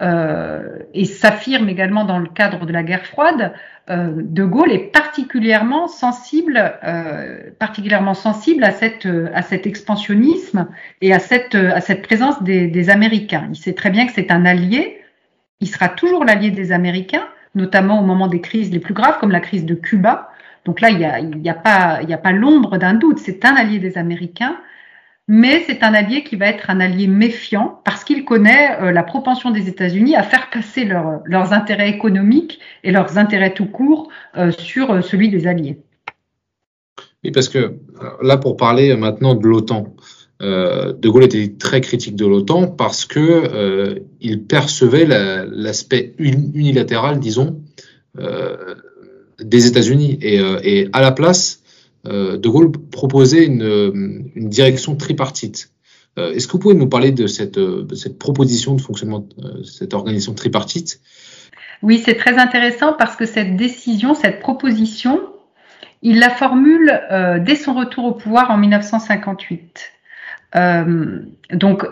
euh, 0.00 0.78
et 0.94 1.04
s'affirme 1.04 1.68
également 1.68 2.04
dans 2.04 2.18
le 2.18 2.28
cadre 2.28 2.66
de 2.66 2.72
la 2.72 2.82
guerre 2.82 3.04
froide, 3.04 3.52
euh, 3.90 4.12
De 4.14 4.44
Gaulle 4.44 4.70
est 4.70 4.92
particulièrement 4.92 5.88
sensible, 5.88 6.72
euh, 6.84 7.50
particulièrement 7.58 8.14
sensible 8.14 8.62
à, 8.62 8.70
cette, 8.70 9.08
à 9.34 9.42
cet 9.42 9.66
expansionnisme 9.66 10.68
et 11.00 11.12
à 11.12 11.18
cette, 11.18 11.56
à 11.56 11.80
cette 11.80 12.02
présence 12.02 12.42
des, 12.42 12.68
des 12.68 12.90
Américains. 12.90 13.48
Il 13.50 13.56
sait 13.56 13.74
très 13.74 13.90
bien 13.90 14.06
que 14.06 14.12
c'est 14.12 14.30
un 14.30 14.44
allié, 14.44 15.02
il 15.60 15.66
sera 15.66 15.88
toujours 15.88 16.24
l'allié 16.24 16.50
des 16.52 16.70
Américains, 16.70 17.26
notamment 17.56 18.00
au 18.00 18.04
moment 18.04 18.28
des 18.28 18.40
crises 18.40 18.70
les 18.70 18.78
plus 18.78 18.94
graves, 18.94 19.18
comme 19.18 19.32
la 19.32 19.40
crise 19.40 19.64
de 19.64 19.74
Cuba. 19.74 20.30
Donc 20.64 20.80
là, 20.80 20.90
il 20.90 20.98
n'y 20.98 21.04
a, 21.04 21.18
il 21.18 21.48
a 21.48 21.54
pas, 21.54 22.00
il 22.02 22.12
a 22.12 22.18
pas 22.18 22.32
l'ombre 22.32 22.78
d'un 22.78 22.94
doute, 22.94 23.18
c'est 23.18 23.44
un 23.44 23.54
allié 23.56 23.78
des 23.78 23.98
Américains 23.98 24.56
mais 25.28 25.62
c'est 25.66 25.82
un 25.82 25.92
allié 25.92 26.24
qui 26.24 26.36
va 26.36 26.46
être 26.46 26.70
un 26.70 26.80
allié 26.80 27.06
méfiant 27.06 27.82
parce 27.84 28.02
qu'il 28.02 28.24
connaît 28.24 28.80
euh, 28.80 28.92
la 28.92 29.02
propension 29.02 29.50
des 29.50 29.68
États-Unis 29.68 30.16
à 30.16 30.22
faire 30.22 30.48
passer 30.50 30.84
leurs 30.86 31.52
intérêts 31.52 31.90
économiques 31.90 32.58
et 32.82 32.90
leurs 32.90 33.18
intérêts 33.18 33.52
tout 33.52 33.66
court 33.66 34.08
euh, 34.38 34.50
sur 34.50 34.90
euh, 34.90 35.02
celui 35.02 35.28
des 35.28 35.46
alliés. 35.46 35.82
Oui, 37.22 37.30
parce 37.30 37.50
que 37.50 37.74
là, 38.22 38.38
pour 38.38 38.56
parler 38.56 38.96
maintenant 38.96 39.34
de 39.34 39.46
l'OTAN, 39.46 39.94
De 40.40 41.08
Gaulle 41.08 41.24
était 41.24 41.52
très 41.58 41.80
critique 41.80 42.14
de 42.14 42.24
l'OTAN 42.24 42.68
parce 42.68 43.04
que 43.04 44.00
il 44.20 44.44
percevait 44.44 45.04
l'aspect 45.04 46.14
unilatéral, 46.18 47.18
disons, 47.18 47.60
des 49.40 49.66
États-Unis 49.66 50.16
et, 50.22 50.88
à 50.92 51.00
la 51.00 51.10
place, 51.10 51.57
de 52.08 52.48
Gaulle 52.48 52.72
proposait 52.72 53.44
une, 53.44 54.30
direction 54.36 54.96
tripartite. 54.96 55.70
Euh, 56.18 56.32
est-ce 56.32 56.46
que 56.46 56.52
vous 56.52 56.58
pouvez 56.58 56.74
nous 56.74 56.88
parler 56.88 57.12
de 57.12 57.26
cette, 57.26 57.58
proposition 58.18 58.74
de 58.74 58.80
fonctionnement, 58.80 59.26
cette 59.64 59.94
organisation 59.94 60.34
tripartite? 60.34 61.00
Oui, 61.82 62.02
c'est 62.04 62.16
très 62.16 62.38
intéressant 62.38 62.92
parce 62.92 63.14
que 63.14 63.24
cette 63.24 63.56
décision, 63.56 64.14
cette 64.14 64.40
proposition, 64.40 65.20
il 66.02 66.18
la 66.18 66.30
formule 66.30 67.00
euh, 67.12 67.38
dès 67.38 67.54
son 67.54 67.74
retour 67.74 68.04
au 68.04 68.12
pouvoir 68.12 68.50
en 68.50 68.56
1958. 68.56 69.92
donc, 71.52 71.84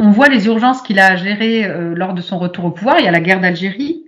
on 0.00 0.10
voit 0.10 0.28
les 0.28 0.46
urgences 0.46 0.82
qu'il 0.82 1.00
a 1.00 1.06
à 1.06 1.16
gérer 1.16 1.66
lors 1.96 2.14
de 2.14 2.20
son 2.20 2.38
retour 2.38 2.66
au 2.66 2.70
pouvoir. 2.70 3.00
Il 3.00 3.04
y 3.04 3.08
a 3.08 3.10
la 3.10 3.18
guerre 3.18 3.40
d'Algérie, 3.40 4.04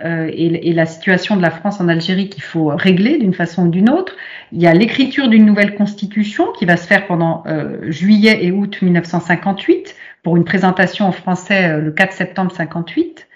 euh, 0.00 0.28
et, 0.32 0.72
la 0.72 0.86
situation 0.86 1.36
de 1.36 1.42
la 1.42 1.52
France 1.52 1.80
en 1.80 1.86
Algérie 1.88 2.28
qu'il 2.28 2.42
faut 2.42 2.66
régler 2.66 3.16
d'une 3.18 3.32
façon 3.32 3.66
ou 3.66 3.70
d'une 3.70 3.88
autre. 3.88 4.16
Il 4.50 4.60
y 4.60 4.66
a 4.66 4.74
l'écriture 4.74 5.28
d'une 5.28 5.46
nouvelle 5.46 5.76
constitution 5.76 6.50
qui 6.52 6.64
va 6.64 6.76
se 6.76 6.86
faire 6.86 7.06
pendant 7.06 7.44
euh, 7.46 7.90
juillet 7.92 8.44
et 8.44 8.50
août 8.50 8.82
1958 8.82 9.94
pour 10.24 10.36
une 10.36 10.44
présentation 10.44 11.06
en 11.06 11.12
français 11.12 11.70
euh, 11.70 11.80
le 11.80 11.92
4 11.92 12.12
septembre 12.12 12.50
58. 12.50 13.28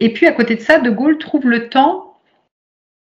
Et 0.00 0.12
puis 0.14 0.26
à 0.26 0.32
côté 0.32 0.56
de 0.56 0.60
ça, 0.60 0.78
De 0.78 0.88
Gaulle 0.88 1.18
trouve 1.18 1.46
le 1.46 1.68
temps 1.68 2.14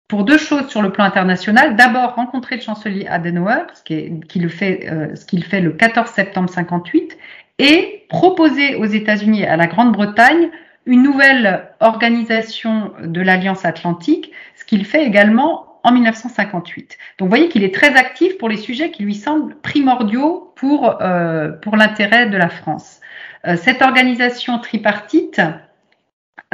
pour 0.09 0.25
deux 0.25 0.39
choses 0.39 0.69
sur 0.69 0.83
le 0.83 0.91
plan 0.91 1.05
international. 1.05 1.77
D'abord, 1.77 2.17
rencontrer 2.17 2.57
le 2.57 2.63
chancelier 2.63 3.07
Adenauer, 3.07 3.67
ce 3.75 3.83
qui, 3.85 4.19
qui 4.29 4.41
le 4.41 4.49
fait, 4.49 4.89
ce 5.15 5.27
qu'il 5.27 5.45
fait 5.45 5.61
le 5.61 5.73
14 5.73 6.09
septembre 6.11 6.49
58, 6.49 7.19
et 7.59 8.05
proposer 8.09 8.77
aux 8.77 8.85
États-Unis 8.85 9.43
et 9.43 9.49
à 9.49 9.57
la 9.57 9.67
Grande-Bretagne 9.67 10.49
une 10.87 11.03
nouvelle 11.03 11.69
organisation 11.81 12.93
de 13.03 13.21
l'Alliance 13.21 13.65
Atlantique, 13.65 14.33
ce 14.55 14.65
qu'il 14.65 14.85
fait 14.85 15.05
également 15.05 15.81
en 15.83 15.93
1958. 15.93 16.97
Donc 17.19 17.27
vous 17.27 17.31
voyez 17.31 17.49
qu'il 17.49 17.65
est 17.65 17.75
très 17.75 17.95
actif 17.97 18.39
pour 18.39 18.49
les 18.49 18.57
sujets 18.57 18.91
qui 18.91 19.03
lui 19.03 19.15
semblent 19.15 19.57
primordiaux 19.57 20.53
pour, 20.57 21.01
euh, 21.01 21.51
pour 21.51 21.77
l'intérêt 21.77 22.27
de 22.27 22.37
la 22.37 22.49
France. 22.49 23.01
Euh, 23.47 23.57
cette 23.57 23.83
organisation 23.83 24.59
tripartite, 24.59 25.41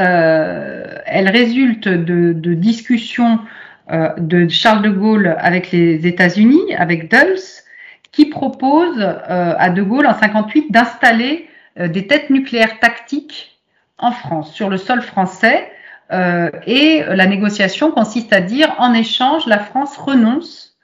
euh, 0.00 0.98
elle 1.06 1.28
résulte 1.28 1.88
de, 1.88 2.32
de 2.32 2.54
discussions 2.54 3.38
de 4.16 4.48
Charles 4.48 4.82
de 4.82 4.90
Gaulle 4.90 5.36
avec 5.38 5.70
les 5.70 6.06
États-Unis, 6.06 6.74
avec 6.78 7.10
Dulles, 7.10 7.42
qui 8.10 8.26
propose 8.26 9.02
à 9.02 9.68
de 9.68 9.82
Gaulle 9.82 10.06
en 10.06 10.14
58 10.14 10.70
d'installer 10.70 11.48
des 11.76 12.06
têtes 12.06 12.30
nucléaires 12.30 12.78
tactiques 12.78 13.51
en 14.02 14.12
France, 14.12 14.52
sur 14.52 14.68
le 14.68 14.76
sol 14.76 15.00
français. 15.00 15.70
Euh, 16.12 16.50
et 16.66 17.02
la 17.08 17.26
négociation 17.26 17.90
consiste 17.90 18.32
à 18.32 18.40
dire, 18.40 18.74
en 18.78 18.92
échange, 18.92 19.46
la 19.46 19.58
France 19.58 19.96
renonce 19.96 20.76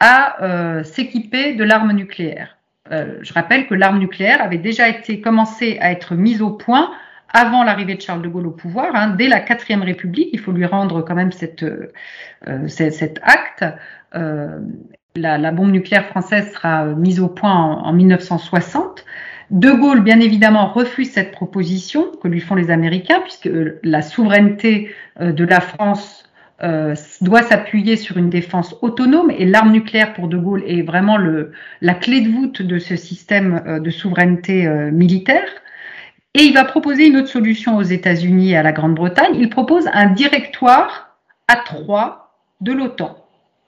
à 0.00 0.42
euh, 0.42 0.84
s'équiper 0.84 1.54
de 1.54 1.64
l'arme 1.64 1.92
nucléaire. 1.92 2.58
Euh, 2.92 3.18
je 3.22 3.32
rappelle 3.32 3.66
que 3.66 3.74
l'arme 3.74 3.98
nucléaire 3.98 4.42
avait 4.42 4.58
déjà 4.58 4.88
été 4.88 5.20
commencé 5.20 5.78
à 5.80 5.90
être 5.90 6.14
mise 6.14 6.42
au 6.42 6.50
point 6.50 6.90
avant 7.32 7.64
l'arrivée 7.64 7.94
de 7.94 8.02
Charles 8.02 8.22
de 8.22 8.28
Gaulle 8.28 8.46
au 8.46 8.52
pouvoir, 8.52 8.94
hein, 8.94 9.08
dès 9.10 9.28
la 9.28 9.40
quatrième 9.40 9.82
République, 9.82 10.28
il 10.32 10.38
faut 10.38 10.52
lui 10.52 10.64
rendre 10.64 11.02
quand 11.02 11.14
même 11.14 11.32
cet, 11.32 11.64
acte. 13.22 13.64
La, 15.16 15.50
bombe 15.50 15.70
nucléaire 15.70 16.06
française 16.06 16.52
sera 16.52 16.84
mise 16.84 17.20
au 17.20 17.28
point 17.28 17.52
en, 17.52 17.92
1960. 17.92 19.04
De 19.50 19.70
Gaulle, 19.70 20.00
bien 20.02 20.20
évidemment, 20.20 20.68
refuse 20.68 21.12
cette 21.12 21.32
proposition 21.32 22.10
que 22.20 22.28
lui 22.28 22.40
font 22.40 22.54
les 22.54 22.70
Américains, 22.70 23.20
puisque 23.20 23.48
la 23.82 24.02
souveraineté 24.02 24.90
de 25.20 25.44
la 25.44 25.60
France 25.60 26.26
euh, 26.62 26.94
doit 27.20 27.42
s'appuyer 27.42 27.96
sur 27.96 28.16
une 28.16 28.30
défense 28.30 28.74
autonome 28.80 29.30
et 29.30 29.44
l'arme 29.44 29.72
nucléaire 29.72 30.14
pour 30.14 30.26
De 30.26 30.38
Gaulle 30.38 30.64
est 30.66 30.80
vraiment 30.80 31.18
le, 31.18 31.52
la 31.82 31.92
clé 31.92 32.22
de 32.22 32.30
voûte 32.30 32.62
de 32.62 32.78
ce 32.78 32.96
système 32.96 33.62
euh, 33.66 33.78
de 33.78 33.90
souveraineté 33.90 34.66
euh, 34.66 34.90
militaire. 34.90 35.46
Et 36.32 36.44
il 36.44 36.54
va 36.54 36.64
proposer 36.64 37.08
une 37.08 37.18
autre 37.18 37.28
solution 37.28 37.76
aux 37.76 37.82
États-Unis 37.82 38.52
et 38.52 38.56
à 38.56 38.62
la 38.62 38.72
Grande-Bretagne. 38.72 39.34
Il 39.38 39.50
propose 39.50 39.86
un 39.92 40.06
directoire 40.06 41.18
à 41.46 41.56
trois 41.56 42.40
de 42.62 42.72
l'OTAN. 42.72 43.22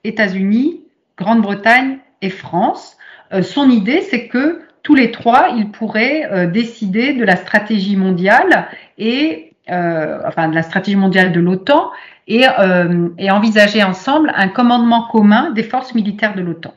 États-Unis, 0.05 0.81
Grande-Bretagne 1.19 1.99
et 2.23 2.31
France. 2.31 2.97
son 3.43 3.69
idée, 3.69 4.01
c'est 4.01 4.29
que 4.29 4.63
tous 4.89 4.95
les 4.95 5.11
trois, 5.11 5.49
ils 5.55 5.71
pourraient 5.71 6.49
décider 6.49 7.13
de 7.13 7.23
la 7.23 7.37
stratégie 7.37 7.95
mondiale 7.95 8.69
et 8.97 9.53
enfin 9.69 10.49
de 10.49 10.55
la 10.55 10.63
stratégie 10.63 10.97
mondiale 10.97 11.31
de 11.31 11.41
l'OTAN 11.41 11.91
et, 12.27 12.47
euh, 12.47 13.09
envisager 13.31 13.83
ensemble 13.83 14.33
un 14.35 14.49
commandement 14.49 15.09
commun 15.09 15.51
des 15.51 15.63
forces 15.63 15.95
militaires 15.95 16.35
de 16.35 16.41
l'OTAN. 16.43 16.75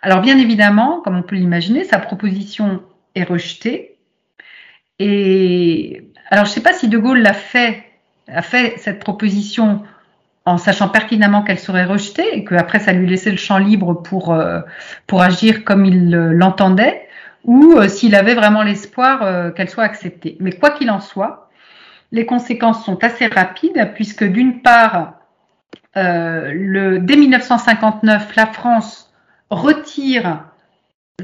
Alors 0.00 0.20
bien 0.20 0.38
évidemment, 0.38 1.00
comme 1.00 1.16
on 1.16 1.22
peut 1.22 1.36
l'imaginer, 1.36 1.84
sa 1.84 1.98
proposition 1.98 2.82
est 3.14 3.24
rejetée. 3.24 3.96
Et 4.98 6.04
alors 6.30 6.44
je 6.44 6.50
ne 6.50 6.54
sais 6.54 6.62
pas 6.62 6.72
si 6.72 6.88
De 6.88 6.98
Gaulle 6.98 7.20
l'a 7.20 7.34
fait, 7.34 7.84
a 8.28 8.42
fait 8.42 8.74
cette 8.78 8.98
proposition 8.98 9.82
en 10.44 10.58
sachant 10.58 10.88
pertinemment 10.88 11.42
qu'elle 11.42 11.58
serait 11.58 11.84
rejetée 11.84 12.36
et 12.36 12.44
qu'après 12.44 12.80
ça 12.80 12.92
lui 12.92 13.08
laissait 13.08 13.30
le 13.30 13.36
champ 13.36 13.58
libre 13.58 13.94
pour, 13.94 14.32
euh, 14.32 14.60
pour 15.06 15.22
agir 15.22 15.62
comme 15.62 15.84
il 15.84 16.10
l'entendait, 16.10 17.01
ou 17.44 17.74
euh, 17.74 17.88
s'il 17.88 18.14
avait 18.14 18.34
vraiment 18.34 18.62
l'espoir 18.62 19.54
qu'elle 19.54 19.68
soit 19.68 19.84
acceptée. 19.84 20.36
Mais 20.40 20.52
quoi 20.52 20.70
qu'il 20.70 20.90
en 20.90 21.00
soit, 21.00 21.50
les 22.12 22.26
conséquences 22.26 22.84
sont 22.84 23.02
assez 23.02 23.26
rapides 23.26 23.92
puisque 23.94 24.24
d'une 24.24 24.60
part, 24.60 25.14
euh, 25.96 26.52
le, 26.54 26.98
dès 26.98 27.16
1959, 27.16 28.36
la 28.36 28.46
France 28.46 29.12
retire 29.50 30.44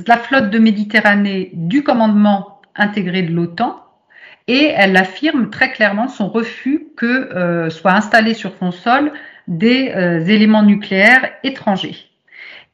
la 0.07 0.17
flotte 0.17 0.51
de 0.51 0.59
Méditerranée 0.59 1.51
du 1.53 1.83
commandement 1.83 2.61
intégré 2.75 3.23
de 3.23 3.33
l'OTAN 3.33 3.85
et 4.47 4.73
elle 4.75 4.97
affirme 4.97 5.51
très 5.51 5.71
clairement 5.73 6.09
son 6.09 6.29
refus 6.29 6.89
que 6.97 7.07
euh, 7.07 7.71
soient 7.71 7.93
installés 7.93 8.35
sur 8.35 8.57
son 8.59 8.71
sol 8.71 9.13
des 9.47 9.93
euh, 9.95 10.25
éléments 10.25 10.63
nucléaires 10.63 11.31
étrangers. 11.43 12.08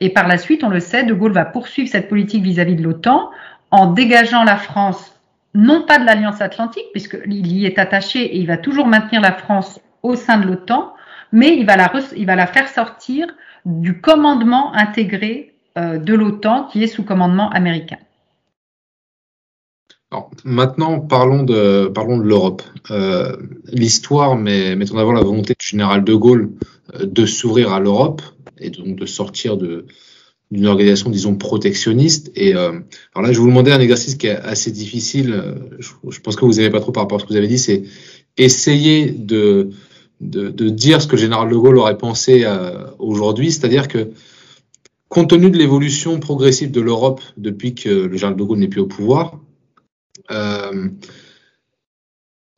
Et 0.01 0.11
par 0.11 0.27
la 0.29 0.39
suite, 0.39 0.65
on 0.65 0.69
le 0.69 0.81
sait, 0.81 1.05
De 1.05 1.15
Gaulle 1.15 1.33
va 1.33 1.45
poursuivre 1.45 1.89
cette 1.89 2.09
politique 2.09 2.43
vis-à-vis 2.43 2.75
-vis 2.75 2.79
de 2.79 2.83
l'OTAN 2.83 3.31
en 3.71 3.93
dégageant 3.93 4.45
la 4.45 4.57
France 4.57 5.15
non 5.55 5.83
pas 5.87 5.99
de 5.99 6.05
l'Alliance 6.05 6.41
Atlantique, 6.41 6.87
puisqu'il 6.93 7.47
y 7.47 7.65
est 7.65 7.79
attaché 7.79 8.21
et 8.25 8.39
il 8.39 8.47
va 8.47 8.57
toujours 8.57 8.87
maintenir 8.87 9.21
la 9.21 9.33
France 9.33 9.81
au 10.03 10.17
sein 10.17 10.39
de 10.39 10.47
l'OTAN, 10.47 10.93
mais 11.33 11.57
il 11.57 11.65
va, 11.65 11.77
la, 11.77 12.47
faire 12.47 12.69
sortir 12.69 13.27
du 13.65 14.01
commandement 14.01 14.75
intégré 14.75 15.55
euh, 15.79 15.99
de 15.99 16.15
l'OTAN 16.15 16.69
qui 16.71 16.83
est 16.83 16.89
sous 16.89 17.05
commandement 17.05 17.51
américain. 17.51 17.99
Alors, 20.11 20.31
maintenant, 20.45 21.01
parlons 21.01 21.43
de, 21.43 21.87
parlons 21.87 22.19
de 22.19 22.25
l'Europe. 22.25 22.63
Euh, 22.91 23.37
L'histoire 23.73 24.37
met, 24.37 24.77
met, 24.77 24.93
en 24.93 24.99
avant 24.99 25.13
la 25.13 25.23
volonté 25.23 25.55
du 25.59 25.67
général 25.67 26.05
de 26.05 26.15
Gaulle 26.15 26.51
euh, 26.95 27.07
de 27.07 27.27
s'ouvrir 27.27 27.73
à 27.73 27.81
l'Europe 27.81 28.23
et 28.59 28.71
donc 28.71 28.97
de 28.97 29.07
sortir 29.07 29.57
de, 29.57 29.87
d'une 30.51 30.67
organisation, 30.67 31.11
disons, 31.11 31.37
protectionniste. 31.37 32.31
Et 32.35 32.55
euh, 32.55 32.73
alors 33.15 33.27
là, 33.27 33.33
je 33.33 33.41
vous 33.41 33.49
demander 33.49 33.73
un 33.73 33.81
exercice 33.81 34.15
qui 34.15 34.27
est 34.27 34.37
assez 34.37 34.71
difficile. 34.71 35.55
Je, 35.79 36.21
pense 36.21 36.37
que 36.37 36.45
vous 36.45 36.55
n'avez 36.55 36.71
pas 36.71 36.81
trop 36.81 36.93
par 36.93 37.05
rapport 37.05 37.17
à 37.17 37.21
ce 37.21 37.25
que 37.25 37.31
vous 37.31 37.39
avez 37.39 37.49
dit, 37.49 37.59
c'est 37.59 37.83
essayer 38.37 39.11
de, 39.11 39.71
de, 40.21 40.51
de, 40.51 40.69
dire 40.69 41.03
ce 41.03 41.07
que 41.07 41.17
le 41.17 41.23
général 41.23 41.49
de 41.49 41.57
Gaulle 41.57 41.79
aurait 41.79 41.99
pensé 41.99 42.45
euh, 42.45 42.87
aujourd'hui, 42.99 43.53
c'est-à-dire 43.53 43.89
que 43.89 44.11
compte 45.09 45.31
tenu 45.31 45.51
de 45.51 45.59
l'évolution 45.59 46.19
progressive 46.19 46.71
de 46.71 46.81
l'Europe 46.81 47.21
depuis 47.37 47.75
que 47.75 47.89
le 47.89 48.17
général 48.17 48.37
de 48.37 48.43
Gaulle 48.43 48.59
n'est 48.59 48.69
plus 48.69 48.81
au 48.81 48.87
pouvoir, 48.87 49.39
euh, 50.31 50.89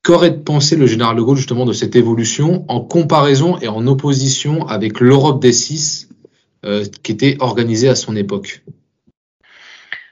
qu'aurait 0.07 0.37
pensé 0.37 0.77
le 0.77 0.87
général 0.87 1.17
de 1.17 1.23
Gaulle 1.23 1.37
justement 1.37 1.65
de 1.65 1.73
cette 1.73 1.97
évolution 1.97 2.65
en 2.69 2.81
comparaison 2.81 3.59
et 3.59 3.67
en 3.67 3.89
opposition 3.89 4.65
avec 4.69 5.01
l'Europe 5.01 5.43
des 5.43 5.53
six 5.53 6.09
euh, 6.65 6.85
qui 7.03 7.11
était 7.11 7.37
organisée 7.41 7.89
à 7.89 7.97
son 7.97 8.15
époque? 8.15 8.63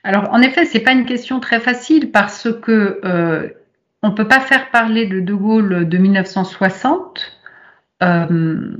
Alors, 0.02 0.28
en 0.32 0.42
effet, 0.42 0.64
c'est 0.64 0.80
pas 0.80 0.90
une 0.90 1.06
question 1.06 1.38
très 1.38 1.60
facile 1.60 2.10
parce 2.10 2.48
que 2.60 3.00
euh, 3.04 3.48
on 4.02 4.10
peut 4.10 4.26
pas 4.26 4.40
faire 4.40 4.70
parler 4.72 5.06
de 5.06 5.20
De 5.20 5.32
Gaulle 5.32 5.88
de 5.88 5.96
1960 5.96 7.38
euh, 8.02 8.76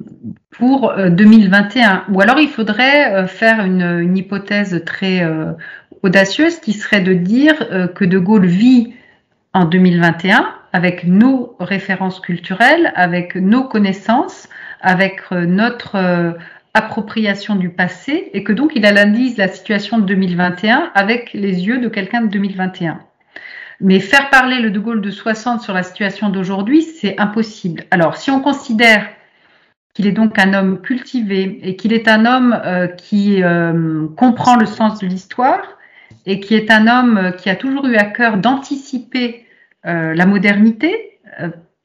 pour 0.50 0.92
2021. 0.96 2.06
Ou 2.12 2.20
alors, 2.20 2.40
il 2.40 2.48
faudrait 2.48 3.28
faire 3.28 3.64
une, 3.64 3.82
une 3.82 4.16
hypothèse 4.16 4.82
très 4.84 5.24
audacieuse 6.02 6.58
qui 6.58 6.72
serait 6.72 7.00
de 7.02 7.14
dire 7.14 7.92
que 7.94 8.04
De 8.04 8.18
Gaulle 8.18 8.46
vit 8.46 8.94
en 9.52 9.64
2021 9.64 10.54
avec 10.74 11.04
nos 11.04 11.56
références 11.60 12.20
culturelles, 12.20 12.92
avec 12.94 13.36
nos 13.36 13.64
connaissances, 13.64 14.50
avec 14.82 15.30
notre 15.30 16.36
appropriation 16.74 17.54
du 17.54 17.70
passé 17.70 18.30
et 18.34 18.42
que 18.42 18.52
donc 18.52 18.72
il 18.74 18.84
analyse 18.84 19.36
la 19.36 19.48
situation 19.48 19.98
de 19.98 20.04
2021 20.04 20.90
avec 20.94 21.32
les 21.32 21.64
yeux 21.64 21.78
de 21.78 21.88
quelqu'un 21.88 22.22
de 22.22 22.26
2021. 22.26 23.00
Mais 23.80 24.00
faire 24.00 24.30
parler 24.30 24.58
le 24.58 24.70
De 24.70 24.78
Gaulle 24.80 25.00
de 25.00 25.10
60 25.10 25.60
sur 25.60 25.72
la 25.72 25.82
situation 25.82 26.28
d'aujourd'hui, 26.28 26.82
c'est 26.82 27.18
impossible. 27.18 27.84
Alors, 27.90 28.16
si 28.16 28.30
on 28.30 28.40
considère 28.40 29.06
qu'il 29.94 30.06
est 30.08 30.12
donc 30.12 30.38
un 30.38 30.52
homme 30.54 30.80
cultivé 30.80 31.60
et 31.62 31.76
qu'il 31.76 31.92
est 31.92 32.08
un 32.08 32.26
homme 32.26 32.60
euh, 32.64 32.88
qui 32.88 33.42
euh, 33.42 34.06
comprend 34.16 34.56
le 34.56 34.66
sens 34.66 34.98
de 34.98 35.06
l'histoire 35.06 35.78
et 36.26 36.40
qui 36.40 36.54
est 36.54 36.70
un 36.70 36.88
homme 36.88 37.32
qui 37.38 37.48
a 37.50 37.56
toujours 37.56 37.86
eu 37.86 37.94
à 37.94 38.04
cœur 38.04 38.38
d'anticiper 38.38 39.40
euh, 39.40 39.43
la 39.84 40.26
modernité, 40.26 41.20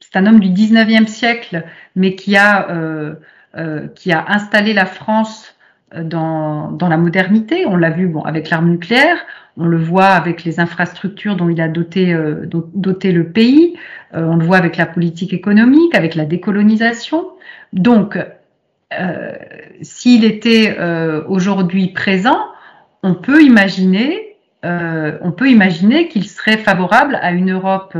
c'est 0.00 0.16
un 0.16 0.26
homme 0.26 0.40
du 0.40 0.48
19e 0.48 1.06
siècle, 1.06 1.64
mais 1.94 2.14
qui 2.14 2.36
a 2.36 3.14
euh, 3.56 3.88
qui 3.96 4.12
a 4.12 4.26
installé 4.28 4.72
la 4.72 4.86
France 4.86 5.56
euh, 5.92 6.04
dans, 6.04 6.70
dans 6.70 6.88
la 6.88 6.96
modernité. 6.96 7.66
On 7.66 7.74
l'a 7.76 7.90
vu 7.90 8.06
bon, 8.06 8.22
avec 8.22 8.48
l'arme 8.48 8.70
nucléaire, 8.70 9.16
on 9.56 9.64
le 9.64 9.76
voit 9.76 10.10
avec 10.10 10.44
les 10.44 10.60
infrastructures 10.60 11.34
dont 11.34 11.48
il 11.48 11.60
a 11.60 11.66
doté, 11.66 12.14
euh, 12.14 12.46
doté 12.46 13.10
le 13.10 13.32
pays, 13.32 13.76
on 14.12 14.36
le 14.36 14.44
voit 14.44 14.56
avec 14.56 14.76
la 14.76 14.86
politique 14.86 15.32
économique, 15.32 15.96
avec 15.96 16.14
la 16.14 16.26
décolonisation. 16.26 17.26
Donc, 17.72 18.16
euh, 18.92 19.32
s'il 19.82 20.24
était 20.24 20.76
euh, 20.78 21.24
aujourd'hui 21.26 21.88
présent, 21.88 22.38
on 23.02 23.14
peut 23.14 23.42
imaginer, 23.42 24.29
euh, 24.64 25.18
on 25.22 25.32
peut 25.32 25.48
imaginer 25.48 26.08
qu'il 26.08 26.28
serait 26.28 26.58
favorable 26.58 27.18
à 27.22 27.32
une 27.32 27.52
Europe, 27.52 27.96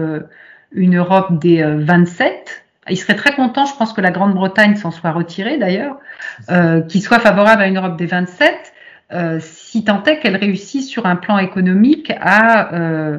une 0.73 0.97
Europe 0.97 1.39
des 1.39 1.63
27 1.63 2.65
il 2.91 2.97
serait 2.97 3.15
très 3.15 3.35
content, 3.35 3.67
je 3.67 3.75
pense 3.75 3.93
que 3.93 4.01
la 4.01 4.11
Grande-Bretagne 4.11 4.77
s'en 4.77 4.91
soit 4.91 5.13
retirée 5.13 5.59
d'ailleurs, 5.59 5.97
euh, 6.51 6.83
qu'il 6.83 7.03
soit 7.03 7.19
favorable 7.19 7.63
à 7.63 7.67
une 7.67 7.77
Europe 7.77 7.97
des 7.97 8.07
27, 8.07 8.73
euh, 9.13 9.39
si 9.41 9.85
tant 9.85 10.03
est 10.05 10.19
qu'elle 10.19 10.37
réussisse 10.37 10.89
sur 10.89 11.07
un 11.07 11.17
plan 11.17 11.39
économique 11.39 12.13
à, 12.21 12.75
euh, 12.75 13.19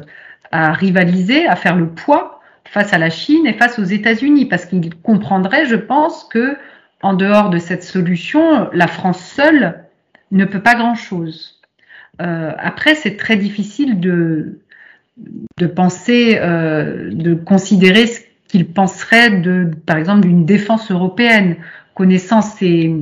à 0.50 0.72
rivaliser, 0.72 1.46
à 1.46 1.56
faire 1.56 1.76
le 1.76 1.88
poids 1.88 2.40
face 2.64 2.92
à 2.92 2.98
la 2.98 3.10
Chine 3.10 3.46
et 3.46 3.54
face 3.54 3.78
aux 3.78 3.84
États-Unis, 3.84 4.46
parce 4.46 4.64
qu'il 4.64 4.94
comprendrait, 4.96 5.66
je 5.66 5.76
pense, 5.76 6.24
que 6.24 6.56
en 7.02 7.14
dehors 7.14 7.50
de 7.50 7.58
cette 7.58 7.82
solution, 7.82 8.70
la 8.72 8.86
France 8.86 9.20
seule 9.20 9.84
ne 10.30 10.44
peut 10.44 10.60
pas 10.62 10.74
grand-chose. 10.74 11.61
Euh, 12.22 12.52
après, 12.58 12.94
c'est 12.94 13.16
très 13.16 13.36
difficile 13.36 14.00
de, 14.00 14.58
penser, 15.74 16.38
euh, 16.38 17.10
de 17.12 17.34
considérer 17.34 18.06
ce 18.06 18.20
qu'il 18.48 18.72
penserait 18.72 19.40
de, 19.40 19.70
par 19.86 19.96
exemple, 19.96 20.22
d'une 20.22 20.44
défense 20.44 20.90
européenne, 20.90 21.56
connaissant 21.94 22.40
ses, 22.40 22.94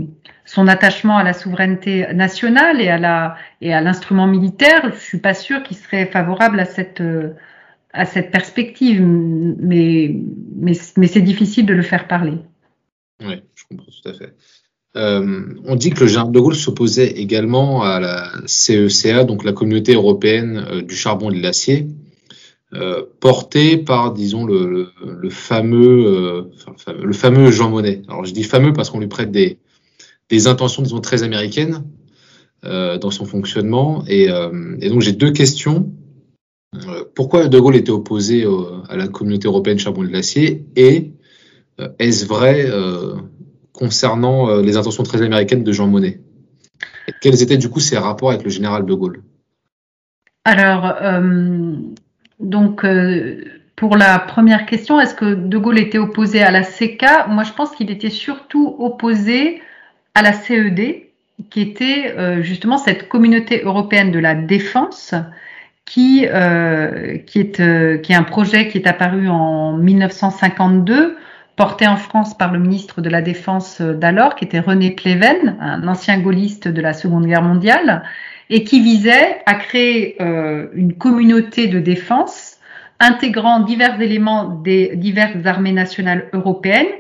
son 0.45 0.69
attachement 0.69 1.19
à 1.19 1.25
la 1.25 1.35
souveraineté 1.35 2.13
nationale 2.15 2.81
et 2.81 2.89
à 2.89 2.99
la 2.99 3.37
et 3.61 3.75
à 3.75 3.81
l'instrument 3.81 4.27
militaire. 4.27 4.91
Je 4.95 5.01
suis 5.01 5.19
pas 5.19 5.35
sûre 5.35 5.63
qu'il 5.63 5.77
serait 5.77 6.07
favorable 6.07 6.59
à 6.59 6.65
cette 6.65 7.03
à 7.93 8.05
cette 8.05 8.31
perspective, 8.31 9.03
mais 9.03 10.17
mais, 10.57 10.73
mais 10.97 11.07
c'est 11.07 11.21
difficile 11.21 11.67
de 11.67 11.75
le 11.75 11.83
faire 11.83 12.09
parler. 12.09 12.39
Oui, 13.23 13.43
je 13.55 13.65
comprends 13.69 13.91
tout 13.91 14.09
à 14.09 14.15
fait. 14.15 14.35
Euh, 14.97 15.55
on 15.65 15.77
dit 15.77 15.91
que 15.91 16.01
le 16.01 16.07
général 16.09 16.33
de 16.33 16.41
Gaulle 16.41 16.57
s'opposait 16.57 17.11
également 17.13 17.83
à 17.83 18.01
la 18.01 18.33
CECA, 18.47 19.25
donc 19.25 19.45
la 19.45 19.53
communauté 19.53 19.95
européenne 19.95 20.67
euh, 20.69 20.83
du 20.83 20.97
charbon 20.97 21.31
et 21.31 21.37
de 21.37 21.43
l'acier. 21.43 21.87
euh, 22.73 23.05
porté 23.19 23.79
par, 23.79 24.13
disons, 24.13 24.45
le, 24.45 24.93
fameux, 25.29 26.53
le 27.03 27.13
fameux 27.13 27.51
Jean 27.51 27.69
Monnet. 27.69 28.03
Alors 28.07 28.25
je 28.25 28.33
dis 28.33 28.45
fameux 28.45 28.73
parce 28.73 28.91
qu'on 28.91 29.01
lui 29.01 29.09
prête 29.09 29.33
des, 29.33 29.59
intentions, 30.47 30.83
disons, 30.83 31.01
très 31.01 31.25
américaines 31.25 31.85
dans 32.63 33.11
son 33.11 33.25
fonctionnement. 33.25 34.05
Et 34.07 34.29
donc 34.89 35.01
j'ai 35.01 35.11
deux 35.11 35.33
questions. 35.33 35.93
pourquoi 37.17 37.49
De 37.49 37.59
Gaulle 37.59 37.75
était 37.75 37.91
opposé 37.91 38.47
à 38.89 38.97
la 38.97 39.09
communauté 39.09 39.49
européenne 39.49 39.81
charbon 39.81 40.05
et 40.05 40.07
de 40.07 40.13
l'acier? 40.13 40.65
Et 40.77 41.11
est-ce 41.99 42.25
vrai 42.25 42.71
concernant 43.73 44.61
les 44.61 44.77
intentions 44.77 45.03
très 45.03 45.23
américaines 45.23 45.65
de 45.65 45.73
Jean 45.73 45.87
Monnet. 45.87 46.21
Quels 47.21 47.43
étaient 47.43 47.57
du 47.57 47.69
coup 47.69 47.81
ses 47.81 47.99
rapports 47.99 48.31
avec 48.31 48.45
le 48.45 48.51
général 48.51 48.85
de 48.85 48.95
Gaulle? 48.95 49.23
Alors, 50.45 50.95
donc, 52.41 52.85
euh, 52.85 53.45
pour 53.77 53.97
la 53.97 54.19
première 54.19 54.67
question, 54.67 55.01
est-ce 55.01 55.15
que 55.15 55.35
De 55.35 55.59
Gaulle 55.59 55.79
était 55.79 55.99
opposé 55.99 56.43
à 56.43 56.51
la 56.51 56.63
CK 56.63 57.05
Moi, 57.29 57.45
je 57.45 57.53
pense 57.53 57.71
qu'il 57.73 57.91
était 57.91 58.11
surtout 58.11 58.75
opposé 58.79 59.63
à 60.15 60.23
la 60.23 60.33
CED, 60.33 61.03
qui 61.51 61.61
était 61.61 62.15
euh, 62.17 62.43
justement 62.43 62.79
cette 62.79 63.09
communauté 63.09 63.63
européenne 63.63 64.11
de 64.11 64.19
la 64.19 64.35
défense, 64.35 65.15
qui, 65.85 66.27
euh, 66.27 67.19
qui, 67.19 67.41
est, 67.41 68.03
qui 68.03 68.13
est 68.13 68.17
un 68.17 68.23
projet 68.23 68.69
qui 68.69 68.79
est 68.79 68.87
apparu 68.87 69.29
en 69.29 69.77
1952 69.77 71.17
porté 71.61 71.87
en 71.87 71.99
France 71.99 72.33
par 72.33 72.55
le 72.55 72.59
ministre 72.59 73.03
de 73.03 73.11
la 73.11 73.21
Défense 73.21 73.83
d'alors, 73.83 74.35
qui 74.35 74.47
était 74.47 74.61
René 74.61 74.93
Pleven, 74.93 75.59
un 75.61 75.87
ancien 75.89 76.19
gaulliste 76.19 76.69
de 76.69 76.81
la 76.81 76.95
Seconde 76.95 77.27
Guerre 77.27 77.43
mondiale, 77.43 78.03
et 78.49 78.65
qui 78.65 78.81
visait 78.81 79.43
à 79.45 79.57
créer 79.57 80.17
euh, 80.23 80.69
une 80.73 80.95
communauté 80.95 81.67
de 81.67 81.79
défense 81.79 82.57
intégrant 82.99 83.61
divers 83.61 84.01
éléments 84.01 84.49
des 84.65 84.97
diverses 84.97 85.45
armées 85.45 85.73
nationales 85.73 86.31
européennes, 86.33 86.95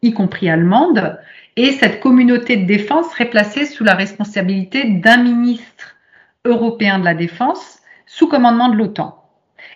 y 0.00 0.14
compris 0.14 0.48
allemandes, 0.48 1.18
et 1.56 1.72
cette 1.72 2.00
communauté 2.00 2.56
de 2.56 2.64
défense 2.64 3.10
serait 3.10 3.28
placée 3.28 3.66
sous 3.66 3.84
la 3.84 3.94
responsabilité 3.94 4.84
d'un 4.84 5.18
ministre 5.18 5.94
européen 6.46 7.00
de 7.00 7.04
la 7.04 7.14
défense 7.14 7.80
sous 8.06 8.28
commandement 8.28 8.70
de 8.70 8.76
l'OTAN. 8.76 9.25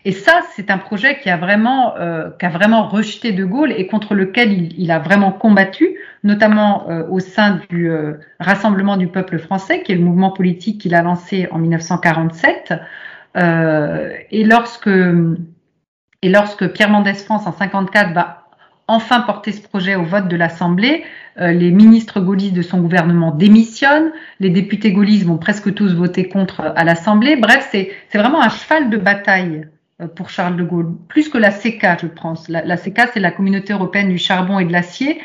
Et 0.05 0.12
ça, 0.12 0.40
c'est 0.53 0.70
un 0.70 0.78
projet 0.78 1.20
qui 1.20 1.28
a 1.28 1.36
vraiment, 1.36 1.96
euh, 1.96 2.30
qui 2.38 2.46
a 2.46 2.48
vraiment 2.48 2.88
rejeté 2.88 3.32
De 3.32 3.44
Gaulle 3.44 3.72
et 3.72 3.86
contre 3.86 4.14
lequel 4.14 4.53
il, 4.53 4.80
il 4.80 4.90
a 4.90 4.98
vraiment 4.98 5.30
combattu, 5.32 5.96
notamment 6.24 6.88
euh, 6.88 7.07
au 7.09 7.20
sein 7.20 7.61
du 7.68 7.90
euh, 7.90 8.14
Rassemblement 8.38 8.96
du 8.96 9.09
peuple 9.09 9.38
français, 9.38 9.82
qui 9.82 9.92
est 9.92 9.96
le 9.96 10.05
mouvement 10.05 10.30
politique 10.30 10.80
qu'il 10.80 10.94
a 10.94 11.03
lancé 11.03 11.48
en 11.51 11.59
1947. 11.59 12.74
Euh, 13.36 14.12
et 14.30 14.44
lorsque 14.44 14.90
et 16.22 16.28
lorsque 16.28 16.68
Pierre 16.72 16.90
Mendès 16.90 17.14
France 17.14 17.46
en 17.46 17.53
54 17.53 18.12
va 18.12 18.44
enfin 18.88 19.20
porter 19.20 19.53
ce 19.53 19.62
projet 19.62 19.94
au 19.94 20.03
vote 20.03 20.28
de 20.28 20.36
l'Assemblée, 20.36 21.05
les 21.38 21.70
ministres 21.70 22.20
gaullistes 22.20 22.55
de 22.55 22.61
son 22.61 22.80
gouvernement 22.80 23.30
démissionnent, 23.30 24.12
les 24.40 24.51
députés 24.51 24.92
gaullistes 24.92 25.24
vont 25.24 25.38
presque 25.38 25.72
tous 25.72 25.94
voter 25.94 26.28
contre 26.28 26.72
à 26.74 26.84
l'Assemblée. 26.84 27.36
Bref, 27.36 27.68
c'est 27.70 28.18
vraiment 28.18 28.42
un 28.42 28.51
cheval 28.51 28.90
de 28.90 28.98
bataille 28.98 29.64
euh, 29.64 29.80
pour 30.09 30.30
Charles 30.30 30.57
de 30.57 30.62
Gaulle, 30.62 30.94
plus 31.09 31.28
que 31.28 31.38
la 31.38 31.51
CECA, 31.51 31.96
je 32.01 32.07
pense. 32.07 32.48
La, 32.48 32.64
la 32.64 32.76
CECA, 32.76 33.09
c'est 33.12 33.20
la 33.20 33.30
communauté 33.30 33.72
européenne 33.72 34.09
du 34.09 34.18
charbon 34.18 34.59
et 34.59 34.64
de 34.64 34.72
l'acier, 34.72 35.20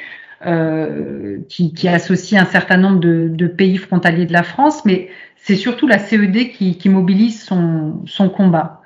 euh, 0.46 1.40
qui, 1.50 1.74
qui, 1.74 1.88
associe 1.88 2.40
un 2.42 2.46
certain 2.46 2.78
nombre 2.78 3.00
de, 3.00 3.30
de, 3.30 3.48
pays 3.48 3.78
frontaliers 3.78 4.26
de 4.26 4.34
la 4.34 4.44
France, 4.44 4.86
mais 4.86 5.10
c'est 5.38 5.56
surtout 5.56 5.88
la 5.88 5.98
CED 5.98 6.52
qui, 6.52 6.78
qui 6.78 6.90
mobilise 6.90 7.42
son, 7.42 8.04
son 8.06 8.30
combat. 8.30 8.82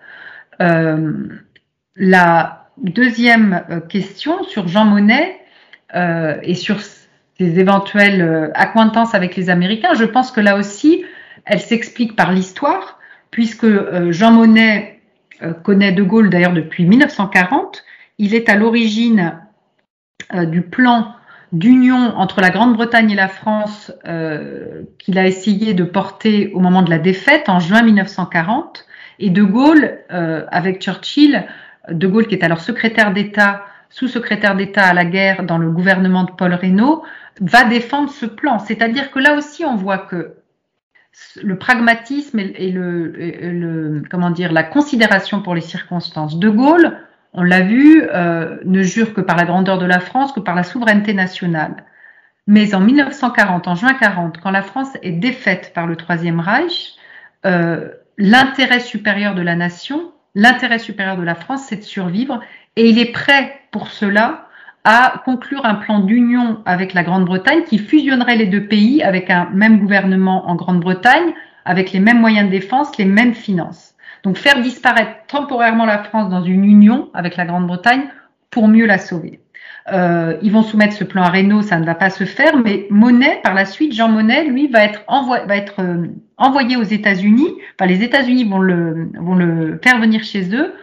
Euh, 0.61 1.27
la 1.95 2.69
deuxième 2.77 3.63
euh, 3.69 3.79
question 3.79 4.43
sur 4.43 4.67
Jean 4.67 4.85
Monnet 4.85 5.39
euh, 5.95 6.37
et 6.43 6.55
sur 6.55 6.79
ses 6.81 7.59
éventuelles 7.59 8.21
euh, 8.21 8.49
accointances 8.53 9.15
avec 9.15 9.35
les 9.35 9.49
Américains, 9.49 9.95
je 9.95 10.05
pense 10.05 10.31
que 10.31 10.41
là 10.41 10.55
aussi, 10.55 11.03
elle 11.45 11.59
s'explique 11.59 12.15
par 12.15 12.31
l'histoire, 12.31 12.99
puisque 13.31 13.67
Jean 14.11 14.31
Monnet 14.31 14.98
euh, 14.98 14.98
connaît 15.63 15.91
De 15.91 16.03
Gaulle 16.03 16.29
d'ailleurs 16.29 16.53
depuis 16.53 16.85
1940. 16.85 17.83
Il 18.17 18.35
est 18.35 18.49
à 18.49 18.55
l'origine 18.55 19.39
euh, 20.33 20.45
du 20.45 20.61
plan 20.61 21.13
d'union 21.51 22.15
entre 22.17 22.41
la 22.41 22.49
Grande-Bretagne 22.51 23.11
et 23.11 23.15
la 23.15 23.27
France 23.27 23.91
euh, 24.05 24.83
qu'il 24.99 25.17
a 25.17 25.25
essayé 25.25 25.73
de 25.73 25.83
porter 25.83 26.51
au 26.53 26.59
moment 26.59 26.83
de 26.83 26.89
la 26.89 26.99
défaite 26.99 27.49
en 27.49 27.59
juin 27.59 27.81
1940. 27.81 28.85
Et 29.21 29.29
De 29.29 29.43
Gaulle, 29.43 29.99
avec 30.09 30.81
Churchill, 30.81 31.45
De 31.91 32.07
Gaulle 32.07 32.27
qui 32.27 32.35
est 32.35 32.43
alors 32.43 32.61
secrétaire 32.61 33.11
d'État, 33.11 33.65
sous-secrétaire 33.89 34.55
d'État 34.55 34.85
à 34.85 34.93
la 34.93 35.03
guerre 35.03 35.43
dans 35.43 35.57
le 35.57 35.69
gouvernement 35.71 36.23
de 36.23 36.31
Paul 36.31 36.53
Reynaud, 36.53 37.03
va 37.41 37.65
défendre 37.65 38.09
ce 38.09 38.25
plan. 38.25 38.59
C'est-à-dire 38.59 39.11
que 39.11 39.19
là 39.19 39.35
aussi, 39.35 39.65
on 39.65 39.75
voit 39.75 39.97
que 39.97 40.35
le 41.41 41.57
pragmatisme 41.57 42.39
et, 42.39 42.71
le, 42.71 44.01
comment 44.09 44.29
dire 44.31 44.51
la 44.51 44.63
considération 44.63 45.41
pour 45.41 45.55
les 45.55 45.61
circonstances. 45.61 46.39
De 46.39 46.49
Gaulle, 46.49 46.97
on 47.33 47.43
l'a 47.43 47.61
vu, 47.61 48.03
euh, 48.13 48.57
ne 48.65 48.81
jure 48.81 49.13
que 49.13 49.21
par 49.21 49.37
la 49.37 49.45
grandeur 49.45 49.77
de 49.77 49.85
la 49.85 49.99
France, 49.99 50.31
que 50.31 50.39
par 50.39 50.55
la 50.55 50.63
souveraineté 50.63 51.13
nationale. 51.13 51.85
Mais 52.47 52.73
en 52.73 52.79
1940, 52.79 53.67
en 53.67 53.75
juin 53.75 53.93
40, 53.93 54.39
quand 54.41 54.51
la 54.51 54.63
France 54.63 54.89
est 55.03 55.11
défaite 55.11 55.71
par 55.75 55.85
le 55.85 55.95
Troisième 55.95 56.39
Reich, 56.39 56.95
euh, 57.45 57.89
l'intérêt 58.17 58.79
supérieur 58.79 59.35
de 59.35 59.41
la 59.41 59.55
nation, 59.55 60.11
l'intérêt 60.35 60.79
supérieur 60.79 61.17
de 61.17 61.23
la 61.23 61.35
France, 61.35 61.65
c'est 61.67 61.77
de 61.77 61.83
survivre, 61.83 62.41
et 62.75 62.89
il 62.89 62.97
est 62.97 63.11
prêt 63.11 63.61
pour 63.71 63.89
cela 63.89 64.48
à 64.83 65.21
conclure 65.25 65.65
un 65.65 65.75
plan 65.75 65.99
d'union 65.99 66.61
avec 66.65 66.93
la 66.93 67.03
Grande-Bretagne 67.03 67.63
qui 67.63 67.77
fusionnerait 67.77 68.37
les 68.37 68.45
deux 68.45 68.65
pays 68.65 69.03
avec 69.03 69.29
un 69.29 69.49
même 69.53 69.79
gouvernement 69.79 70.49
en 70.49 70.55
Grande-Bretagne, 70.55 71.33
avec 71.65 71.91
les 71.91 71.99
mêmes 71.99 72.19
moyens 72.19 72.47
de 72.47 72.51
défense, 72.51 72.97
les 72.97 73.05
mêmes 73.05 73.33
finances. 73.33 73.93
Donc 74.23 74.37
faire 74.37 74.61
disparaître 74.61 75.11
temporairement 75.27 75.85
la 75.85 76.03
France 76.03 76.29
dans 76.29 76.43
une 76.43 76.65
union 76.65 77.09
avec 77.13 77.37
la 77.37 77.45
Grande-Bretagne 77.45 78.03
pour 78.49 78.67
mieux 78.67 78.85
la 78.85 78.97
sauver. 78.97 79.39
Euh, 79.91 80.37
ils 80.41 80.51
vont 80.51 80.61
soumettre 80.61 80.93
ce 80.93 81.03
plan 81.03 81.23
à 81.23 81.29
Renault, 81.29 81.61
ça 81.61 81.79
ne 81.79 81.85
va 81.85 81.95
pas 81.95 82.09
se 82.09 82.23
faire, 82.23 82.57
mais 82.57 82.85
Monet, 82.89 83.39
par 83.43 83.53
la 83.53 83.65
suite, 83.65 83.93
Jean 83.93 84.09
Monnet, 84.09 84.45
lui, 84.45 84.67
va 84.67 84.83
être, 84.83 85.03
euh, 85.79 86.07
envoyé 86.37 86.77
aux 86.77 86.83
États-Unis. 86.83 87.49
Enfin, 87.79 87.89
les 87.89 88.03
États-Unis 88.03 88.45
vont 88.45 88.59
le, 88.59 89.11
vont 89.19 89.35
le 89.35 89.79
faire 89.83 89.99
venir 89.99 90.23
chez 90.23 90.53
eux 90.55 90.73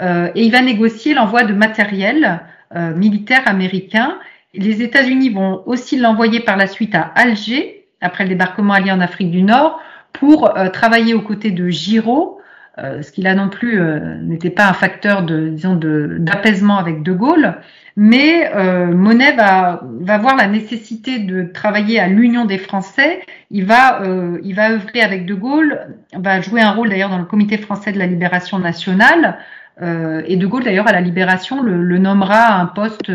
euh, 0.00 0.30
et 0.34 0.44
il 0.44 0.52
va 0.52 0.62
négocier 0.62 1.14
l'envoi 1.14 1.44
de 1.44 1.54
matériel 1.54 2.40
euh, 2.74 2.94
militaire 2.94 3.42
américain. 3.46 4.16
Les 4.54 4.82
États-Unis 4.82 5.30
vont 5.30 5.62
aussi 5.66 5.96
l'envoyer 5.96 6.40
par 6.40 6.56
la 6.56 6.66
suite 6.66 6.94
à 6.94 7.12
Alger, 7.14 7.84
après 8.00 8.24
le 8.24 8.30
débarquement 8.30 8.74
allié 8.74 8.90
en 8.90 9.00
Afrique 9.00 9.30
du 9.30 9.42
Nord, 9.42 9.80
pour 10.12 10.56
euh, 10.56 10.68
travailler 10.68 11.14
aux 11.14 11.20
côtés 11.20 11.52
de 11.52 11.68
Giraud, 11.68 12.40
euh, 12.78 13.02
ce 13.02 13.12
qui 13.12 13.22
là 13.22 13.34
non 13.34 13.48
plus 13.48 13.80
n'était 14.22 14.50
pas 14.50 14.68
un 14.68 14.72
facteur 14.72 15.22
de, 15.22 15.48
disons, 15.48 15.76
d'apaisement 15.76 16.78
avec 16.78 17.02
De 17.02 17.12
Gaulle. 17.12 17.54
Mais 17.98 18.50
Monet 18.92 19.32
va, 19.32 19.80
va 20.00 20.18
voir 20.18 20.36
la 20.36 20.48
nécessité 20.48 21.18
de 21.18 21.44
travailler 21.44 21.98
à 21.98 22.08
l'union 22.08 22.44
des 22.44 22.58
Français. 22.58 23.22
Il 23.50 23.64
va, 23.64 24.02
il 24.42 24.54
va 24.54 24.72
œuvrer 24.72 25.00
avec 25.00 25.24
De 25.24 25.34
Gaulle, 25.34 25.96
va 26.12 26.42
jouer 26.42 26.60
un 26.60 26.72
rôle 26.72 26.90
d'ailleurs 26.90 27.08
dans 27.08 27.18
le 27.18 27.24
Comité 27.24 27.56
français 27.56 27.92
de 27.92 27.98
la 27.98 28.06
libération 28.06 28.58
nationale. 28.58 29.38
Euh, 29.82 30.22
et 30.26 30.36
De 30.36 30.46
Gaulle, 30.46 30.64
d'ailleurs, 30.64 30.88
à 30.88 30.92
la 30.92 31.00
Libération, 31.00 31.62
le, 31.62 31.98
nommera 31.98 32.38
à 32.38 32.60
un 32.60 32.66
poste 32.66 33.12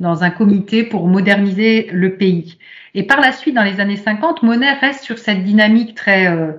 dans 0.00 0.24
un 0.24 0.30
comité 0.30 0.82
pour 0.82 1.08
moderniser 1.08 1.88
le 1.92 2.16
pays. 2.16 2.58
Et 2.94 3.04
par 3.04 3.20
la 3.20 3.32
suite, 3.32 3.54
dans 3.54 3.62
les 3.62 3.80
années 3.80 3.96
50, 3.96 4.42
Monet 4.42 4.72
reste 4.72 5.04
sur 5.04 5.18
cette 5.18 5.42
dynamique 5.42 5.94
très, 5.94 6.26
euh, 6.26 6.52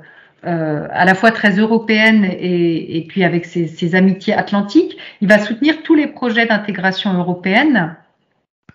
euh, 0.46 0.88
à 0.92 1.06
la 1.06 1.14
fois 1.14 1.32
très 1.32 1.52
européenne 1.60 2.26
et, 2.26 2.98
et 2.98 3.06
puis 3.06 3.24
avec 3.24 3.46
ses, 3.46 3.68
ses, 3.68 3.94
amitiés 3.94 4.34
atlantiques. 4.34 4.98
Il 5.22 5.28
va 5.28 5.38
soutenir 5.38 5.84
tous 5.84 5.94
les 5.94 6.08
projets 6.08 6.48
d'intégration 6.48 7.14
européenne 7.14 7.96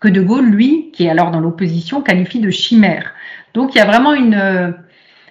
que 0.01 0.07
De 0.07 0.21
Gaulle, 0.21 0.49
lui, 0.49 0.91
qui 0.93 1.07
est 1.07 1.11
alors 1.11 1.33
dans 1.33 1.41
l'opposition, 1.41 2.03
qualifie 2.03 2.39
de 2.39 2.51
chimère. 2.51 3.15
Donc 3.53 3.75
il 3.75 3.79
y 3.79 3.81
a 3.81 3.85
vraiment 3.85 4.15
une, 4.15 4.77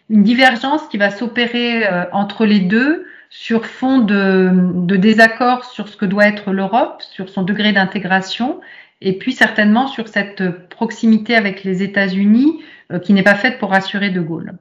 une 0.10 0.24
divergence 0.24 0.86
qui 0.90 0.98
va 0.98 1.10
s'opérer 1.10 1.88
entre 2.12 2.46
les 2.46 2.60
deux 2.60 3.06
sur 3.30 3.66
fond 3.66 4.00
de, 4.00 4.52
de 4.74 4.96
désaccord 4.96 5.66
sur 5.66 5.88
ce 5.90 5.98
que 5.98 6.06
doit 6.06 6.28
être 6.28 6.52
l'Europe, 6.52 7.02
sur 7.02 7.30
son 7.30 7.44
degré 7.44 7.74
d'intégration, 7.74 8.62
et 9.02 9.18
puis 9.18 9.34
certainement 9.34 9.88
sur 9.88 10.08
cette 10.08 10.70
proximité 10.70 11.36
avec 11.36 11.64
les 11.64 11.84
États-Unis 11.84 12.62
euh, 12.92 13.00
qui 13.00 13.14
n'est 13.14 13.24
pas 13.24 13.36
faite 13.36 13.60
pour 13.60 13.70
rassurer 13.70 14.10
De 14.10 14.22
Gaulle. 14.22 14.58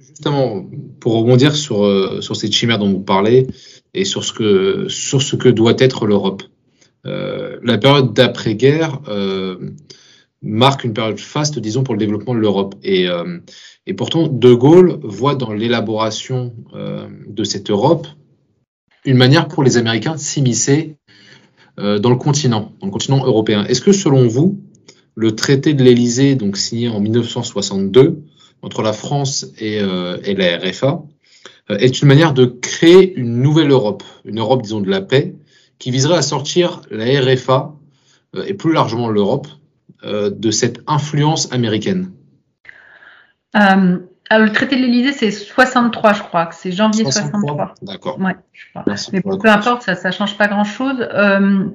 Justement, 0.00 0.64
pour 1.00 1.18
rebondir 1.18 1.54
sur, 1.54 1.84
euh, 1.84 2.20
sur 2.20 2.34
cette 2.36 2.52
chimère 2.52 2.78
dont 2.78 2.90
vous 2.90 3.02
parlez 3.02 3.46
et 3.94 4.04
sur 4.04 4.24
ce 4.24 4.32
que, 4.32 4.88
sur 4.88 5.22
ce 5.22 5.36
que 5.36 5.48
doit 5.48 5.74
être 5.78 6.06
l'Europe. 6.06 6.42
Euh, 7.04 7.58
la 7.62 7.78
période 7.78 8.14
d'après-guerre 8.14 9.00
euh, 9.08 9.70
marque 10.46 10.84
une 10.84 10.94
période 10.94 11.18
faste, 11.18 11.58
disons, 11.58 11.82
pour 11.82 11.94
le 11.94 11.98
développement 11.98 12.34
de 12.34 12.38
l'Europe. 12.38 12.74
Et, 12.82 13.08
euh, 13.08 13.38
pourtant, 13.96 14.28
De 14.28 14.54
Gaulle 14.54 14.98
voit 15.02 15.34
dans 15.34 15.52
l'élaboration 15.52 16.54
euh, 16.74 17.08
de 17.26 17.44
cette 17.44 17.70
Europe 17.70 18.06
une 19.04 19.16
manière 19.16 19.48
pour 19.48 19.62
les 19.62 19.76
Américains 19.76 20.14
de 20.14 20.20
s'immiscer 20.20 20.96
dans 21.78 22.08
le 22.08 22.16
continent, 22.16 22.72
dans 22.80 22.86
le 22.86 22.90
continent 22.90 23.24
européen. 23.26 23.64
Est-ce 23.66 23.82
que 23.82 23.92
selon 23.92 24.26
vous, 24.26 24.58
le 25.14 25.36
traité 25.36 25.74
de 25.74 25.84
l'Élysée, 25.84 26.34
donc 26.34 26.56
signé 26.56 26.88
en 26.88 27.00
1962 27.00 28.22
entre 28.62 28.80
la 28.80 28.94
France 28.94 29.52
et 29.58 29.82
la 29.82 30.56
RFA, 30.56 31.04
est 31.68 32.00
une 32.00 32.08
manière 32.08 32.32
de 32.32 32.46
créer 32.46 33.14
une 33.14 33.42
nouvelle 33.42 33.70
Europe, 33.70 34.02
une 34.24 34.40
Europe, 34.40 34.62
disons, 34.62 34.80
de 34.80 34.88
la 34.88 35.02
paix, 35.02 35.36
qui 35.78 35.90
viserait 35.90 36.16
à 36.16 36.22
sortir 36.22 36.80
la 36.90 37.04
RFA 37.20 37.74
et 38.46 38.54
plus 38.54 38.72
largement 38.72 39.10
l'Europe 39.10 39.46
de 40.02 40.50
cette 40.50 40.80
influence 40.86 41.52
américaine 41.52 42.10
euh, 43.56 43.98
le 44.30 44.50
traité 44.50 44.76
de 44.76 44.82
l'Élysée, 44.82 45.12
c'est 45.12 45.30
63, 45.30 46.12
je 46.14 46.22
crois, 46.22 46.48
c'est 46.52 46.72
janvier 46.72 47.04
63. 47.04 47.74
D'accord. 47.82 48.18
Ouais, 48.20 48.34
Mais 49.12 49.20
peu 49.20 49.48
importe, 49.48 49.82
ça 49.82 50.08
ne 50.08 50.12
change 50.12 50.36
pas 50.36 50.48
grand-chose. 50.48 51.06
Euh, 51.12 51.66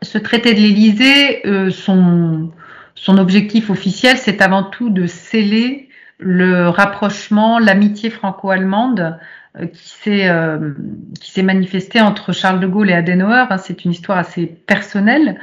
ce 0.00 0.18
traité 0.18 0.54
de 0.54 0.60
l'Élysée, 0.60 1.46
euh, 1.46 1.70
son, 1.70 2.50
son 2.94 3.18
objectif 3.18 3.68
officiel, 3.68 4.16
c'est 4.16 4.40
avant 4.40 4.62
tout 4.62 4.88
de 4.88 5.06
sceller 5.06 5.90
le 6.18 6.68
rapprochement, 6.68 7.58
l'amitié 7.58 8.08
franco-allemande 8.08 9.18
euh, 9.60 9.66
qui 9.66 9.88
s'est 9.88 10.28
euh, 10.30 10.72
qui 11.20 11.30
s'est 11.30 11.42
manifesté 11.42 12.00
entre 12.00 12.32
Charles 12.32 12.58
de 12.58 12.66
Gaulle 12.66 12.88
et 12.88 12.94
Adenauer. 12.94 13.44
Hein, 13.50 13.58
c'est 13.58 13.84
une 13.84 13.90
histoire 13.90 14.16
assez 14.16 14.46
personnelle 14.46 15.28
euh, 15.28 15.40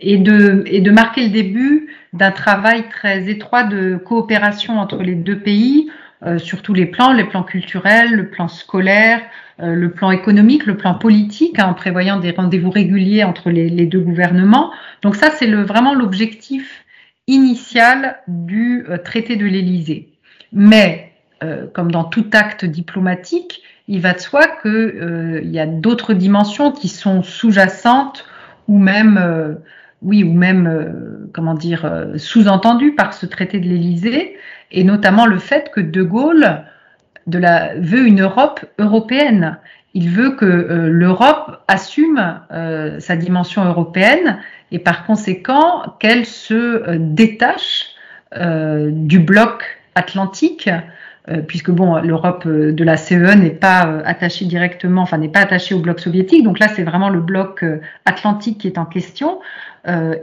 et 0.00 0.18
de 0.18 0.62
et 0.66 0.80
de 0.80 0.90
marquer 0.90 1.24
le 1.24 1.30
début 1.30 1.88
d'un 2.12 2.30
travail 2.30 2.84
très 2.90 3.28
étroit 3.28 3.64
de 3.64 3.96
coopération 3.96 4.78
entre 4.78 5.02
les 5.02 5.14
deux 5.14 5.38
pays 5.38 5.90
sur 6.36 6.62
tous 6.62 6.74
les 6.74 6.86
plans, 6.86 7.12
les 7.12 7.24
plans 7.24 7.44
culturels, 7.44 8.12
le 8.12 8.28
plan 8.28 8.48
scolaire, 8.48 9.20
le 9.58 9.90
plan 9.90 10.10
économique, 10.10 10.66
le 10.66 10.76
plan 10.76 10.94
politique, 10.94 11.58
hein, 11.58 11.68
en 11.68 11.74
prévoyant 11.74 12.18
des 12.18 12.32
rendez-vous 12.32 12.70
réguliers 12.70 13.24
entre 13.24 13.50
les, 13.50 13.70
les 13.70 13.86
deux 13.86 14.00
gouvernements. 14.00 14.70
Donc 15.02 15.16
ça, 15.16 15.30
c'est 15.30 15.46
le, 15.46 15.62
vraiment 15.62 15.94
l'objectif 15.94 16.84
initial 17.28 18.18
du 18.26 18.84
traité 19.04 19.36
de 19.36 19.46
l'Élysée. 19.46 20.08
Mais 20.52 21.12
euh, 21.44 21.66
comme 21.72 21.92
dans 21.92 22.04
tout 22.04 22.26
acte 22.32 22.64
diplomatique, 22.64 23.62
il 23.86 24.00
va 24.00 24.12
de 24.12 24.18
soi 24.18 24.46
qu'il 24.60 24.70
euh, 24.70 25.40
y 25.44 25.60
a 25.60 25.66
d'autres 25.66 26.12
dimensions 26.12 26.72
qui 26.72 26.88
sont 26.88 27.22
sous-jacentes 27.22 28.24
ou 28.68 28.78
même, 28.78 29.18
euh, 29.18 29.54
oui, 30.02 30.22
ou 30.22 30.32
même, 30.32 31.28
comment 31.32 31.54
dire, 31.54 31.90
sous-entendues 32.16 32.94
par 32.94 33.14
ce 33.14 33.26
traité 33.26 33.58
de 33.58 33.66
l'Élysée, 33.66 34.36
et 34.70 34.84
notamment 34.84 35.26
le 35.26 35.38
fait 35.38 35.70
que 35.72 35.80
De 35.80 36.02
Gaulle 36.04 36.62
veut 37.26 38.06
une 38.06 38.20
Europe 38.22 38.64
européenne. 38.78 39.58
Il 39.94 40.08
veut 40.10 40.30
que 40.36 40.44
l'Europe 40.44 41.64
assume 41.66 42.40
sa 43.00 43.16
dimension 43.16 43.64
européenne 43.64 44.38
et 44.70 44.78
par 44.78 45.04
conséquent 45.04 45.96
qu'elle 45.98 46.26
se 46.26 46.96
détache 46.96 47.96
du 48.36 49.18
bloc 49.18 49.78
atlantique 49.98 50.68
euh, 50.68 50.80
puisque 51.46 51.70
bon, 51.70 51.96
l'Europe 51.96 52.44
euh, 52.46 52.72
de 52.72 52.84
la 52.84 52.96
CE 52.96 53.34
n'est 53.34 53.50
pas 53.50 53.86
euh, 53.86 54.02
attachée 54.04 54.46
directement, 54.46 55.02
enfin 55.02 55.18
n'est 55.18 55.28
pas 55.28 55.40
attachée 55.40 55.74
au 55.74 55.80
bloc 55.80 56.00
soviétique. 56.00 56.42
Donc 56.42 56.58
là, 56.58 56.68
c'est 56.68 56.82
vraiment 56.82 57.10
le 57.10 57.20
bloc 57.20 57.64
atlantique 58.04 58.58
qui 58.58 58.66
est 58.66 58.78
en 58.78 58.86
question. 58.86 59.40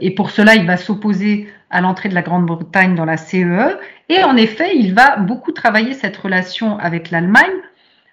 et 0.00 0.10
pour 0.14 0.30
cela, 0.30 0.54
il 0.54 0.66
va 0.66 0.76
s'opposer 0.76 1.48
à 1.70 1.80
l'entrée 1.80 2.08
de 2.08 2.14
la 2.14 2.22
Grande-Bretagne 2.22 2.94
dans 2.94 3.04
la 3.04 3.16
CEE. 3.16 3.76
Et 4.08 4.22
en 4.22 4.36
effet, 4.36 4.76
il 4.76 4.94
va 4.94 5.16
beaucoup 5.16 5.52
travailler 5.52 5.92
cette 5.92 6.16
relation 6.16 6.78
avec 6.78 7.10
l'Allemagne 7.10 7.58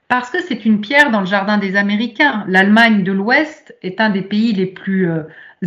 parce 0.07 0.29
que 0.29 0.41
c'est 0.41 0.65
une 0.65 0.81
pierre 0.81 1.11
dans 1.11 1.19
le 1.19 1.25
jardin 1.25 1.57
des 1.57 1.75
Américains. 1.75 2.43
L'Allemagne 2.47 3.03
de 3.03 3.11
l'Ouest 3.11 3.75
est 3.83 4.01
un 4.01 4.09
des 4.09 4.21
pays 4.21 4.53
les 4.53 4.65
plus 4.65 5.09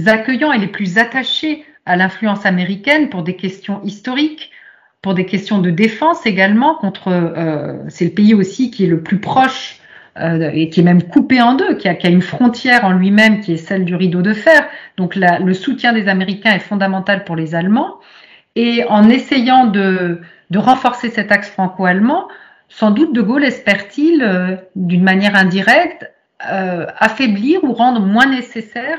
accueillants 0.07 0.53
et 0.53 0.59
les 0.59 0.68
plus 0.68 0.99
attachés 0.99 1.64
à 1.87 1.97
l'influence 1.97 2.45
américaine 2.45 3.09
pour 3.09 3.22
des 3.22 3.37
questions 3.37 3.81
historiques, 3.85 4.51
pour 5.03 5.15
des 5.15 5.27
questions 5.27 5.59
de 5.59 5.71
défense 5.71 6.27
également 6.27 6.75
contre. 6.75 7.09
Euh, 7.09 7.75
c'est 7.89 8.07
le 8.07 8.11
pays 8.11 8.35
aussi 8.35 8.71
qui 8.71 8.85
est 8.85 8.89
le 8.89 9.03
plus 9.03 9.21
proche 9.21 9.81
euh, 10.19 10.51
et 10.53 10.71
qui 10.71 10.81
est 10.81 10.85
même 10.85 11.03
coupé 11.03 11.41
en 11.41 11.55
deux, 11.55 11.75
qui 11.77 11.89
a, 11.89 11.95
qui 11.95 12.07
a 12.07 12.11
une 12.11 12.23
frontière 12.23 12.85
en 12.85 12.93
lui-même 12.93 13.41
qui 13.41 13.53
est 13.53 13.59
celle 13.59 13.85
du 13.85 13.95
rideau 13.95 14.23
de 14.23 14.33
fer. 14.33 14.67
Donc 14.97 15.15
le 15.15 15.55
soutien 15.55 15.93
des 15.93 16.09
Américains 16.09 16.53
est 16.53 16.61
fondamental 16.61 17.25
pour 17.25 17.37
les 17.37 17.55
Allemands. 17.55 17.97
Et 18.55 18.85
en 18.89 19.09
essayant 19.11 19.67
de, 19.67 20.21
de 20.51 20.59
renforcer 20.59 21.11
cet 21.11 21.31
axe 21.31 21.51
franco-allemand, 21.51 22.29
sans 22.69 22.91
doute 22.91 23.13
De 23.13 23.21
Gaulle 23.21 23.45
espère-t-il, 23.45 24.23
euh, 24.23 24.57
d'une 24.75 25.03
manière 25.03 25.37
indirecte, 25.37 26.11
euh, 26.51 26.87
affaiblir 26.99 27.63
ou 27.65 27.73
rendre 27.73 28.01
moins 28.01 28.27
nécessaire 28.27 28.99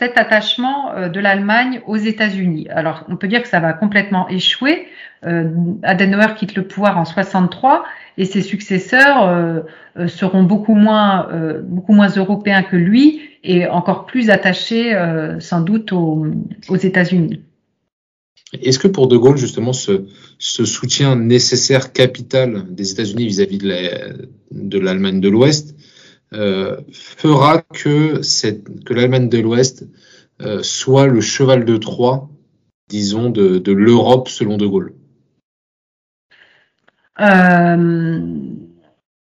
cet 0.00 0.16
attachement 0.16 0.92
euh, 0.94 1.08
de 1.08 1.20
l'Allemagne 1.20 1.82
aux 1.86 1.96
États-Unis. 1.96 2.66
Alors, 2.70 3.04
on 3.08 3.16
peut 3.16 3.28
dire 3.28 3.42
que 3.42 3.48
ça 3.48 3.60
va 3.60 3.74
complètement 3.74 4.28
échouer. 4.28 4.86
Euh, 5.26 5.50
Adenauer 5.82 6.34
quitte 6.36 6.54
le 6.54 6.66
pouvoir 6.66 6.96
en 6.96 7.04
63 7.04 7.84
et 8.16 8.24
ses 8.24 8.40
successeurs 8.40 9.28
euh, 9.28 9.60
seront 10.08 10.42
beaucoup 10.42 10.74
moins, 10.74 11.28
européens 12.16 12.62
que 12.62 12.76
lui 12.76 13.20
et 13.44 13.66
encore 13.66 14.06
plus 14.06 14.30
attachés 14.30 14.94
sans 15.40 15.60
doute 15.60 15.92
aux, 15.92 16.26
États-Unis. 16.74 17.42
Est-ce 18.62 18.78
que 18.78 18.88
pour 18.88 19.08
De 19.08 19.16
Gaulle, 19.16 19.36
justement, 19.36 19.72
ce, 19.72 20.06
soutien 20.38 21.16
nécessaire 21.16 21.92
capital 21.92 22.64
des 22.70 22.92
États-Unis 22.92 23.26
vis-à-vis 23.26 23.58
de 23.58 24.78
l'Allemagne 24.78 25.20
de 25.20 25.28
l'Ouest 25.28 25.74
fera 26.32 27.62
que, 27.62 28.20
l'Allemagne 28.92 29.28
de 29.28 29.38
l'Ouest 29.38 29.86
euh, 30.42 30.62
soit 30.62 31.06
le 31.06 31.20
cheval 31.20 31.66
de 31.66 31.76
Troie, 31.76 32.30
disons, 32.88 33.28
de, 33.28 33.72
l'Europe 33.72 34.28
selon 34.28 34.56
De 34.56 34.66
Gaulle 34.66 34.94
euh, 37.20 38.18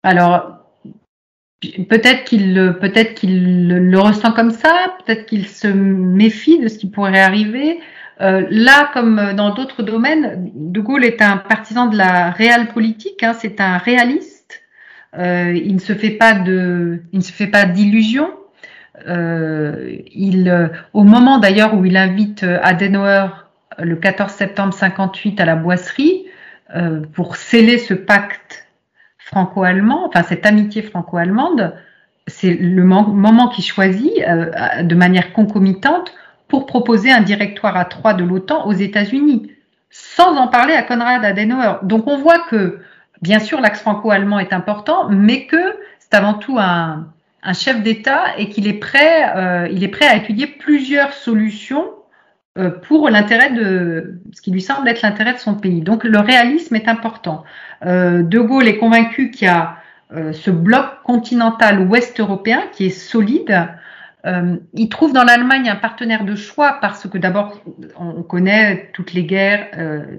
Alors, 0.04 0.60
peut-être 1.62 2.24
qu'il 2.24 2.54
le, 2.54 4.00
ressent 4.00 4.32
comme 4.32 4.52
ça, 4.52 4.96
peut-être 5.06 5.26
qu'il 5.26 5.46
se 5.46 5.68
méfie 5.68 6.60
de 6.60 6.70
ce 6.70 6.78
qui 6.78 6.90
pourrait 6.90 7.20
arriver. 7.20 7.82
Euh, 8.22 8.48
là, 8.50 8.90
comme 8.94 9.34
dans 9.36 9.54
d'autres 9.54 9.84
domaines, 9.84 10.52
De 10.56 10.80
Gaulle 10.80 11.04
est 11.04 11.22
un 11.22 11.36
partisan 11.36 11.88
de 11.88 11.98
la 11.98 12.32
réelle 12.32 12.70
politique, 12.70 13.24
hein, 13.24 13.34
c'est 13.34 13.60
un 13.60 13.78
réaliste 13.78 14.39
euh, 15.18 15.54
il 15.54 15.76
ne 15.76 15.80
se 15.80 15.94
fait 15.94 16.12
pas 16.12 16.34
de, 16.34 17.02
il 17.12 17.20
ne 17.20 17.24
se 17.24 17.32
fait 17.32 17.48
pas 17.48 17.66
d'illusions. 17.66 18.32
Euh, 19.08 19.96
il, 20.14 20.50
euh, 20.50 20.68
au 20.94 21.04
moment 21.04 21.40
d'ailleurs 21.40 21.74
où 21.74 21.86
il 21.86 21.98
invite 21.98 22.44
Adenauer 22.44 23.28
le 23.80 23.96
14 23.96 24.32
septembre 24.32 24.74
58 24.74 25.40
à 25.40 25.46
la 25.46 25.56
boisserie 25.56 26.26
pour 27.14 27.36
sceller 27.36 27.80
ce 27.80 27.96
pacte 27.96 28.68
franco-allemand, 29.18 30.06
enfin 30.08 30.22
cette 30.22 30.46
amitié 30.46 30.84
franco-allemande, 30.84 31.74
c'est 32.28 32.54
le 32.54 32.84
moment 32.84 33.48
qu'il 33.48 33.64
choisit 33.64 34.14
de 34.14 34.96
manière 34.96 35.34
concomitante 35.34 36.14
pour 36.48 36.68
proposer 36.68 37.12
un 37.12 37.22
directoire 37.22 37.76
à 37.76 37.86
trois 37.86 38.14
de 38.14 38.24
l'OTAN 38.24 38.68
aux 38.68 38.74
États-Unis, 38.74 39.52
sans 39.90 40.36
en 40.36 40.48
parler 40.48 40.76
à 40.76 40.84
Konrad 40.84 41.26
Adenauer. 41.26 41.80
Donc 41.82 42.06
on 42.06 42.20
voit 42.20 42.40
que 42.50 42.82
Bien 43.22 43.40
sûr, 43.40 43.60
l'axe 43.60 43.82
franco-allemand 43.82 44.40
est 44.40 44.54
important, 44.54 45.10
mais 45.10 45.46
que 45.46 45.76
c'est 46.00 46.14
avant 46.14 46.36
tout 46.36 46.58
un, 46.58 47.12
chef 47.54 47.82
d'État 47.84 48.38
et 48.38 48.50
qu'il 48.50 48.68
est 48.68 48.80
prêt, 48.80 49.36
euh, 49.36 49.68
il 49.72 49.84
est 49.84 49.90
prêt 49.90 50.08
à 50.08 50.16
étudier 50.16 50.48
plusieurs 50.48 51.14
solutions 51.14 51.86
euh, 52.58 52.70
pour 52.70 53.10
l'intérêt 53.10 53.52
de 53.52 54.20
ce 54.34 54.42
qui 54.42 54.52
lui 54.52 54.62
semble 54.62 54.88
être 54.88 55.02
l'intérêt 55.02 55.34
de 55.34 55.40
son 55.40 55.56
pays. 55.56 55.82
Donc 55.82 56.04
le 56.04 56.20
réalisme 56.20 56.76
est 56.76 56.88
important. 56.88 57.44
Euh, 57.86 58.24
de 58.24 58.40
Gaulle 58.40 58.68
est 58.68 58.78
convaincu 58.78 59.32
qu'il 59.32 59.48
y 59.48 59.52
a 59.52 59.76
ce 60.32 60.50
bloc 60.50 61.04
continental 61.04 61.82
ouest 61.82 62.20
européen 62.20 62.64
qui 62.72 62.88
est 62.88 62.90
solide. 62.90 63.68
il 64.26 64.90
trouve 64.90 65.14
dans 65.14 65.24
l'Allemagne 65.24 65.70
un 65.70 65.76
partenaire 65.76 66.24
de 66.24 66.34
choix 66.34 66.80
parce 66.82 67.08
que 67.08 67.20
d'abord 67.20 67.62
on 67.96 68.24
connaît 68.24 68.90
toutes 68.94 69.14
les 69.14 69.24
guerres, 69.24 69.68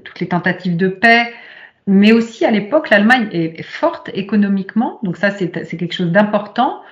toutes 0.04 0.20
les 0.20 0.28
tentatives 0.28 0.76
de 0.76 0.86
paix, 0.86 1.32
mais 1.86 2.12
aussi 2.12 2.44
à 2.44 2.50
l'époque, 2.50 2.90
l'Allemagne 2.90 3.28
est 3.32 3.62
forte 3.62 4.10
économiquement, 4.14 4.98
donc 5.02 5.16
ça 5.16 5.30
c'est 5.30 5.50
quelque 5.50 5.92
chose 5.94 6.12
d'important. 6.12 6.82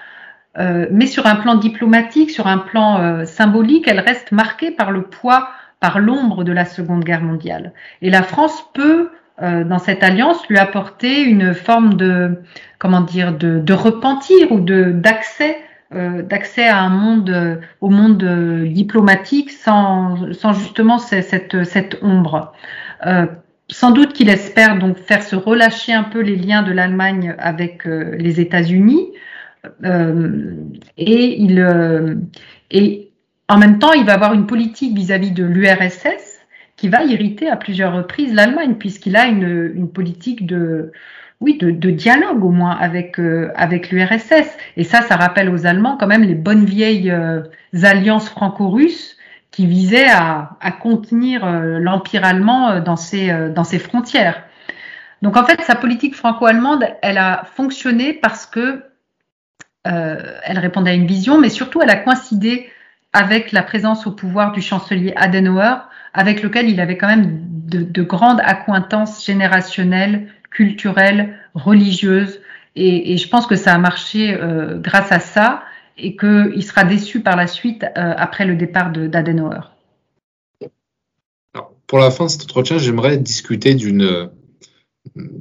Euh, 0.58 0.86
mais 0.90 1.06
sur 1.06 1.26
un 1.26 1.36
plan 1.36 1.54
diplomatique, 1.54 2.30
sur 2.30 2.46
un 2.46 2.58
plan 2.58 3.00
euh, 3.00 3.24
symbolique, 3.24 3.86
elle 3.86 4.00
reste 4.00 4.32
marquée 4.32 4.70
par 4.70 4.90
le 4.90 5.02
poids, 5.02 5.50
par 5.78 6.00
l'ombre 6.00 6.42
de 6.42 6.52
la 6.52 6.64
Seconde 6.64 7.04
Guerre 7.04 7.22
mondiale. 7.22 7.72
Et 8.02 8.10
la 8.10 8.22
France 8.22 8.64
peut, 8.74 9.10
euh, 9.40 9.62
dans 9.62 9.78
cette 9.78 10.02
alliance, 10.02 10.48
lui 10.48 10.58
apporter 10.58 11.22
une 11.22 11.54
forme 11.54 11.94
de, 11.94 12.42
comment 12.78 13.02
dire, 13.02 13.36
de, 13.36 13.60
de 13.60 13.72
repentir 13.72 14.50
ou 14.50 14.60
de 14.60 14.90
d'accès, 14.90 15.58
d'accès 15.90 16.68
à 16.68 16.80
un 16.80 16.90
monde, 16.90 17.62
au 17.80 17.88
monde 17.88 18.22
diplomatique, 18.66 19.50
sans, 19.50 20.34
sans 20.34 20.52
justement 20.52 20.98
cette, 20.98 21.64
cette 21.64 21.98
ombre 22.02 22.52
sans 23.70 23.90
doute 23.90 24.12
qu'il 24.12 24.28
espère 24.28 24.78
donc 24.78 24.98
faire 24.98 25.22
se 25.22 25.36
relâcher 25.36 25.92
un 25.92 26.04
peu 26.04 26.20
les 26.20 26.36
liens 26.36 26.62
de 26.62 26.72
l'Allemagne 26.72 27.34
avec 27.38 27.86
euh, 27.86 28.14
les 28.16 28.40
États-Unis. 28.40 29.12
et 30.96 31.42
il 31.42 32.18
et 32.70 33.10
en 33.48 33.58
même 33.58 33.78
temps, 33.78 33.92
il 33.92 34.04
va 34.04 34.14
avoir 34.14 34.34
une 34.34 34.46
politique 34.46 34.94
vis-à-vis 34.94 35.32
de 35.32 35.44
l'URSS 35.44 36.38
qui 36.76 36.88
va 36.88 37.02
irriter 37.02 37.48
à 37.48 37.56
plusieurs 37.56 37.94
reprises 37.94 38.34
l'Allemagne, 38.34 38.74
puisqu'il 38.74 39.16
a 39.16 39.26
une, 39.26 39.72
une, 39.74 39.90
politique 39.90 40.46
de, 40.46 40.92
oui, 41.40 41.58
de, 41.58 41.70
de, 41.70 41.90
dialogue 41.90 42.44
au 42.44 42.50
moins 42.50 42.76
avec, 42.76 43.18
avec 43.56 43.90
l'URSS. 43.90 44.56
Et 44.76 44.84
ça, 44.84 45.02
ça 45.02 45.16
rappelle 45.16 45.48
aux 45.50 45.66
Allemands 45.66 45.96
quand 45.98 46.06
même 46.06 46.22
les 46.22 46.34
bonnes 46.34 46.64
vieilles 46.64 47.12
alliances 47.82 48.28
franco-russes 48.28 49.17
qui 49.58 49.66
visait 49.66 50.08
à, 50.08 50.70
contenir 50.80 51.44
euh, 51.44 51.80
l'empire 51.80 52.24
allemand 52.24 52.70
euh, 52.70 52.80
dans 52.80 52.94
ses, 52.94 53.28
euh, 53.28 53.52
dans 53.52 53.64
ses 53.64 53.80
frontières. 53.80 54.44
Donc 55.20 55.36
en 55.36 55.44
fait, 55.44 55.60
sa 55.62 55.74
politique 55.74 56.14
franco-allemande, 56.14 56.84
elle 57.02 57.18
a 57.18 57.42
fonctionné 57.56 58.12
parce 58.12 58.46
que 58.46 58.84
elle 59.84 60.58
répondait 60.58 60.90
à 60.90 60.94
une 60.94 61.06
vision, 61.06 61.40
mais 61.40 61.48
surtout 61.48 61.80
elle 61.80 61.88
a 61.88 61.96
coïncidé 61.96 62.68
avec 63.14 63.52
la 63.52 63.62
présence 63.62 64.06
au 64.06 64.12
pouvoir 64.12 64.52
du 64.52 64.60
chancelier 64.60 65.14
Adenauer, 65.16 65.76
avec 66.12 66.42
lequel 66.42 66.68
il 66.68 66.78
avait 66.78 66.98
quand 66.98 67.06
même 67.08 67.40
de, 67.66 68.02
grandes 68.02 68.42
accointances 68.44 69.24
générationnelles, 69.24 70.28
culturelles, 70.50 71.38
religieuses. 71.54 72.40
Et, 72.76 73.16
je 73.16 73.28
pense 73.28 73.46
que 73.46 73.56
ça 73.56 73.72
a 73.72 73.78
marché 73.78 74.38
grâce 74.82 75.10
à 75.10 75.20
ça 75.20 75.62
et 75.98 76.16
qu'il 76.16 76.64
sera 76.64 76.84
déçu 76.84 77.20
par 77.20 77.36
la 77.36 77.46
suite 77.46 77.84
euh, 77.84 78.14
après 78.16 78.46
le 78.46 78.56
départ 78.56 78.92
d'Adenauer. 78.92 79.60
Pour 81.86 81.98
la 81.98 82.10
fin 82.10 82.26
de 82.26 82.30
cet 82.30 82.42
entretien, 82.42 82.78
j'aimerais 82.78 83.16
discuter 83.16 83.74
de 83.74 84.30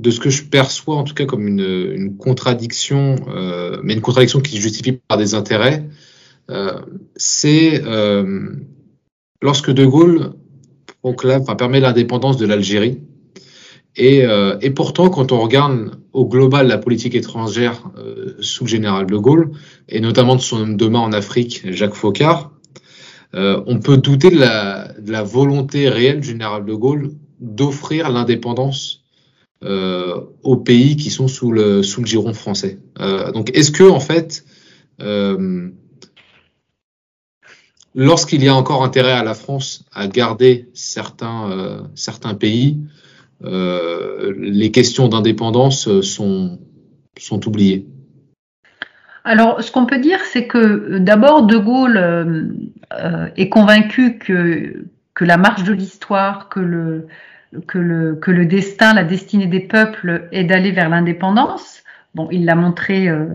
ce 0.10 0.20
que 0.20 0.30
je 0.30 0.44
perçois 0.44 0.96
en 0.96 1.04
tout 1.04 1.14
cas 1.14 1.26
comme 1.26 1.46
une, 1.46 2.16
contradiction, 2.18 3.16
euh, 3.28 3.80
mais 3.84 3.94
une 3.94 4.02
contradiction 4.02 4.40
qui 4.40 4.56
se 4.56 4.62
justifie 4.62 4.94
par 4.94 5.18
des 5.18 5.34
intérêts. 5.34 5.86
Euh, 6.50 6.82
c'est 7.18 7.82
lorsque 9.42 9.72
De 9.72 9.86
Gaulle 9.86 10.34
proclame, 11.02 11.42
enfin, 11.42 11.56
permet 11.56 11.82
l'indépendance 11.82 12.38
de 12.38 12.46
l'Algérie 12.46 13.02
euh, 14.00 14.58
et, 14.62 14.70
pourtant, 14.70 15.10
quand 15.10 15.32
on 15.32 15.40
regarde 15.40 16.00
au 16.14 16.26
global 16.26 16.68
la 16.68 16.78
politique 16.78 17.16
étrangère 17.16 17.90
euh, 17.98 18.36
sous 18.40 18.66
le 18.66 18.70
général 18.70 19.08
de 19.08 19.18
Gaulle, 19.18 19.52
et 19.90 20.00
notamment 20.00 20.36
de 20.36 20.42
son 20.42 20.62
homme 20.62 20.78
de 20.78 20.88
main 20.88 21.00
en 21.00 21.14
Afrique, 21.14 21.62
Jacques 21.72 21.96
Faucard, 21.96 22.52
euh, 23.34 23.62
on 23.66 23.80
peut 23.80 23.98
douter 23.98 24.30
de 24.30 24.40
la, 24.40 24.94
de 25.00 25.12
la, 25.12 25.24
volonté 25.24 25.90
réelle 25.90 26.22
du 26.22 26.28
général 26.30 26.66
de 26.66 26.74
Gaulle 26.74 27.12
d'offrir 27.40 28.10
l'indépendance 28.10 29.04
aux 30.44 30.58
pays 30.58 30.98
qui 30.98 31.10
sont 31.10 31.28
sous 31.28 31.52
le, 31.52 31.82
sous 31.82 32.02
le 32.02 32.06
giron 32.06 32.36
français. 32.36 32.78
donc, 33.34 33.50
est-ce 33.58 33.72
que, 33.72 33.90
en 33.90 34.00
fait, 34.00 34.46
lorsqu'il 37.96 38.44
y 38.44 38.48
a 38.48 38.54
encore 38.54 38.84
intérêt 38.84 39.14
à 39.14 39.24
la 39.24 39.34
France 39.34 39.84
à 39.92 40.08
garder 40.08 40.70
certains, 40.76 41.90
certains 41.96 42.36
pays, 42.36 42.78
les 43.42 44.72
questions 44.72 45.08
d'indépendance 45.08 46.02
sont, 46.02 46.60
sont 47.18 47.48
oubliées 47.48 47.86
alors, 49.28 49.62
ce 49.62 49.74
qu'on 49.74 49.86
peut 49.86 50.00
dire, 50.00 50.22
c'est 50.22 50.48
que 50.48 51.00
d'abord, 51.00 51.46
De 51.46 51.58
Gaulle 51.58 51.98
euh, 51.98 53.28
est 53.36 53.50
convaincu 53.50 54.20
que, 54.20 54.86
que 55.14 55.26
la 55.26 55.36
marche 55.36 55.66
de 55.66 55.74
l'histoire, 55.74 56.48
que 56.48 56.62
le, 56.62 57.08
que, 57.68 57.78
le, 57.78 58.16
que 58.16 58.32
le 58.32 58.46
destin, 58.46 58.94
la 58.94 59.04
destinée 59.04 59.48
des 59.48 59.60
peuples 59.60 60.30
est 60.32 60.46
d'aller 60.46 60.72
vers 60.72 60.88
l'indépendance. 60.88 61.84
Bon, 62.16 62.30
il 62.32 62.46
l'a 62.46 62.56
montré 62.56 63.10
euh, 63.10 63.26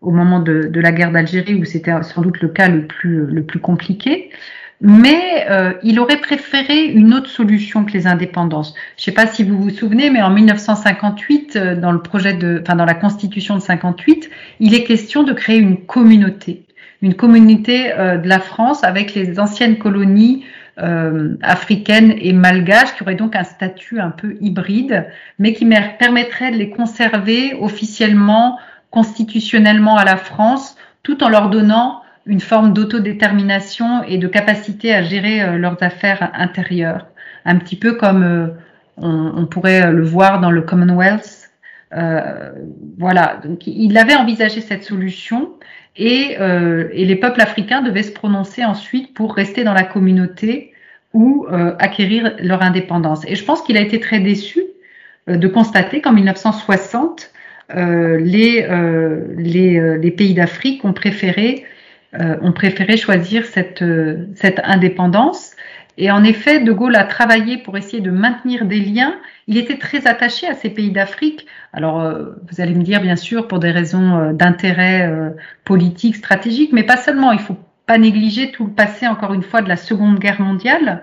au 0.00 0.12
moment 0.12 0.38
de, 0.38 0.68
de 0.68 0.80
la 0.80 0.92
guerre 0.92 1.10
d'Algérie, 1.10 1.56
où 1.56 1.64
c'était 1.64 2.00
sans 2.04 2.22
doute 2.22 2.40
le 2.40 2.48
cas 2.48 2.68
le 2.68 2.86
plus, 2.86 3.26
le 3.26 3.42
plus 3.42 3.58
compliqué 3.58 4.30
mais 4.80 5.46
euh, 5.50 5.74
il 5.82 6.00
aurait 6.00 6.20
préféré 6.20 6.84
une 6.84 7.12
autre 7.12 7.28
solution 7.28 7.84
que 7.84 7.92
les 7.92 8.06
indépendances. 8.06 8.74
Je 8.96 9.02
ne 9.02 9.04
sais 9.04 9.12
pas 9.12 9.26
si 9.26 9.44
vous 9.44 9.60
vous 9.60 9.70
souvenez, 9.70 10.08
mais 10.08 10.22
en 10.22 10.30
1958, 10.30 11.56
euh, 11.56 11.76
dans 11.76 11.92
le 11.92 12.00
projet 12.00 12.32
de, 12.32 12.62
enfin 12.62 12.76
dans 12.76 12.86
la 12.86 12.94
Constitution 12.94 13.56
de 13.56 13.60
58, 13.60 14.30
il 14.58 14.74
est 14.74 14.84
question 14.84 15.22
de 15.22 15.32
créer 15.34 15.58
une 15.58 15.84
communauté, 15.84 16.64
une 17.02 17.14
communauté 17.14 17.92
euh, 17.92 18.16
de 18.16 18.26
la 18.26 18.40
France 18.40 18.82
avec 18.82 19.14
les 19.14 19.38
anciennes 19.38 19.78
colonies 19.78 20.44
africaines 21.42 22.14
et 22.18 22.32
malgaches, 22.32 22.94
qui 22.94 23.02
auraient 23.02 23.14
donc 23.14 23.36
un 23.36 23.44
statut 23.44 24.00
un 24.00 24.08
peu 24.08 24.38
hybride, 24.40 25.04
mais 25.38 25.52
qui 25.52 25.68
permettrait 25.98 26.52
de 26.52 26.56
les 26.56 26.70
conserver 26.70 27.52
officiellement, 27.60 28.58
constitutionnellement 28.90 29.98
à 29.98 30.06
la 30.06 30.16
France, 30.16 30.78
tout 31.02 31.22
en 31.22 31.28
leur 31.28 31.50
donnant 31.50 32.00
une 32.26 32.40
forme 32.40 32.72
d'autodétermination 32.72 34.02
et 34.04 34.18
de 34.18 34.28
capacité 34.28 34.94
à 34.94 35.02
gérer 35.02 35.42
euh, 35.42 35.56
leurs 35.56 35.82
affaires 35.82 36.30
intérieures, 36.34 37.06
un 37.44 37.56
petit 37.56 37.76
peu 37.76 37.94
comme 37.94 38.22
euh, 38.22 38.46
on, 38.96 39.46
pourrait 39.46 39.90
le 39.90 40.02
voir 40.02 40.40
dans 40.40 40.50
le 40.50 40.62
Commonwealth. 40.62 41.50
Euh, 41.92 42.52
voilà, 42.98 43.40
donc 43.42 43.66
il 43.66 43.96
avait 43.98 44.14
envisagé 44.14 44.60
cette 44.60 44.84
solution 44.84 45.50
et, 45.96 46.36
et, 46.92 47.04
les 47.04 47.16
peuples 47.16 47.40
africains 47.40 47.82
devaient 47.82 48.04
se 48.04 48.12
prononcer 48.12 48.64
ensuite 48.64 49.12
pour 49.12 49.34
rester 49.34 49.64
dans 49.64 49.72
la 49.72 49.82
communauté 49.82 50.72
ou 51.12 51.46
acquérir 51.80 52.34
leur 52.38 52.62
indépendance. 52.62 53.24
Et 53.26 53.34
je 53.34 53.44
pense 53.44 53.60
qu'il 53.62 53.76
a 53.76 53.80
été 53.80 53.98
très 53.98 54.20
déçu 54.20 54.62
de 55.26 55.48
constater 55.48 56.00
qu'en 56.00 56.12
1960, 56.12 57.32
les, 57.74 58.68
les, 59.36 59.98
les, 59.98 60.10
pays 60.12 60.34
d'Afrique 60.34 60.84
ont 60.84 60.92
préféré 60.92 61.64
euh, 62.18 62.36
ont 62.42 62.50
préféré 62.50 62.96
choisir 62.96 63.44
cette, 63.44 63.82
euh, 63.82 64.26
cette 64.34 64.60
indépendance. 64.64 65.52
Et 65.96 66.10
en 66.10 66.24
effet, 66.24 66.58
De 66.58 66.72
Gaulle 66.72 66.96
a 66.96 67.04
travaillé 67.04 67.58
pour 67.58 67.76
essayer 67.76 68.00
de 68.00 68.10
maintenir 68.10 68.64
des 68.64 68.80
liens. 68.80 69.14
Il 69.46 69.56
était 69.56 69.78
très 69.78 70.08
attaché 70.08 70.48
à 70.48 70.54
ces 70.54 70.70
pays 70.70 70.90
d'Afrique. 70.90 71.46
Alors, 71.72 72.00
euh, 72.00 72.30
vous 72.50 72.60
allez 72.60 72.74
me 72.74 72.82
dire, 72.82 73.00
bien 73.00 73.14
sûr, 73.14 73.46
pour 73.46 73.60
des 73.60 73.70
raisons 73.70 74.32
d'intérêt 74.32 75.08
politique, 75.64 76.16
stratégique, 76.16 76.72
mais 76.72 76.82
pas 76.82 76.96
seulement. 76.96 77.30
Il 77.30 77.38
faut 77.38 77.58
pas 77.86 77.98
négliger 77.98 78.50
tout 78.50 78.66
le 78.66 78.72
passé, 78.72 79.06
encore 79.06 79.32
une 79.32 79.44
fois, 79.44 79.62
de 79.62 79.68
la 79.68 79.76
Seconde 79.76 80.18
Guerre 80.18 80.40
mondiale, 80.40 81.02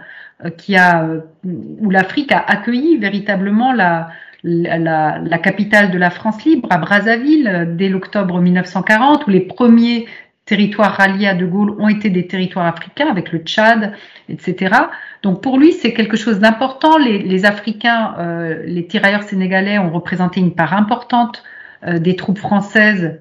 qui 0.58 0.76
a, 0.76 1.08
où 1.46 1.90
l'Afrique 1.90 2.34
a 2.34 2.44
accueilli 2.46 2.98
véritablement 2.98 3.72
la, 3.72 4.10
la, 4.44 5.20
la, 5.20 5.38
capitale 5.38 5.92
de 5.92 5.98
la 5.98 6.10
France 6.10 6.44
libre, 6.44 6.68
à 6.72 6.78
Brazzaville, 6.78 7.76
dès 7.78 7.90
l'octobre 7.90 8.42
1940, 8.42 9.28
où 9.28 9.30
les 9.30 9.42
premiers 9.42 10.06
territoires 10.48 10.94
ralliés 10.94 11.28
à 11.28 11.36
De 11.36 11.46
Gaulle 11.46 11.76
ont 11.78 11.90
été 11.90 12.10
des 12.10 12.26
territoires 12.26 12.66
africains 12.66 13.10
avec 13.10 13.32
le 13.32 13.40
Tchad, 13.40 13.94
etc. 14.30 14.76
Donc 15.22 15.44
pour 15.44 15.60
lui, 15.60 15.74
c'est 15.74 15.94
quelque 15.94 16.18
chose 16.18 16.40
d'important. 16.40 16.98
Les, 16.98 17.46
Africains, 17.46 18.16
euh, 18.18 18.64
les 18.66 18.88
tirailleurs 18.88 19.24
sénégalais 19.24 19.78
ont 19.78 19.92
représenté 19.92 20.40
une 20.40 20.56
part 20.56 20.74
importante 20.74 21.44
euh, 21.86 22.00
des 22.00 22.16
troupes 22.16 22.40
françaises 22.40 23.20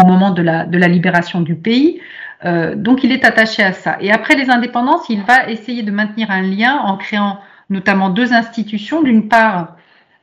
au 0.00 0.06
moment 0.06 0.30
de 0.30 0.40
la, 0.42 0.64
de 0.64 0.78
la 0.78 0.86
libération 0.86 1.40
du 1.40 1.56
pays. 1.56 2.00
Euh, 2.44 2.76
donc 2.76 3.02
il 3.02 3.10
est 3.10 3.24
attaché 3.24 3.64
à 3.64 3.72
ça. 3.72 3.98
Et 4.00 4.12
après 4.12 4.36
les 4.36 4.48
indépendances, 4.48 5.08
il 5.08 5.22
va 5.22 5.48
essayer 5.48 5.82
de 5.82 5.90
maintenir 5.90 6.30
un 6.30 6.42
lien 6.42 6.76
en 6.76 6.96
créant 6.96 7.40
notamment 7.68 8.10
deux 8.10 8.32
institutions. 8.32 9.02
D'une 9.02 9.28
part, 9.28 9.76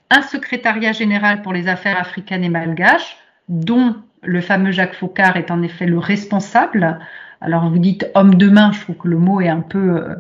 un 0.10 0.22
secrétariat 0.22 0.94
général 0.94 1.42
pour 1.42 1.52
les 1.52 1.68
affaires 1.68 2.00
africaines 2.00 2.46
et 2.46 2.50
malgaches, 2.50 3.18
dont 3.50 3.98
le 4.26 4.42
fameux 4.42 4.72
Jacques 4.72 4.96
Faucard 4.96 5.38
est 5.38 5.52
en 5.52 5.62
effet 5.62 5.86
le 5.86 5.98
responsable. 5.98 7.00
Alors 7.42 7.70
vous 7.70 7.80
dites 7.80 8.10
homme 8.16 8.36
de 8.36 8.50
main, 8.50 8.72
je 8.72 8.82
trouve 8.82 8.96
que 8.96 9.08
le 9.08 9.18
mot 9.18 9.42
est 9.42 9.50
un 9.50 9.62
peu, 9.62 9.98
euh, 9.98 10.16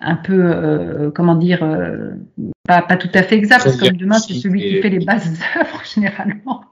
un 0.00 0.16
peu, 0.16 0.40
euh, 0.40 1.10
comment 1.10 1.34
dire, 1.34 1.62
euh, 1.62 2.10
pas, 2.66 2.82
pas, 2.82 2.96
tout 2.96 3.10
à 3.14 3.22
fait 3.22 3.36
exact, 3.36 3.64
parce 3.64 3.76
qu'homme 3.76 3.96
de 3.96 4.06
main 4.06 4.18
c'est 4.18 4.34
celui 4.34 4.60
qui 4.60 4.80
fait 4.80 4.90
les 4.90 5.04
bases 5.04 5.38
œuvres 5.58 5.82
généralement. 5.94 6.62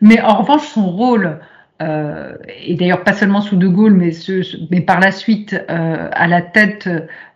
Mais 0.00 0.20
en 0.20 0.36
revanche, 0.36 0.66
son 0.66 0.88
rôle, 0.90 1.38
et 1.80 2.74
d'ailleurs 2.74 3.04
pas 3.04 3.12
seulement 3.12 3.40
sous 3.40 3.56
De 3.56 3.68
Gaulle, 3.68 3.94
mais, 3.94 4.10
ce, 4.10 4.42
mais 4.70 4.80
par 4.80 4.98
la 4.98 5.12
suite 5.12 5.56
à 5.68 6.26
la 6.26 6.42
tête 6.42 6.88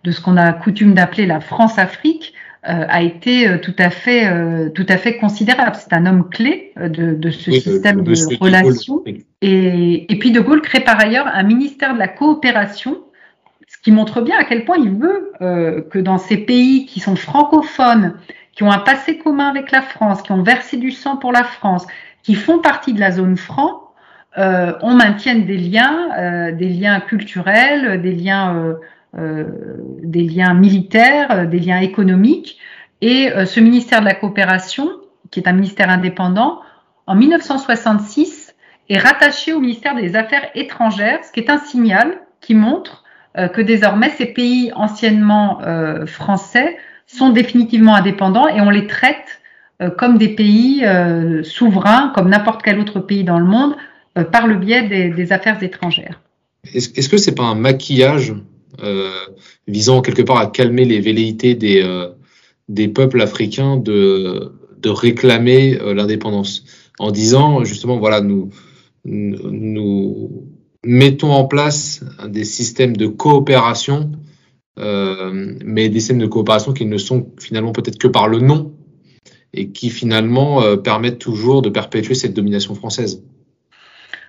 de 0.05 0.11
ce 0.11 0.21
qu'on 0.21 0.37
a 0.37 0.53
coutume 0.53 0.95
d'appeler 0.95 1.27
la 1.27 1.41
France-Afrique, 1.41 2.35
a 2.65 3.03
été 3.03 3.49
euh, 3.49 3.59
tout 3.59 3.75
à 3.79 3.91
fait, 3.91 4.27
euh, 4.27 4.69
tout 4.71 4.87
à 4.89 4.97
fait 4.97 5.17
considérable. 5.17 5.77
C'est 5.77 5.93
un 5.93 6.07
homme 6.07 6.29
clé 6.29 6.73
de, 6.77 7.15
de 7.15 7.31
ce 7.31 7.51
système 7.51 8.03
de, 8.03 8.15
relations. 8.41 9.03
Et, 9.41 10.13
et, 10.13 10.19
puis 10.19 10.31
De 10.31 10.41
Gaulle 10.41 10.63
crée 10.63 10.81
par 10.81 11.01
ailleurs 11.01 11.27
un 11.27 11.43
ministère 11.43 11.95
de 11.95 11.99
la 11.99 12.09
coopération, 12.09 12.99
ce 13.67 13.79
qui 13.83 13.91
montre 13.91 14.21
bien 14.21 14.39
à 14.39 14.45
quel 14.45 14.65
point 14.65 14.77
il 14.79 14.93
veut 14.93 15.33
que 15.91 15.99
dans 15.99 16.19
ces 16.19 16.37
pays 16.37 16.87
qui 16.87 17.01
sont 17.01 17.17
francophones, 17.17 18.15
qui 18.53 18.63
ont 18.63 18.71
un 18.71 18.79
passé 18.79 19.19
commun 19.19 19.49
avec 19.49 19.73
la 19.73 19.83
France, 19.83 20.23
qui 20.23 20.31
ont 20.31 20.43
versé 20.43 20.77
du 20.77 20.93
sang 20.93 21.17
pour 21.17 21.33
la 21.33 21.43
France, 21.43 21.87
qui 22.23 22.35
font 22.35 22.59
partie 22.59 22.93
de 22.93 23.01
la 23.01 23.11
zone 23.11 23.37
franc, 23.37 23.83
euh, 24.39 24.73
on 24.81 24.95
maintienne 24.95 25.45
des 25.45 25.59
liens, 25.59 26.09
euh, 26.17 26.53
des 26.53 26.69
liens 26.69 27.01
culturels, 27.01 28.01
des 28.01 28.13
liens 28.13 28.57
euh, 28.57 28.75
des 29.15 30.23
liens 30.23 30.55
militaires, 30.55 31.31
euh, 31.31 31.47
des 31.47 31.59
liens 31.59 31.81
économiques. 31.81 32.59
Et 33.01 33.31
euh, 33.33 33.45
ce 33.45 33.61
ministère 33.61 34.01
de 34.01 34.07
la 34.07 34.15
coopération, 34.15 34.91
qui 35.31 35.41
est 35.41 35.49
un 35.49 35.53
ministère 35.53 35.91
indépendant, 35.91 36.61
en 37.07 37.15
1966, 37.15 38.55
est 38.89 38.99
rattaché 38.99 39.53
au 39.53 39.61
ministère 39.61 39.95
des 39.95 40.17
Affaires 40.17 40.49
étrangères, 40.55 41.25
ce 41.25 41.33
qui 41.33 41.41
est 41.41 41.51
un 41.51 41.59
signal 41.59 42.19
qui 42.41 42.55
montre 42.55 43.03
euh, 43.39 43.49
que 43.49 43.63
désormais 43.63 44.11
ces 44.11 44.27
pays 44.27 44.73
anciennement 44.75 45.63
euh, 45.63 46.05
français 46.05 46.77
sont 47.07 47.31
définitivement 47.31 47.95
indépendants 47.95 48.47
et 48.47 48.61
on 48.61 48.69
les 48.69 48.87
traite 48.87 49.41
euh, 49.81 49.89
comme 49.89 50.19
des 50.19 50.29
pays 50.29 50.85
souverains, 51.43 52.13
comme 52.15 52.29
n'importe 52.29 52.63
quel 52.63 52.79
autre 52.79 53.01
pays 53.01 53.25
dans 53.25 53.39
le 53.39 53.47
monde, 53.47 53.75
par 54.31 54.47
le 54.47 54.57
biais 54.57 54.83
des, 54.83 55.33
affaires 55.33 55.63
étrangères. 55.63 56.21
Est-ce 56.75 57.09
que 57.09 57.17
c'est 57.17 57.35
pas 57.35 57.45
un 57.45 57.55
maquillage 57.55 58.35
visant 59.69 60.03
quelque 60.03 60.23
part 60.23 60.39
à 60.39 60.47
calmer 60.47 60.85
les 60.85 61.01
velléités 61.01 61.55
des, 61.55 61.85
des 62.69 62.89
peuples 62.89 63.21
africains 63.21 63.77
de, 63.77 64.53
réclamer 64.85 65.79
l'indépendance 65.95 66.65
en 66.99 67.13
disant 67.13 67.63
justement 67.65 67.99
voilà 67.99 68.21
nous 68.21 68.51
nous 69.05 70.47
mettons 70.85 71.31
en 71.31 71.45
place 71.45 72.05
des 72.29 72.45
systèmes 72.45 72.97
de 72.97 73.07
coopération, 73.07 74.13
euh, 74.79 75.55
mais 75.65 75.89
des 75.89 76.01
systèmes 76.01 76.19
de 76.19 76.27
coopération 76.27 76.73
qui 76.73 76.87
ne 76.87 76.99
sont 76.99 77.31
finalement 77.39 77.73
peut-être 77.73 77.99
que 77.99 78.09
par 78.09 78.29
le 78.29 78.41
nom 78.41 78.75
et 79.53 79.71
qui 79.71 79.91
finalement 79.91 80.63
euh, 80.63 80.77
permettent 80.77 81.19
toujours 81.19 81.63
de 81.63 81.69
perpétuer 81.69 82.15
cette 82.15 82.35
domination 82.35 82.75
française. 82.75 83.23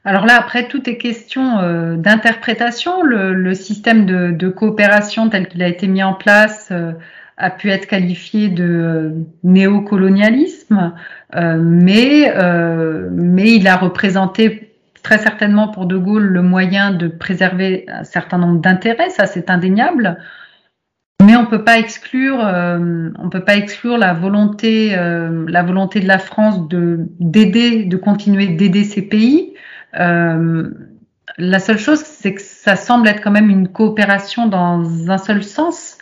Alors 0.05 0.25
là, 0.25 0.35
après, 0.37 0.67
tout 0.67 0.89
est 0.89 0.97
question 0.97 1.59
euh, 1.59 1.95
d'interprétation. 1.95 3.03
Le, 3.03 3.53
système 3.53 4.05
de, 4.05 4.49
coopération 4.49 5.29
tel 5.29 5.47
qu'il 5.47 5.63
a 5.63 5.67
été 5.67 5.87
mis 5.87 6.03
en 6.03 6.13
place 6.13 6.71
a 7.37 7.49
pu 7.49 7.69
être 7.69 7.87
qualifié 7.87 8.49
de 8.49 9.13
néocolonialisme, 9.43 10.93
mais, 11.33 12.33
mais 13.11 13.55
il 13.55 13.67
a 13.67 13.75
représenté 13.75 14.73
très 15.03 15.17
certainement 15.17 15.67
pour 15.67 15.85
De 15.85 15.97
Gaulle 15.97 16.23
le 16.23 16.41
moyen 16.41 16.91
de 16.91 17.07
préserver 17.07 17.85
un 17.89 18.05
certain 18.05 18.37
nombre 18.37 18.61
d'intérêts, 18.61 19.09
ça 19.09 19.27
c'est 19.27 19.49
indéniable. 19.49 20.17
Mais 21.23 21.35
on 21.35 21.45
peut 21.45 21.63
pas 21.63 21.77
exclure, 21.77 22.45
euh, 22.45 23.09
on 23.19 23.29
peut 23.29 23.43
pas 23.43 23.55
exclure 23.55 23.97
la 23.97 24.13
volonté, 24.13 24.97
euh, 24.97 25.45
la 25.47 25.63
volonté 25.63 25.99
de 25.99 26.07
la 26.07 26.17
France 26.17 26.67
de 26.67 27.07
d'aider, 27.19 27.85
de 27.85 27.97
continuer 27.97 28.47
d'aider 28.47 28.83
ces 28.83 29.01
pays. 29.01 29.53
Euh, 29.99 30.71
la 31.37 31.59
seule 31.59 31.79
chose, 31.79 31.99
c'est 31.99 32.33
que 32.33 32.41
ça 32.41 32.75
semble 32.75 33.07
être 33.07 33.21
quand 33.21 33.31
même 33.31 33.49
une 33.49 33.67
coopération 33.67 34.47
dans 34.47 35.09
un 35.09 35.17
seul 35.17 35.43
sens. 35.43 35.97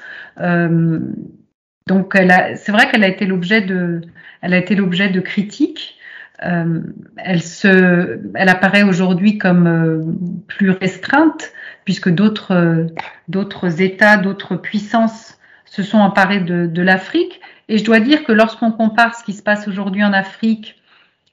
donc, 1.88 2.14
c'est 2.16 2.72
vrai 2.72 2.90
qu'elle 2.90 3.04
a 3.04 3.08
été 3.08 3.26
l'objet 3.26 3.62
de, 3.62 4.02
elle 4.42 4.54
a 4.54 4.58
été 4.58 4.76
l'objet 4.76 5.10
de 5.10 5.20
critiques. 5.20 5.98
Euh, 6.44 6.82
elle, 7.18 7.42
se, 7.42 8.20
elle 8.34 8.50
apparaît 8.50 8.82
aujourd'hui 8.82 9.38
comme 9.38 9.68
euh, 9.68 10.02
plus 10.48 10.72
restreinte 10.72 11.54
puisque 11.86 12.10
d'autres 12.10 12.56
euh, 12.56 12.88
d'autres 13.28 13.80
États, 13.80 14.18
d'autres 14.18 14.56
puissances 14.56 15.38
se 15.66 15.84
sont 15.84 16.00
emparés 16.00 16.40
de, 16.40 16.66
de 16.66 16.82
l'Afrique. 16.82 17.42
Et 17.70 17.78
je 17.78 17.86
dois 17.86 18.00
dire 18.00 18.24
que 18.24 18.32
lorsqu'on 18.32 18.72
compare 18.72 19.16
ce 19.16 19.24
qui 19.24 19.34
se 19.34 19.44
passe 19.44 19.68
aujourd'hui 19.68 20.04
en 20.04 20.14
Afrique 20.14 20.81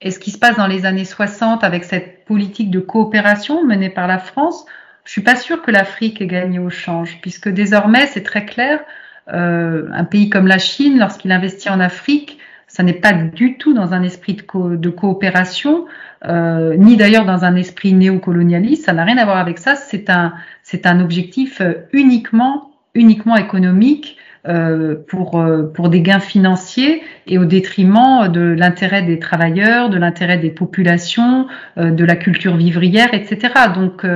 et 0.00 0.10
ce 0.10 0.18
qui 0.18 0.30
se 0.30 0.38
passe 0.38 0.56
dans 0.56 0.66
les 0.66 0.86
années 0.86 1.04
60 1.04 1.64
avec 1.64 1.84
cette 1.84 2.24
politique 2.24 2.70
de 2.70 2.80
coopération 2.80 3.64
menée 3.64 3.90
par 3.90 4.06
la 4.06 4.18
France, 4.18 4.64
je 5.04 5.12
suis 5.12 5.22
pas 5.22 5.36
sûre 5.36 5.62
que 5.62 5.70
l'Afrique 5.70 6.20
ait 6.20 6.26
gagné 6.26 6.58
au 6.58 6.70
change, 6.70 7.18
puisque 7.20 7.48
désormais 7.48 8.06
c'est 8.06 8.22
très 8.22 8.44
clair, 8.44 8.80
euh, 9.32 9.88
un 9.92 10.04
pays 10.04 10.30
comme 10.30 10.46
la 10.46 10.58
Chine, 10.58 10.98
lorsqu'il 10.98 11.32
investit 11.32 11.70
en 11.70 11.80
Afrique, 11.80 12.38
ça 12.66 12.82
n'est 12.82 12.92
pas 12.92 13.14
du 13.14 13.56
tout 13.56 13.72
dans 13.72 13.94
un 13.94 14.02
esprit 14.02 14.34
de, 14.34 14.90
coopération, 14.90 15.86
euh, 16.26 16.76
ni 16.76 16.96
d'ailleurs 16.96 17.24
dans 17.24 17.44
un 17.44 17.56
esprit 17.56 17.94
néocolonialiste. 17.94 18.84
Ça 18.84 18.92
n'a 18.92 19.04
rien 19.04 19.16
à 19.16 19.24
voir 19.24 19.38
avec 19.38 19.58
ça. 19.58 19.74
C'est 19.74 20.10
un, 20.10 20.34
c'est 20.62 20.86
un 20.86 21.00
objectif 21.00 21.62
euh, 21.62 21.86
uniquement, 21.92 22.70
uniquement 22.94 23.36
économique 23.36 24.18
pour, 25.08 25.44
pour 25.74 25.88
des 25.90 26.00
gains 26.00 26.20
financiers 26.20 27.02
et 27.26 27.36
au 27.36 27.44
détriment 27.44 28.28
de 28.28 28.40
l'intérêt 28.40 29.02
des 29.02 29.18
travailleurs, 29.18 29.90
de 29.90 29.98
l'intérêt 29.98 30.38
des 30.38 30.50
populations, 30.50 31.46
de 31.76 32.04
la 32.04 32.16
culture 32.16 32.56
vivrière, 32.56 33.12
etc. 33.12 33.52
Donc 33.74 34.06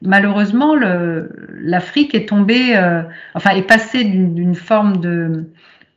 malheureusement, 0.00 0.74
l'Afrique 0.74 2.14
est 2.14 2.28
tombée, 2.28 2.74
enfin 3.34 3.50
est 3.50 3.66
passée 3.66 4.04
d'une 4.04 4.54
forme 4.54 5.00
de 5.00 5.46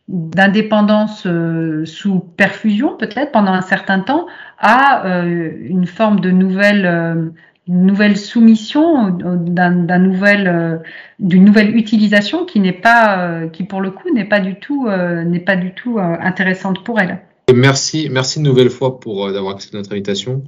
d'indépendance 0.10 1.28
euh, 1.28 1.86
sous 1.86 2.20
perfusion 2.20 2.98
peut-être 2.98 3.32
pendant 3.32 3.54
un 3.54 3.62
certain 3.62 4.00
temps 4.00 4.26
à 4.58 5.06
euh, 5.06 5.52
une 5.62 5.86
forme 5.86 6.20
de 6.20 6.32
nouvelle 6.32 6.86
euh, 6.86 7.30
nouvelle 7.70 8.18
soumission 8.18 9.10
d'un 9.10 10.00
nouvel 10.00 10.82
d'une 11.20 11.46
nouvelle 11.46 11.76
utilisation 11.76 12.46
qui 12.46 12.60
n'est 12.60 12.74
pas 12.74 13.48
qui 13.54 13.64
pour 13.64 13.80
le 13.80 13.92
coup 13.92 14.14
n'est 14.14 14.26
pas 14.26 14.40
du 14.40 14.56
tout 14.56 14.88
n'est 14.90 15.40
pas 15.40 15.56
du 15.56 15.74
tout 15.74 16.00
intéressante 16.00 16.84
pour 16.84 17.00
elle. 17.00 17.20
Merci 17.54 18.10
merci 18.12 18.40
une 18.40 18.46
nouvelle 18.46 18.72
fois 18.72 19.00
pour 19.00 19.32
d'avoir 19.32 19.54
accepté 19.54 19.78
notre 19.78 19.92
invitation. 19.92 20.44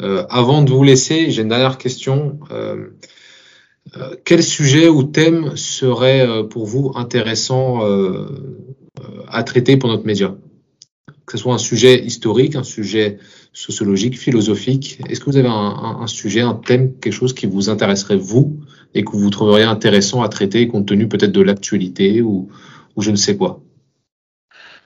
avant 0.00 0.62
de 0.62 0.70
vous 0.70 0.84
laisser, 0.84 1.30
j'ai 1.30 1.42
une 1.42 1.48
dernière 1.48 1.78
question. 1.78 2.38
quel 4.24 4.42
sujet 4.42 4.88
ou 4.88 5.02
thème 5.02 5.56
serait 5.56 6.26
pour 6.50 6.66
vous 6.66 6.92
intéressant 6.94 7.80
à 9.28 9.42
traiter 9.44 9.78
pour 9.78 9.88
notre 9.88 10.06
média? 10.06 10.34
Que 11.24 11.32
ce 11.32 11.38
soit 11.38 11.54
un 11.54 11.58
sujet 11.58 12.04
historique, 12.04 12.54
un 12.54 12.62
sujet 12.62 13.18
sociologique, 13.56 14.18
philosophique. 14.18 14.98
Est-ce 15.08 15.18
que 15.18 15.30
vous 15.30 15.38
avez 15.38 15.48
un, 15.48 16.06
sujet, 16.06 16.42
un 16.42 16.52
thème, 16.52 16.92
quelque 17.00 17.14
chose 17.14 17.32
qui 17.32 17.46
vous 17.46 17.70
intéresserait 17.70 18.18
vous 18.18 18.60
et 18.94 19.02
que 19.02 19.12
vous 19.12 19.30
trouveriez 19.30 19.64
intéressant 19.64 20.22
à 20.22 20.28
traiter 20.28 20.68
compte 20.68 20.86
tenu 20.86 21.08
peut-être 21.08 21.32
de 21.32 21.40
l'actualité 21.40 22.20
ou, 22.20 22.50
ou 22.96 23.02
je 23.02 23.10
ne 23.10 23.16
sais 23.16 23.34
quoi? 23.34 23.62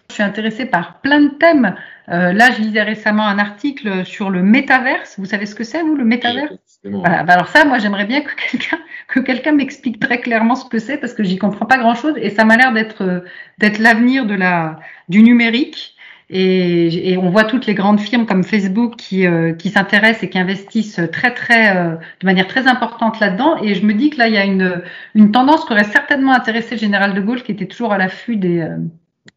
Je 0.09 0.14
suis 0.14 0.23
intéressée 0.23 0.66
par 0.66 1.01
plein 1.01 1.21
de 1.21 1.31
thèmes. 1.31 1.75
Euh, 2.11 2.33
là, 2.33 2.51
je 2.53 2.62
lisais 2.62 2.83
récemment 2.83 3.27
un 3.27 3.41
article 3.41 4.05
sur 4.07 4.31
le 4.31 4.43
métaverse. 4.43 5.16
Vous 5.18 5.25
savez 5.25 5.47
ce 5.47 5.57
que 5.57 5.64
c'est, 5.64 5.83
vous, 5.83 5.97
le 5.97 6.05
métaverse? 6.05 6.55
voilà. 6.85 7.25
Bah, 7.25 7.33
alors 7.33 7.49
ça, 7.49 7.64
moi, 7.64 7.79
j'aimerais 7.79 8.07
bien 8.07 8.21
que 8.21 8.31
quelqu'un 8.51 8.79
que 9.09 9.18
quelqu'un 9.18 9.53
m'explique 9.53 9.99
très 9.99 10.21
clairement 10.21 10.55
ce 10.55 10.68
que 10.68 10.79
c'est 10.79 10.97
parce 10.97 11.14
que 11.14 11.25
j'y 11.25 11.39
comprends 11.39 11.66
pas 11.66 11.79
grand-chose 11.79 12.14
et 12.16 12.31
ça 12.31 12.45
m'a 12.45 12.57
l'air 12.57 12.73
d'être 12.73 13.25
d'être 13.59 13.79
l'avenir 13.79 14.27
de 14.27 14.35
la 14.35 14.79
du 15.09 15.23
numérique. 15.25 15.90
Et, 16.32 17.16
on 17.20 17.31
voit 17.31 17.43
toutes 17.43 17.66
les 17.66 17.74
grandes 17.74 17.98
firmes 17.98 18.24
comme 18.24 18.44
Facebook 18.44 18.94
qui, 18.97 19.27
euh, 19.27 19.52
s'intéressent 19.59 20.23
et 20.23 20.31
qui 20.31 20.39
investissent 20.39 21.01
très 21.12 21.35
très 21.35 21.77
euh, 21.77 21.97
de 22.20 22.27
manière 22.27 22.47
très 22.47 22.69
importante 22.69 23.19
là-dedans. 23.19 23.61
Et 23.62 23.74
je 23.74 23.85
me 23.85 23.93
dis 23.94 24.11
que 24.11 24.19
là 24.19 24.28
il 24.28 24.35
y 24.35 24.39
a 24.39 24.44
une, 24.44 24.82
une 25.16 25.32
tendance 25.32 25.65
qui 25.65 25.73
aurait 25.73 25.85
certainement 25.85 26.32
intéressé 26.32 26.77
le 26.77 26.81
général 26.81 27.15
de 27.15 27.20
Gaulle 27.20 27.43
qui 27.43 27.51
était 27.51 27.66
toujours 27.66 27.93
à 27.93 27.98
l'affût 27.98 28.36
des, 28.36 28.61
euh, 28.61 28.77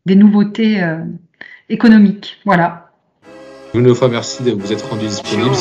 des 0.06 0.16
nouveautés 0.16 0.82
économiques. 1.70 2.40
Voilà. 2.46 2.92
Une 3.74 3.94
fois 3.96 4.08
merci 4.08 4.44
de 4.44 4.52
vous 4.52 4.72
être 4.72 4.88
rendu 4.88 5.08
disponible. 5.08 5.56